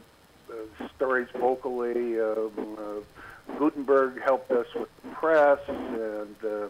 stories 0.95 1.27
vocally. 1.39 2.19
Um, 2.19 2.77
uh, 2.77 3.53
Gutenberg 3.57 4.21
helped 4.21 4.51
us 4.51 4.67
with 4.75 4.89
the 5.03 5.09
press, 5.11 5.59
and 5.67 6.35
uh, 6.43 6.67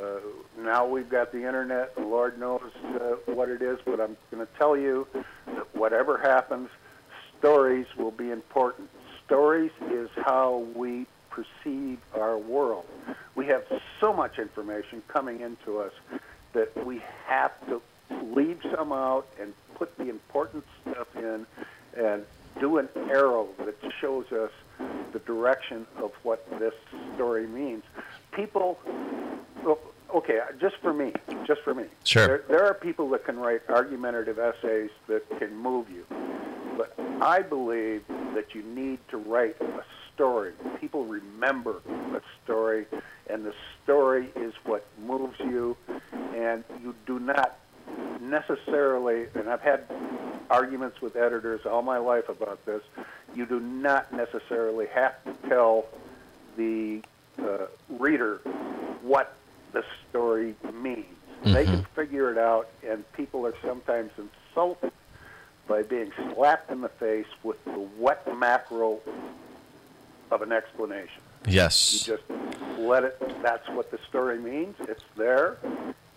uh, 0.00 0.20
now 0.58 0.84
we've 0.84 1.08
got 1.08 1.32
the 1.32 1.46
internet. 1.46 1.92
And 1.96 2.10
Lord 2.10 2.38
knows 2.38 2.70
uh, 2.84 3.32
what 3.32 3.48
it 3.48 3.62
is, 3.62 3.78
but 3.84 4.00
I'm 4.00 4.16
going 4.30 4.46
to 4.46 4.52
tell 4.58 4.76
you 4.76 5.06
that 5.46 5.74
whatever 5.74 6.18
happens, 6.18 6.68
stories 7.38 7.86
will 7.96 8.10
be 8.10 8.30
important. 8.30 8.90
Stories 9.24 9.72
is 9.90 10.10
how 10.16 10.66
we 10.74 11.06
perceive 11.32 11.98
our 12.14 12.38
world. 12.38 12.84
We 13.34 13.46
have 13.46 13.64
so 14.00 14.12
much 14.12 14.38
information 14.38 15.02
coming 15.08 15.40
into 15.40 15.78
us 15.78 15.92
that 16.52 16.84
we 16.84 17.02
have 17.26 17.52
to 17.66 17.80
leave 18.22 18.60
some 18.76 18.92
out 18.92 19.26
and 19.40 19.54
put 19.74 19.96
the 19.96 20.08
important 20.08 20.64
stuff 20.82 21.08
in 21.16 21.46
and 21.96 22.24
do 22.60 22.78
an 22.78 22.88
arrow 23.10 23.48
that 23.58 23.74
shows 24.00 24.30
us 24.32 24.50
the 25.12 25.18
direction 25.20 25.86
of 25.98 26.12
what 26.22 26.46
this 26.58 26.74
story 27.14 27.46
means. 27.46 27.82
People, 28.32 28.78
oh, 29.64 29.78
okay, 30.14 30.40
just 30.60 30.76
for 30.76 30.92
me, 30.92 31.12
just 31.46 31.62
for 31.62 31.74
me. 31.74 31.84
Sure. 32.04 32.26
There, 32.26 32.44
there 32.48 32.64
are 32.66 32.74
people 32.74 33.08
that 33.10 33.24
can 33.24 33.38
write 33.38 33.62
argumentative 33.68 34.38
essays 34.38 34.90
that 35.06 35.28
can 35.38 35.56
move 35.56 35.90
you. 35.90 36.04
But 36.76 36.94
I 37.20 37.42
believe 37.42 38.02
that 38.34 38.54
you 38.54 38.62
need 38.62 38.98
to 39.08 39.18
write 39.18 39.56
a 39.60 39.81
story. 40.14 40.52
People 40.80 41.04
remember 41.04 41.76
a 41.88 42.20
story, 42.44 42.86
and 43.28 43.44
the 43.44 43.54
story 43.82 44.28
is 44.36 44.54
what 44.64 44.86
moves 45.06 45.38
you, 45.40 45.76
and 46.34 46.64
you 46.82 46.94
do 47.06 47.18
not 47.18 47.58
necessarily, 48.20 49.26
and 49.34 49.48
I've 49.48 49.60
had 49.60 49.84
arguments 50.50 51.00
with 51.00 51.16
editors 51.16 51.64
all 51.66 51.82
my 51.82 51.98
life 51.98 52.28
about 52.28 52.64
this, 52.66 52.82
you 53.34 53.46
do 53.46 53.60
not 53.60 54.12
necessarily 54.12 54.86
have 54.88 55.22
to 55.24 55.48
tell 55.48 55.86
the 56.56 57.02
uh, 57.38 57.66
reader 57.88 58.36
what 59.02 59.34
the 59.72 59.84
story 60.10 60.54
means. 60.72 61.06
They 61.44 61.64
can 61.64 61.84
figure 61.96 62.30
it 62.30 62.38
out, 62.38 62.68
and 62.86 63.10
people 63.14 63.44
are 63.46 63.54
sometimes 63.62 64.12
insulted 64.16 64.92
by 65.66 65.82
being 65.82 66.12
slapped 66.34 66.70
in 66.70 66.82
the 66.82 66.88
face 66.88 67.26
with 67.42 67.62
the 67.64 67.88
wet 67.98 68.26
mackerel 68.36 69.00
of 70.32 70.42
an 70.42 70.50
explanation. 70.50 71.20
Yes. 71.46 71.92
You 72.08 72.16
just 72.16 72.28
let 72.78 73.04
it, 73.04 73.20
that's 73.42 73.68
what 73.68 73.90
the 73.90 73.98
story 74.08 74.38
means. 74.38 74.74
It's 74.88 75.04
there. 75.16 75.58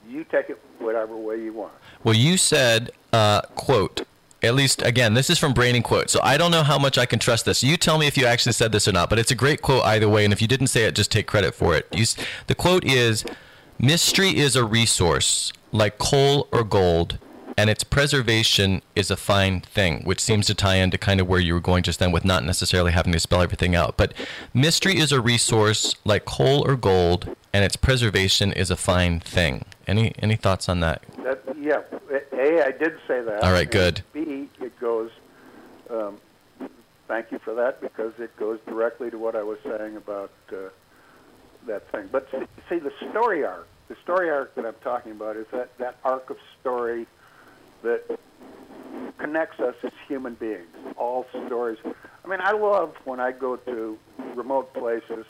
You 0.07 0.23
take 0.23 0.49
it 0.49 0.59
whatever 0.79 1.17
way 1.17 1.43
you 1.43 1.51
want. 1.51 1.73
Well, 2.03 2.15
you 2.15 2.37
said, 2.37 2.91
uh, 3.11 3.41
quote, 3.41 4.07
at 4.41 4.55
least, 4.55 4.81
again, 4.83 5.15
this 5.15 5.29
is 5.29 5.37
from 5.37 5.53
BrainyQuote, 5.53 6.09
so 6.09 6.19
I 6.23 6.37
don't 6.37 6.51
know 6.51 6.63
how 6.63 6.77
much 6.77 6.97
I 6.97 7.05
can 7.05 7.19
trust 7.19 7.45
this. 7.45 7.63
You 7.63 7.77
tell 7.77 7.97
me 7.97 8.07
if 8.07 8.17
you 8.17 8.25
actually 8.25 8.53
said 8.53 8.71
this 8.71 8.87
or 8.87 8.91
not, 8.91 9.09
but 9.09 9.19
it's 9.19 9.31
a 9.31 9.35
great 9.35 9.61
quote 9.61 9.83
either 9.83 10.07
way, 10.07 10.23
and 10.23 10.31
if 10.31 10.41
you 10.41 10.47
didn't 10.47 10.67
say 10.67 10.83
it, 10.83 10.95
just 10.95 11.11
take 11.11 11.27
credit 11.27 11.53
for 11.53 11.75
it. 11.75 11.87
You, 11.91 12.05
the 12.47 12.55
quote 12.55 12.85
is 12.85 13.25
Mystery 13.79 14.37
is 14.37 14.55
a 14.55 14.63
resource 14.63 15.51
like 15.71 15.97
coal 15.97 16.47
or 16.51 16.63
gold, 16.63 17.17
and 17.57 17.69
its 17.69 17.83
preservation 17.83 18.81
is 18.95 19.09
a 19.09 19.15
fine 19.15 19.61
thing, 19.61 20.03
which 20.03 20.19
seems 20.19 20.47
to 20.47 20.53
tie 20.53 20.75
into 20.75 20.97
kind 20.97 21.21
of 21.21 21.27
where 21.27 21.39
you 21.39 21.53
were 21.53 21.61
going 21.61 21.83
just 21.83 21.99
then 21.99 22.11
with 22.11 22.25
not 22.25 22.43
necessarily 22.43 22.91
having 22.91 23.13
to 23.13 23.19
spell 23.19 23.41
everything 23.41 23.75
out. 23.75 23.95
But 23.95 24.13
mystery 24.53 24.97
is 24.97 25.11
a 25.11 25.21
resource 25.21 25.95
like 26.03 26.25
coal 26.25 26.67
or 26.67 26.75
gold, 26.75 27.35
and 27.53 27.63
its 27.63 27.75
preservation 27.75 28.51
is 28.51 28.69
a 28.69 28.75
fine 28.75 29.19
thing. 29.19 29.63
Any 29.87 30.13
any 30.19 30.35
thoughts 30.35 30.67
on 30.67 30.79
that? 30.81 31.03
That, 31.23 31.41
yeah, 31.59 31.81
A, 32.33 32.65
I 32.65 32.71
did 32.71 32.97
say 33.07 33.21
that. 33.21 33.43
All 33.43 33.51
right, 33.51 33.69
good. 33.69 34.01
B, 34.13 34.49
it 34.59 34.77
goes, 34.79 35.11
um, 35.89 36.17
thank 37.07 37.31
you 37.31 37.39
for 37.39 37.53
that, 37.55 37.79
because 37.81 38.13
it 38.19 38.35
goes 38.37 38.59
directly 38.67 39.09
to 39.11 39.17
what 39.17 39.35
I 39.35 39.43
was 39.43 39.59
saying 39.63 39.95
about 39.95 40.31
uh, 40.51 40.69
that 41.67 41.89
thing. 41.91 42.09
But 42.11 42.27
see, 42.31 42.45
see, 42.69 42.79
the 42.79 42.91
story 43.09 43.45
arc, 43.45 43.67
the 43.87 43.95
story 44.03 44.29
arc 44.29 44.55
that 44.55 44.65
I'm 44.65 44.75
talking 44.83 45.13
about 45.13 45.37
is 45.37 45.45
that, 45.51 45.77
that 45.77 45.97
arc 46.03 46.29
of 46.29 46.37
story 46.59 47.07
that 47.85 48.19
connects 49.17 49.59
us 49.59 49.75
as 49.83 49.91
human 50.07 50.35
beings, 50.35 50.67
all 50.97 51.25
stories. 51.47 51.77
I 51.85 52.27
mean, 52.27 52.39
I 52.41 52.51
love 52.51 52.93
when 53.05 53.19
I 53.19 53.31
go 53.31 53.55
to 53.55 53.97
remote 54.35 54.73
places, 54.73 55.25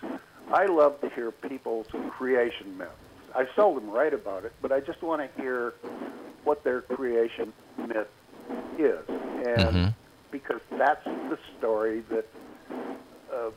I 0.52 0.66
love 0.66 1.00
to 1.02 1.10
hear 1.10 1.32
people's 1.32 1.88
creation 2.18 2.78
myths. 2.78 2.92
I 3.36 3.44
seldom 3.56 3.90
write 3.90 4.14
about 4.14 4.46
it, 4.46 4.54
but 4.62 4.72
I 4.72 4.80
just 4.80 5.02
want 5.04 5.22
to 5.22 5.42
hear 5.42 5.74
what 6.44 6.64
their 6.64 6.82
creation 6.82 7.54
myth 7.78 8.08
is. 8.80 9.06
And 9.10 9.76
Mhm. 9.76 9.92
because 10.32 10.62
that's 10.78 11.04
the 11.06 11.38
story 11.58 12.02
that 12.10 12.26
uh, 13.34 13.52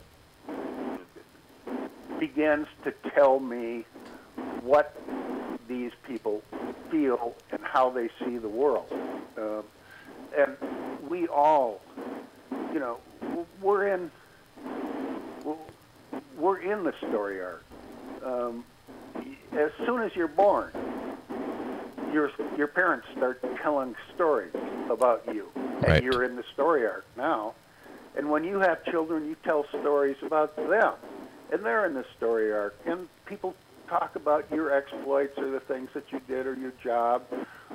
begins 2.19 2.67
to 2.85 2.93
tell 3.15 3.39
me 3.39 3.85
what 4.63 4.95
these 5.69 5.93
people 6.07 6.43
feel 6.91 7.35
and 7.53 7.61
how 7.63 7.91
they 7.91 8.09
see 8.25 8.39
the 8.39 8.49
world. 8.49 8.93
Um, 9.37 9.63
and 10.37 10.57
we 11.09 11.29
all, 11.29 11.81
you 12.73 12.81
know, 12.81 12.99
we're 13.61 13.89
in 13.89 14.11
we're 16.37 16.59
in 16.59 16.85
the 16.85 16.95
story 17.09 17.41
arc. 17.41 17.65
Um, 18.25 18.65
as 19.53 19.71
soon 19.87 20.03
as 20.03 20.15
you're 20.15 20.29
born, 20.29 20.71
your 22.13 22.31
your 22.57 22.69
parents 22.69 23.07
start 23.17 23.43
telling 23.63 23.95
stories 24.15 24.53
about 24.91 25.23
you, 25.33 25.49
and 25.55 25.85
Right. 25.85 26.03
you're 26.03 26.25
in 26.25 26.37
the 26.37 26.45
story 26.55 26.87
arc 26.87 27.05
now. 27.17 27.55
And 28.17 28.31
when 28.31 28.43
you 28.43 28.59
have 28.59 28.85
children, 28.85 29.29
you 29.29 29.37
tell 29.45 29.65
stories 29.69 30.17
about 30.23 30.57
them, 30.57 30.95
and 31.53 31.65
they're 31.65 31.87
in 31.87 31.95
the 31.95 32.05
story 32.17 32.53
arc. 32.53 32.75
And 32.87 33.09
people 33.27 33.55
talk 33.89 34.17
about 34.17 34.51
your 34.51 34.73
exploits 34.73 35.37
or 35.39 35.51
the 35.51 35.61
things 35.61 35.89
that 35.95 36.05
you 36.11 36.21
did 36.29 36.47
or 36.47 36.55
your 36.55 36.73
job 36.83 37.25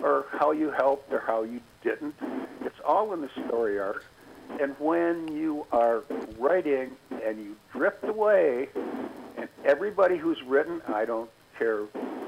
or 0.01 0.25
how 0.31 0.51
you 0.51 0.71
helped 0.71 1.11
or 1.11 1.19
how 1.19 1.43
you 1.43 1.59
didn't. 1.83 2.15
It's 2.61 2.79
all 2.85 3.13
in 3.13 3.21
the 3.21 3.29
story 3.47 3.79
arc. 3.79 4.05
And 4.59 4.75
when 4.79 5.27
you 5.29 5.65
are 5.71 6.03
writing 6.37 6.91
and 7.23 7.43
you 7.43 7.55
drift 7.71 8.03
away, 8.03 8.69
and 9.37 9.47
everybody 9.65 10.17
who's 10.17 10.41
written, 10.43 10.81
I 10.87 11.05
don't 11.05 11.29
care 11.57 11.85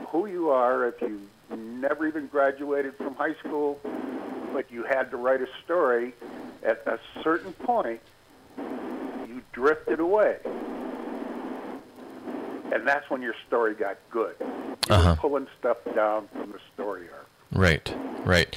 who 0.08 0.28
you 0.28 0.50
are, 0.50 0.88
if 0.88 1.02
you 1.02 1.22
never 1.56 2.08
even 2.08 2.28
graduated 2.28 2.96
from 2.96 3.16
high 3.16 3.36
school, 3.36 3.80
but 4.54 4.72
you 4.72 4.84
had 4.84 5.12
to 5.12 5.18
write 5.18 5.42
a 5.42 5.48
story, 5.64 6.14
at 6.64 6.82
a 6.88 6.98
certain 7.22 7.54
point, 7.54 8.00
you 8.58 9.42
drifted 9.52 10.00
away. 10.00 10.38
And 12.76 12.86
that's 12.86 13.10
when 13.10 13.22
your 13.22 13.34
story 13.48 13.74
got 13.74 13.98
good. 14.12 14.36
You 14.42 14.76
Uh-huh. 14.90 15.12
were 15.12 15.16
pulling 15.16 15.48
stuff 15.58 15.78
down 15.96 16.28
from 16.34 16.52
the 16.52 16.60
story 16.74 17.08
arc. 17.12 17.28
Right, 17.54 17.96
right. 18.26 18.54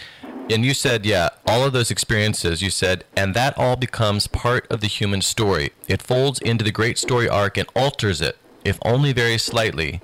And 0.51 0.64
you 0.64 0.75
said, 0.75 1.07
yeah, 1.07 1.29
all 1.47 1.62
of 1.64 1.73
those 1.73 1.93
experiences, 1.93 2.61
you 2.61 2.71
said, 2.71 3.05
and 3.16 3.33
that 3.35 3.57
all 3.57 3.77
becomes 3.77 4.27
part 4.27 4.66
of 4.73 4.81
the 4.81 4.89
human 4.89 5.23
story. 5.23 5.71
It 5.87 6.03
folds 6.03 6.41
into 6.41 6.64
the 6.64 6.73
great 6.73 6.99
story 6.99 7.29
arc 7.29 7.57
and 7.57 7.69
alters 7.77 8.21
it, 8.21 8.37
if 8.64 8.81
only 8.85 9.12
very 9.12 9.39
slightly. 9.39 10.01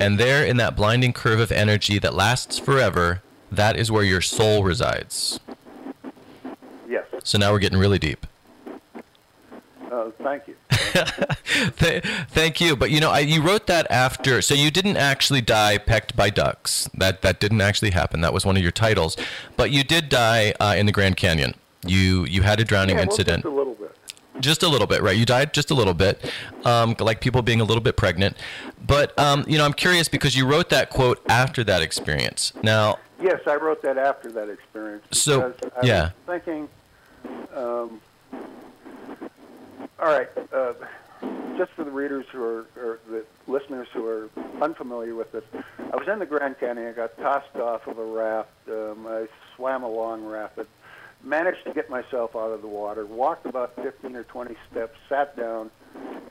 And 0.00 0.18
there, 0.18 0.46
in 0.46 0.56
that 0.56 0.74
blinding 0.74 1.12
curve 1.12 1.38
of 1.38 1.52
energy 1.52 1.98
that 1.98 2.14
lasts 2.14 2.58
forever, 2.58 3.22
that 3.50 3.76
is 3.76 3.92
where 3.92 4.02
your 4.02 4.22
soul 4.22 4.64
resides. 4.64 5.40
Yes. 6.88 7.04
So 7.22 7.36
now 7.36 7.52
we're 7.52 7.58
getting 7.58 7.78
really 7.78 7.98
deep. 7.98 8.26
Uh, 9.90 10.10
thank 10.22 10.48
you. 10.48 10.56
Th- 11.78 12.04
Thank 12.28 12.60
you. 12.60 12.76
But 12.76 12.90
you 12.90 13.00
know, 13.00 13.10
I, 13.10 13.20
you 13.20 13.42
wrote 13.42 13.66
that 13.66 13.90
after, 13.90 14.42
so 14.42 14.54
you 14.54 14.70
didn't 14.70 14.96
actually 14.96 15.40
die 15.40 15.78
pecked 15.78 16.16
by 16.16 16.30
ducks. 16.30 16.88
That 16.94 17.22
that 17.22 17.40
didn't 17.40 17.60
actually 17.60 17.90
happen. 17.90 18.20
That 18.20 18.32
was 18.32 18.44
one 18.46 18.56
of 18.56 18.62
your 18.62 18.72
titles. 18.72 19.16
But 19.56 19.70
you 19.70 19.84
did 19.84 20.08
die 20.08 20.54
uh, 20.60 20.74
in 20.76 20.86
the 20.86 20.92
Grand 20.92 21.16
Canyon. 21.16 21.54
You 21.86 22.24
you 22.24 22.42
had 22.42 22.60
a 22.60 22.64
drowning 22.64 22.96
Yeah, 22.96 23.02
well, 23.02 23.10
incident. 23.10 23.42
just 23.42 23.52
a 23.52 23.56
little 23.56 23.74
bit. 23.74 23.96
Just 24.40 24.62
a 24.62 24.68
little 24.68 24.86
bit, 24.86 25.02
right? 25.02 25.16
You 25.16 25.26
died 25.26 25.52
just 25.52 25.70
a 25.70 25.74
little 25.74 25.92
bit, 25.94 26.32
um, 26.64 26.96
like 26.98 27.20
people 27.20 27.42
being 27.42 27.60
a 27.60 27.64
little 27.64 27.82
bit 27.82 27.96
pregnant. 27.98 28.36
But 28.86 29.16
um, 29.18 29.44
you 29.46 29.58
know, 29.58 29.64
I'm 29.64 29.74
curious 29.74 30.08
because 30.08 30.34
you 30.36 30.46
wrote 30.46 30.70
that 30.70 30.88
quote 30.90 31.20
after 31.28 31.62
that 31.64 31.82
experience. 31.82 32.52
Now, 32.62 32.98
Yes, 33.20 33.40
I 33.46 33.54
wrote 33.54 33.82
that 33.82 33.98
after 33.98 34.32
that 34.32 34.48
experience. 34.48 35.04
So, 35.12 35.54
I 35.80 35.86
yeah. 35.86 36.10
was 36.26 36.40
thinking, 36.42 36.68
um, 37.54 38.00
all 40.02 40.08
right, 40.08 40.28
uh, 40.52 40.72
just 41.56 41.70
for 41.72 41.84
the 41.84 41.90
readers 41.90 42.26
who 42.32 42.42
are, 42.42 42.66
or 42.76 42.98
the 43.08 43.24
listeners 43.46 43.86
who 43.92 44.04
are 44.04 44.28
unfamiliar 44.60 45.14
with 45.14 45.30
this, 45.30 45.44
I 45.78 45.96
was 45.96 46.08
in 46.08 46.18
the 46.18 46.26
Grand 46.26 46.58
Canyon. 46.58 46.88
I 46.88 46.92
got 46.92 47.16
tossed 47.18 47.54
off 47.54 47.86
of 47.86 47.98
a 47.98 48.04
raft. 48.04 48.50
Um, 48.68 49.06
I 49.06 49.28
swam 49.54 49.84
along 49.84 50.24
rapid, 50.24 50.66
managed 51.22 51.64
to 51.66 51.72
get 51.72 51.88
myself 51.88 52.34
out 52.34 52.50
of 52.50 52.62
the 52.62 52.68
water, 52.68 53.06
walked 53.06 53.46
about 53.46 53.76
15 53.76 54.16
or 54.16 54.24
20 54.24 54.56
steps, 54.72 54.98
sat 55.08 55.36
down, 55.36 55.70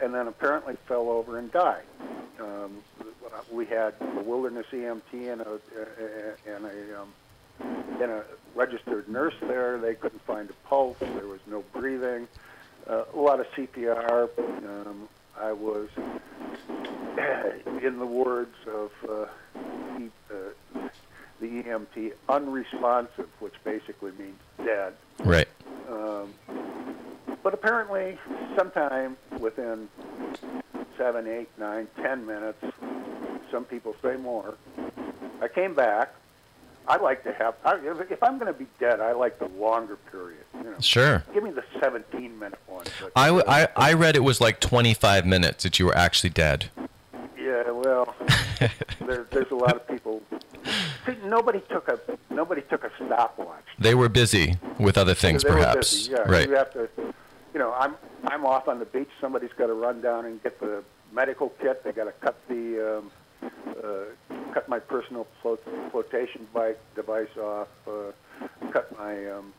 and 0.01 0.13
then 0.13 0.28
apparently 0.28 0.76
fell 0.86 1.07
over 1.07 1.38
and 1.38 1.49
died. 1.53 1.86
Um, 2.41 2.84
we 3.49 3.65
had 3.65 3.93
a 4.01 4.22
wilderness 4.22 4.65
EMT 4.74 5.13
and 5.13 5.41
a 5.41 5.59
and 6.45 6.65
a 6.65 7.01
um, 7.01 7.13
and 8.01 8.11
a 8.11 8.26
registered 8.53 9.07
nurse 9.07 9.36
there. 9.41 9.78
They 9.78 9.95
couldn't 9.95 10.26
find 10.26 10.49
a 10.49 10.67
pulse. 10.67 10.97
There 10.99 11.28
was 11.28 11.39
no 11.47 11.63
breathing. 11.72 12.28
Uh, 12.91 13.05
a 13.15 13.17
lot 13.19 13.39
of 13.39 13.45
CPR. 13.57 14.27
Um, 14.37 15.07
I 15.39 15.53
was, 15.53 15.87
in 17.85 17.97
the 17.99 18.05
words 18.05 18.53
of 18.67 18.89
uh, 19.09 19.25
he, 19.97 20.09
uh, 20.29 20.89
the 21.39 21.47
EMT, 21.47 22.11
unresponsive, 22.27 23.29
which 23.39 23.53
basically 23.63 24.11
means 24.11 24.41
dead. 24.57 24.95
right? 25.19 25.47
Um, 25.89 26.33
but 27.41 27.53
apparently, 27.53 28.17
sometime 28.57 29.15
within 29.39 29.87
seven, 30.97 31.27
eight, 31.27 31.49
nine, 31.57 31.87
ten 32.03 32.25
minutes, 32.25 32.59
some 33.51 33.63
people 33.63 33.95
say 34.03 34.17
more. 34.17 34.57
I 35.41 35.47
came 35.47 35.73
back. 35.75 36.13
I 36.87 36.97
like 36.97 37.23
to 37.23 37.31
have. 37.39 37.55
I, 37.63 37.75
if- 37.77 38.11
if 38.11 38.21
I'm 38.21 38.37
going 38.37 38.51
to 38.51 38.57
be 38.59 38.67
dead, 38.79 38.99
I 38.99 39.13
like 39.13 39.39
the 39.39 39.45
longer 39.47 39.95
period. 39.95 40.45
You 40.64 40.70
know, 40.72 40.76
Sure. 40.80 41.24
give 41.34 41.43
me 41.43 41.51
the 41.51 41.64
17 41.80 42.38
minute 42.38 42.59
one. 42.68 42.86
But, 43.01 43.12
I, 43.16 43.28
w- 43.28 43.43
I, 43.47 43.68
I 43.76 43.93
read 43.93 44.16
it 44.16 44.24
was 44.24 44.39
like 44.39 44.59
25 44.59 45.26
minutes 45.26 45.64
that 45.64 45.80
you 45.80 45.86
were 45.88 45.95
actually 45.95 46.30
dead. 46.32 46.70
yeah, 47.38 47.70
well, 47.72 48.14
there, 48.99 49.26
there's 49.32 49.51
a 49.51 49.55
lot 49.55 49.76
of 49.76 49.88
people. 49.88 50.22
See, 51.05 51.16
nobody 51.26 51.62
took 51.70 51.88
a 51.88 51.99
nobody 52.30 52.62
took 52.70 52.84
a 52.84 52.91
stopwatch. 53.03 53.64
They 53.80 53.95
were 53.95 54.07
busy 54.09 54.57
with 54.80 54.97
other 54.97 55.16
things, 55.16 55.41
They 55.43 55.49
were 55.49 55.57
perhaps. 55.57 55.91
busy, 56.07 56.12
yeah, 56.12 56.20
right. 56.22 56.47
You 56.47 56.55
have 56.55 56.72
to, 56.74 56.88
you 57.53 57.59
know, 57.59 57.74
I'm 57.74 57.95
I'm 58.26 58.45
off 58.45 58.68
on 58.68 58.78
the 58.78 58.86
beach. 58.86 59.09
Somebody's 59.20 59.49
got 59.57 59.68
to 59.68 59.74
run 59.74 60.01
down 60.01 60.26
and 60.26 60.41
get 60.43 60.59
the 60.59 60.84
medical 61.12 61.49
kit. 61.59 61.84
They 61.84 61.91
got 61.91 62.03
to 62.05 62.12
cut 62.12 62.36
the 62.47 62.99
um, 62.99 63.12
uh, 63.84 64.43
cut 64.53 64.70
my 64.70 64.78
personal 64.78 65.26
flotation 65.91 66.47
bike 66.53 66.80
device 66.95 67.36
off. 67.41 67.68
Uh, 67.88 68.12
cut 68.72 68.95
my 68.97 69.28
um, 69.32 69.53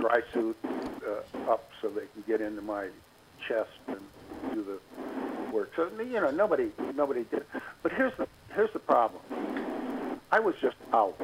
dry 0.00 0.20
suit 0.32 0.56
uh, 0.64 1.50
up 1.50 1.68
so 1.80 1.88
they 1.88 2.06
can 2.12 2.24
get 2.26 2.40
into 2.40 2.62
my 2.62 2.88
chest 3.46 3.70
and 3.88 4.00
do 4.54 4.64
the 4.64 5.52
work. 5.52 5.70
So 5.76 5.88
you 5.98 6.20
know, 6.20 6.30
nobody 6.30 6.70
nobody 6.94 7.24
did. 7.30 7.44
But 7.82 7.92
here's 7.92 8.16
the 8.16 8.26
here's 8.54 8.72
the 8.72 8.78
problem. 8.78 9.22
I 10.30 10.40
was 10.40 10.54
just 10.60 10.76
out. 10.92 11.20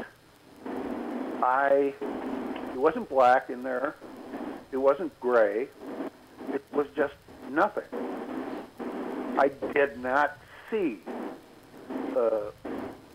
I 1.43 1.95
it 2.73 2.79
wasn't 2.79 3.09
black 3.09 3.51
in 3.51 3.63
there. 3.63 3.95
It 4.73 4.79
wasn't 4.79 5.19
gray. 5.21 5.69
It 6.53 6.65
was 6.73 6.87
just 6.97 7.15
nothing. 7.51 7.85
I 9.39 9.51
did 9.75 10.03
not 10.03 10.39
see 10.71 10.99
uh, 12.17 12.51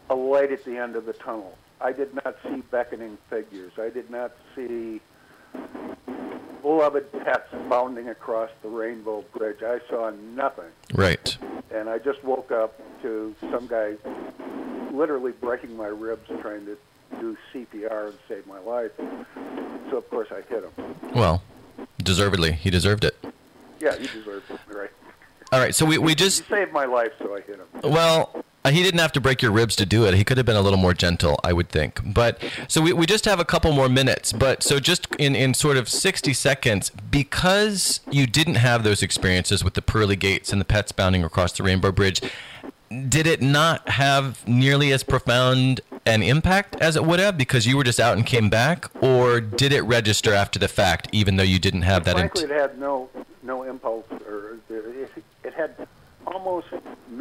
a 0.10 0.16
light 0.16 0.52
at 0.52 0.64
the 0.66 0.78
end 0.78 0.96
of 0.96 1.06
the 1.06 1.14
tunnel. 1.14 1.58
I 1.80 1.92
did 1.92 2.14
not 2.24 2.38
see 2.44 2.62
beckoning 2.72 3.18
figures. 3.30 3.74
I 3.80 3.90
did 3.90 4.10
not 4.12 4.34
see 4.56 5.02
beloved 6.72 7.12
pets 7.12 7.50
bounding 7.70 8.08
across 8.08 8.50
the 8.62 8.70
rainbow 8.70 9.26
bridge. 9.38 9.62
I 9.62 9.82
saw 9.90 10.10
nothing. 10.10 10.72
Right. 10.94 11.38
And 11.70 11.90
I 11.90 11.98
just 11.98 12.24
woke 12.24 12.50
up 12.52 12.80
to 13.02 13.36
some 13.52 13.68
guy 13.68 13.96
literally 14.94 15.34
breaking 15.34 15.76
my 15.76 15.88
ribs 15.88 16.30
trying 16.42 16.66
to 16.66 16.78
do 17.20 17.36
CPR 17.54 18.08
and 18.08 18.18
save 18.30 18.48
my 18.48 18.60
life. 18.60 18.92
So 19.90 19.98
of 19.98 20.10
course 20.10 20.30
I 20.32 20.42
hit 20.48 20.64
him. 20.64 20.96
Well, 21.14 21.44
deservedly, 22.02 22.54
he 22.54 22.70
deserved 22.70 23.04
it. 23.04 23.18
Yeah, 23.82 23.98
he 23.98 24.08
deserved 24.08 24.50
it, 24.50 24.60
right? 24.74 24.92
All 25.52 25.60
right, 25.60 25.76
so 25.76 25.86
we, 25.86 25.98
we 25.98 26.16
just 26.16 26.44
he 26.44 26.50
saved 26.50 26.72
my 26.72 26.86
life, 26.86 27.12
so 27.20 27.36
I 27.36 27.42
hit 27.42 27.58
him. 27.58 27.92
Well, 27.92 28.41
Uh, 28.64 28.70
he 28.70 28.84
didn't 28.84 29.00
have 29.00 29.12
to 29.12 29.22
break 29.22 29.42
your 29.42 29.52
ribs 29.52 29.76
to 29.76 29.86
do 29.86 30.06
it. 30.06 30.14
He 30.14 30.24
could 30.24 30.38
have 30.38 30.46
been 30.46 30.56
a 30.56 30.62
little 30.62 30.78
more 30.78 30.94
gentle, 30.94 31.40
I 31.44 31.52
would 31.52 31.70
think. 31.70 32.00
But 32.06 32.42
so 32.68 32.82
we, 32.82 32.94
we 32.94 33.06
just 33.08 33.26
have 33.26 33.40
a 33.40 33.46
couple 33.46 33.72
more 33.72 33.90
minutes. 33.90 34.32
But 34.32 34.62
so 34.62 34.80
just 34.80 35.08
in, 35.16 35.36
in 35.36 35.54
sort 35.56 35.78
of 35.78 35.90
60 35.90 36.34
seconds, 36.34 36.92
because 37.10 38.02
you 38.12 38.28
didn't 38.28 38.56
have 38.56 38.84
those 38.84 39.02
experiences 39.02 39.64
with 39.64 39.74
the 39.74 39.82
pearly 39.82 40.16
gates 40.16 40.52
and 40.52 40.62
the 40.62 40.66
pets 40.66 40.92
bounding 40.92 41.24
across 41.24 41.54
the 41.54 41.64
Rainbow 41.64 41.92
Bridge, 41.92 42.22
did 43.10 43.26
it 43.26 43.42
not 43.42 43.88
have 43.90 44.48
nearly 44.48 44.92
as 44.92 45.04
profound 45.04 45.82
an 46.06 46.22
impact 46.22 46.76
as 46.82 46.96
it 46.96 47.04
would 47.04 47.20
have 47.20 47.38
because 47.38 47.66
you 47.66 47.78
were 47.78 47.84
just 47.84 48.00
out 48.00 48.16
and 48.16 48.28
came 48.28 48.50
back? 48.50 48.86
Or 49.02 49.42
did 49.42 49.74
it 49.74 49.82
register 49.82 50.34
after 50.34 50.60
the 50.60 50.68
fact, 50.68 51.08
even 51.12 51.38
though 51.38 51.44
you 51.44 51.58
didn't 51.58 51.84
have 51.84 52.04
that? 52.06 52.16
Frankly, 52.16 52.44
int- 52.44 52.52
it 52.52 52.60
had 52.60 52.78
no, 52.78 53.10
no 53.42 53.64
impulse 53.64 54.06
or 54.28 54.60
it, 54.70 55.12
it 55.44 55.54
had 55.54 55.88
almost 56.28 56.68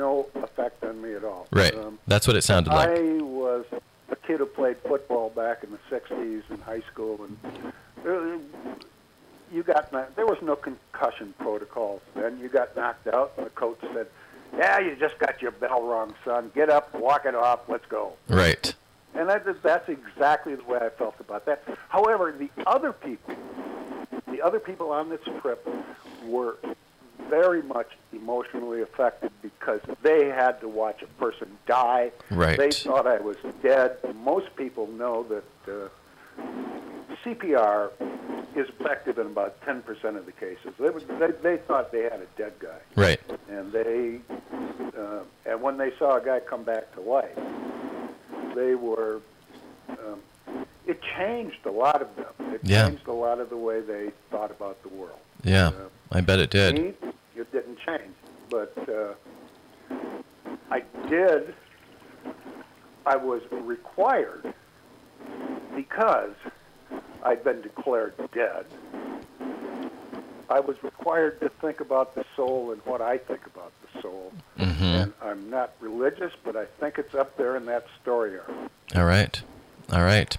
no 0.00 0.26
effect 0.34 0.82
on 0.82 1.00
me 1.02 1.14
at 1.14 1.24
all. 1.24 1.46
Right. 1.52 1.74
Um, 1.76 1.98
That's 2.06 2.26
what 2.26 2.34
it 2.34 2.42
sounded 2.42 2.72
like. 2.72 2.88
I 2.88 3.18
was 3.22 3.66
a 4.08 4.16
kid 4.16 4.38
who 4.38 4.46
played 4.46 4.78
football 4.78 5.28
back 5.30 5.62
in 5.62 5.70
the 5.70 5.78
'60s 5.90 6.42
in 6.50 6.58
high 6.58 6.82
school, 6.90 7.20
and 7.24 7.72
uh, 8.06 8.38
you 9.52 9.62
got 9.62 9.92
there 10.16 10.26
was 10.26 10.38
no 10.42 10.56
concussion 10.56 11.34
protocols 11.38 12.00
then. 12.14 12.40
You 12.40 12.48
got 12.48 12.74
knocked 12.74 13.06
out, 13.08 13.32
and 13.36 13.46
the 13.46 13.50
coach 13.50 13.78
said, 13.92 14.06
"Yeah, 14.56 14.80
you 14.80 14.96
just 14.96 15.18
got 15.18 15.42
your 15.42 15.52
bell 15.52 15.82
wrong, 15.82 16.14
son. 16.24 16.50
Get 16.54 16.70
up, 16.70 16.94
walk 16.94 17.26
it 17.26 17.34
off. 17.34 17.68
Let's 17.68 17.86
go." 17.86 18.14
Right. 18.28 18.74
And 19.12 19.28
that, 19.28 19.44
that's 19.62 19.88
exactly 19.88 20.54
the 20.54 20.62
way 20.62 20.78
I 20.80 20.88
felt 20.88 21.16
about 21.18 21.44
that. 21.46 21.64
However, 21.88 22.32
the 22.32 22.48
other 22.64 22.92
people, 22.92 23.34
the 24.28 24.40
other 24.40 24.60
people 24.60 24.92
on 24.92 25.08
this 25.08 25.20
trip 25.40 25.68
were 26.24 26.58
very 27.28 27.62
much 27.62 27.90
emotionally 28.12 28.82
affected 28.82 29.30
because 29.42 29.80
they 30.02 30.28
had 30.28 30.60
to 30.60 30.68
watch 30.68 31.02
a 31.02 31.06
person 31.20 31.48
die. 31.66 32.12
Right. 32.30 32.58
They 32.58 32.70
thought 32.70 33.06
I 33.06 33.18
was 33.18 33.36
dead. 33.62 33.98
Most 34.22 34.54
people 34.56 34.86
know 34.88 35.24
that 35.24 35.72
uh, 35.72 36.42
CPR 37.24 37.90
is 38.56 38.68
effective 38.68 39.18
in 39.18 39.26
about 39.26 39.60
10% 39.64 40.16
of 40.16 40.26
the 40.26 40.32
cases. 40.32 40.72
They, 40.78 40.88
they, 41.18 41.32
they 41.42 41.56
thought 41.58 41.92
they 41.92 42.02
had 42.02 42.20
a 42.20 42.26
dead 42.36 42.54
guy. 42.58 42.78
Right. 42.96 43.20
And 43.48 43.72
they, 43.72 44.20
uh, 44.96 45.20
and 45.46 45.62
when 45.62 45.76
they 45.76 45.92
saw 45.98 46.16
a 46.16 46.24
guy 46.24 46.40
come 46.40 46.64
back 46.64 46.92
to 46.94 47.00
life, 47.00 47.38
they 48.54 48.74
were. 48.74 49.20
Um, 49.88 50.20
it 50.86 51.00
changed 51.16 51.66
a 51.66 51.70
lot 51.70 52.02
of 52.02 52.08
them. 52.16 52.52
It 52.52 52.60
yeah. 52.64 52.88
changed 52.88 53.06
a 53.06 53.12
lot 53.12 53.38
of 53.38 53.50
the 53.50 53.56
way 53.56 53.80
they 53.80 54.10
thought 54.30 54.50
about 54.50 54.82
the 54.82 54.88
world. 54.88 55.18
Yeah, 55.44 55.68
uh, 55.68 55.72
I 56.10 56.20
bet 56.20 56.40
it 56.40 56.50
did. 56.50 56.74
Me, 56.74 56.94
change. 57.86 58.14
But 58.48 58.74
uh, 58.88 59.14
I 60.70 60.82
did, 61.08 61.54
I 63.06 63.16
was 63.16 63.42
required 63.50 64.52
because 65.74 66.34
I'd 67.22 67.44
been 67.44 67.60
declared 67.60 68.14
dead. 68.32 68.66
I 70.48 70.58
was 70.58 70.82
required 70.82 71.40
to 71.40 71.48
think 71.48 71.80
about 71.80 72.14
the 72.16 72.24
soul 72.34 72.72
and 72.72 72.80
what 72.84 73.00
I 73.00 73.18
think 73.18 73.46
about 73.46 73.72
the 73.82 74.02
soul. 74.02 74.32
Mm-hmm. 74.58 74.84
And 74.84 75.12
I'm 75.22 75.48
not 75.48 75.72
religious, 75.80 76.32
but 76.42 76.56
I 76.56 76.64
think 76.80 76.98
it's 76.98 77.14
up 77.14 77.36
there 77.36 77.56
in 77.56 77.66
that 77.66 77.86
story 78.02 78.36
arc. 78.38 78.50
All 78.96 79.04
right. 79.04 79.40
All 79.92 80.02
right. 80.02 80.36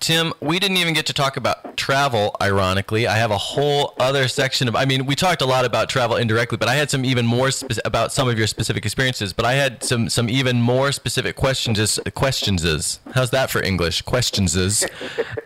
Tim, 0.00 0.34
we 0.40 0.58
didn't 0.58 0.76
even 0.76 0.92
get 0.92 1.06
to 1.06 1.14
talk 1.14 1.36
about 1.36 1.69
travel, 1.80 2.36
ironically. 2.42 3.06
I 3.06 3.16
have 3.16 3.30
a 3.30 3.38
whole 3.38 3.94
other 3.98 4.28
section 4.28 4.68
of, 4.68 4.76
I 4.76 4.84
mean, 4.84 5.06
we 5.06 5.14
talked 5.14 5.40
a 5.40 5.46
lot 5.46 5.64
about 5.64 5.88
travel 5.88 6.16
indirectly, 6.16 6.58
but 6.58 6.68
I 6.68 6.74
had 6.74 6.90
some 6.90 7.06
even 7.06 7.24
more 7.24 7.50
spe- 7.50 7.78
about 7.86 8.12
some 8.12 8.28
of 8.28 8.36
your 8.36 8.46
specific 8.46 8.84
experiences, 8.84 9.32
but 9.32 9.46
I 9.46 9.54
had 9.54 9.82
some, 9.82 10.10
some 10.10 10.28
even 10.28 10.60
more 10.60 10.92
specific 10.92 11.36
questions, 11.36 11.98
questions. 12.14 13.00
How's 13.14 13.30
that 13.30 13.50
for 13.50 13.62
English? 13.62 14.02
Questions. 14.02 14.50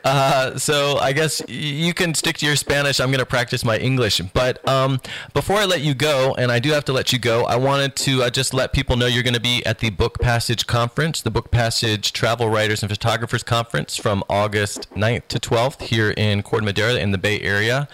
Uh, 0.05 0.59
so 0.59 0.99
I 0.99 1.13
guess 1.13 1.41
you 1.49 1.95
can 1.95 2.13
stick 2.13 2.37
to 2.39 2.47
your 2.47 2.57
Spanish. 2.57 3.01
I'm 3.01 3.09
going 3.09 3.21
to 3.21 3.27
practice 3.27 3.65
my 3.65 3.79
English. 3.79 4.21
But 4.35 4.67
um, 4.69 5.01
before 5.33 5.57
I 5.57 5.65
let 5.65 5.81
you 5.81 5.95
go, 5.95 6.35
and 6.37 6.53
I 6.53 6.59
do 6.59 6.73
have 6.73 6.85
to 6.87 6.93
let 6.93 7.11
you 7.11 7.19
go, 7.19 7.45
I 7.45 7.57
wanted 7.57 7.97
to 7.97 8.25
uh, 8.25 8.29
just 8.29 8.53
let 8.53 8.75
people 8.75 8.97
know 8.97 9.07
you're 9.07 9.23
going 9.23 9.33
to 9.33 9.41
be 9.41 9.65
at 9.65 9.79
the 9.79 9.89
Book 9.89 10.21
Passage 10.21 10.67
Conference, 10.67 11.23
the 11.23 11.31
Book 11.31 11.51
Passage 11.51 12.13
Travel 12.13 12.51
Writers 12.51 12.83
and 12.83 12.91
Photographers 12.91 13.43
Conference 13.43 13.97
from 13.97 14.23
August 14.29 14.91
9th 14.91 15.29
to 15.29 15.39
12th 15.39 15.83
here 15.83 16.11
in 16.11 16.24
Corte 16.43 16.65
Madera 16.65 16.95
in 16.95 17.11
the 17.11 17.19
Bay 17.19 17.41
Area. 17.41 17.89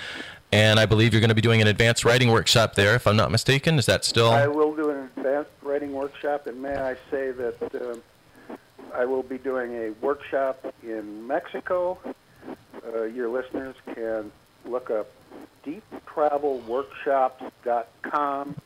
And 0.53 0.81
I 0.81 0.87
believe 0.87 1.12
you're 1.12 1.20
going 1.20 1.28
to 1.28 1.35
be 1.35 1.41
doing 1.41 1.62
an 1.62 1.68
advanced 1.68 2.05
writing 2.05 2.31
workshop 2.31 2.74
there, 2.74 2.97
if 2.97 3.07
I'm 3.07 3.14
not 3.16 3.31
mistaken. 3.31 3.78
Is 3.78 3.87
that 3.87 4.05
still? 4.05 4.31
I 4.31 4.49
will 4.49 4.74
do 4.74 4.91
an 4.91 5.09
advanced 5.16 5.53
writing 5.62 5.93
workshop, 5.93 6.49
and 6.49 6.61
may 6.61 6.76
I 6.76 6.97
say 7.11 7.31
that 7.31 7.72
uh, 7.72 7.97
I 8.93 9.05
will 9.05 9.22
be 9.22 9.39
doing 9.39 9.72
a 9.74 9.91
workshop 10.05 10.74
in 10.83 11.24
Mexico. 11.26 11.99
Uh, 12.85 13.05
your 13.05 13.28
listeners 13.28 13.76
can 13.95 14.33
look 14.64 14.91
up 14.91 15.09
deeptravelworkshops.com, 15.64 18.57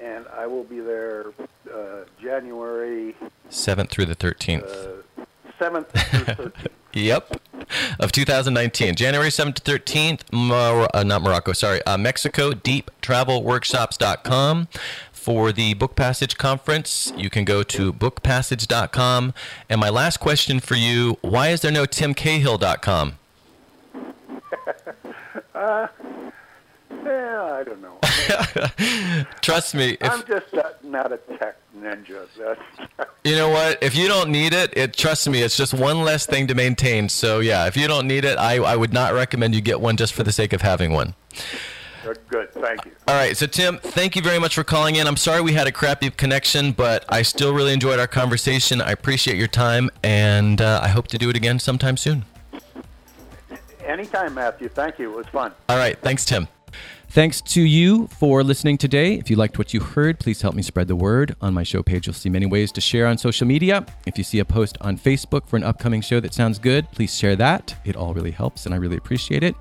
and 0.00 0.26
I 0.28 0.46
will 0.46 0.64
be 0.64 0.80
there 0.80 1.26
uh, 1.72 2.04
January 2.20 3.14
7th 3.50 3.90
through 3.90 4.06
the 4.06 4.16
13th. 4.16 5.03
7th 5.64 5.86
uh, 5.94 6.34
through 6.34 6.50
13th. 6.50 6.66
Yep, 6.94 7.40
of 7.98 8.12
2019, 8.12 8.94
January 8.94 9.30
7th 9.30 9.54
to 9.54 9.62
13th. 9.62 10.20
Mor- 10.32 10.88
uh, 10.94 11.02
not 11.02 11.22
Morocco, 11.22 11.52
sorry, 11.52 11.84
uh, 11.86 11.98
Mexico. 11.98 12.52
DeepTravelWorkshops.com 12.52 14.68
for 15.10 15.50
the 15.50 15.74
Book 15.74 15.96
Passage 15.96 16.38
Conference. 16.38 17.12
You 17.16 17.28
can 17.30 17.44
go 17.44 17.64
to 17.64 17.92
BookPassage.com. 17.92 19.34
And 19.68 19.80
my 19.80 19.90
last 19.90 20.18
question 20.18 20.60
for 20.60 20.76
you: 20.76 21.18
Why 21.20 21.48
is 21.48 21.62
there 21.62 21.72
no 21.72 21.84
TimCahill.com? 21.84 23.18
uh, 25.56 25.88
yeah, 27.04 27.60
I 27.60 27.64
don't 27.64 27.82
know. 27.82 27.98
Trust 29.40 29.74
me. 29.74 29.96
If, 30.00 30.10
I'm 30.10 30.24
just 30.26 30.46
not 30.82 31.12
a 31.12 31.16
tech 31.16 31.56
ninja. 31.76 32.26
you 33.24 33.36
know 33.36 33.48
what? 33.48 33.82
If 33.82 33.94
you 33.96 34.08
don't 34.08 34.30
need 34.30 34.52
it, 34.52 34.76
it 34.76 34.94
trust 34.94 35.28
me, 35.28 35.42
it's 35.42 35.56
just 35.56 35.74
one 35.74 36.02
less 36.02 36.26
thing 36.26 36.46
to 36.46 36.54
maintain. 36.54 37.08
So 37.08 37.40
yeah, 37.40 37.66
if 37.66 37.76
you 37.76 37.86
don't 37.86 38.06
need 38.06 38.24
it, 38.24 38.38
I, 38.38 38.56
I 38.56 38.76
would 38.76 38.92
not 38.92 39.14
recommend 39.14 39.54
you 39.54 39.60
get 39.60 39.80
one 39.80 39.96
just 39.96 40.12
for 40.14 40.22
the 40.22 40.32
sake 40.32 40.52
of 40.52 40.62
having 40.62 40.92
one. 40.92 41.14
Good. 42.28 42.52
Thank 42.52 42.84
you. 42.84 42.92
All 43.08 43.14
right. 43.14 43.36
So, 43.36 43.46
Tim, 43.46 43.78
thank 43.78 44.14
you 44.14 44.20
very 44.20 44.38
much 44.38 44.54
for 44.54 44.64
calling 44.64 44.96
in. 44.96 45.06
I'm 45.06 45.16
sorry 45.16 45.40
we 45.40 45.54
had 45.54 45.66
a 45.66 45.72
crappy 45.72 46.10
connection, 46.10 46.72
but 46.72 47.04
I 47.08 47.22
still 47.22 47.54
really 47.54 47.72
enjoyed 47.72 47.98
our 47.98 48.06
conversation. 48.06 48.82
I 48.82 48.90
appreciate 48.90 49.38
your 49.38 49.48
time, 49.48 49.90
and 50.02 50.60
uh, 50.60 50.80
I 50.82 50.88
hope 50.88 51.06
to 51.08 51.18
do 51.18 51.30
it 51.30 51.36
again 51.36 51.58
sometime 51.58 51.96
soon. 51.96 52.24
Anytime, 53.86 54.34
Matthew. 54.34 54.68
Thank 54.68 54.98
you. 54.98 55.12
It 55.12 55.16
was 55.16 55.26
fun. 55.28 55.52
All 55.68 55.76
right. 55.76 55.98
Thanks, 56.00 56.24
Tim. 56.24 56.48
Thanks 57.14 57.40
to 57.42 57.62
you 57.62 58.08
for 58.08 58.42
listening 58.42 58.76
today. 58.76 59.14
If 59.14 59.30
you 59.30 59.36
liked 59.36 59.56
what 59.56 59.72
you 59.72 59.78
heard, 59.78 60.18
please 60.18 60.42
help 60.42 60.56
me 60.56 60.62
spread 60.62 60.88
the 60.88 60.96
word. 60.96 61.36
On 61.40 61.54
my 61.54 61.62
show 61.62 61.80
page, 61.80 62.08
you'll 62.08 62.14
see 62.14 62.28
many 62.28 62.44
ways 62.44 62.72
to 62.72 62.80
share 62.80 63.06
on 63.06 63.18
social 63.18 63.46
media. 63.46 63.86
If 64.04 64.18
you 64.18 64.24
see 64.24 64.40
a 64.40 64.44
post 64.44 64.76
on 64.80 64.98
Facebook 64.98 65.46
for 65.46 65.56
an 65.56 65.62
upcoming 65.62 66.00
show 66.00 66.18
that 66.18 66.34
sounds 66.34 66.58
good, 66.58 66.90
please 66.90 67.16
share 67.16 67.36
that. 67.36 67.76
It 67.84 67.94
all 67.94 68.14
really 68.14 68.32
helps, 68.32 68.66
and 68.66 68.74
I 68.74 68.78
really 68.78 68.96
appreciate 68.96 69.44
it. 69.44 69.54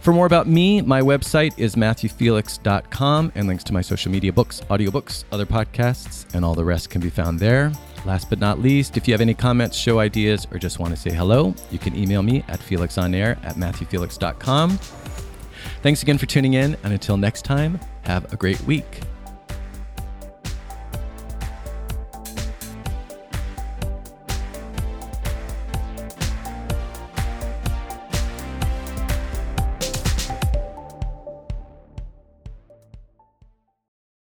For 0.00 0.12
more 0.12 0.26
about 0.26 0.46
me, 0.46 0.82
my 0.82 1.00
website 1.00 1.58
is 1.58 1.74
matthewfelix.com, 1.74 3.32
and 3.34 3.48
links 3.48 3.64
to 3.64 3.72
my 3.72 3.80
social 3.80 4.12
media 4.12 4.34
books, 4.34 4.60
audiobooks, 4.68 5.24
other 5.32 5.46
podcasts, 5.46 6.34
and 6.34 6.44
all 6.44 6.54
the 6.54 6.66
rest 6.66 6.90
can 6.90 7.00
be 7.00 7.08
found 7.08 7.40
there. 7.40 7.72
Last 8.04 8.28
but 8.28 8.40
not 8.40 8.60
least, 8.60 8.98
if 8.98 9.08
you 9.08 9.14
have 9.14 9.22
any 9.22 9.32
comments, 9.32 9.78
show 9.78 10.00
ideas, 10.00 10.46
or 10.52 10.58
just 10.58 10.78
want 10.78 10.94
to 10.94 11.00
say 11.00 11.14
hello, 11.14 11.54
you 11.70 11.78
can 11.78 11.96
email 11.96 12.22
me 12.22 12.44
at 12.48 12.60
felixonair 12.60 13.42
at 13.42 13.54
matthewfelix.com. 13.54 14.78
Thanks 15.84 16.02
again 16.02 16.16
for 16.16 16.24
tuning 16.24 16.54
in, 16.54 16.78
and 16.82 16.94
until 16.94 17.18
next 17.18 17.42
time, 17.42 17.78
have 18.04 18.32
a 18.32 18.36
great 18.36 18.58
week. 18.62 19.02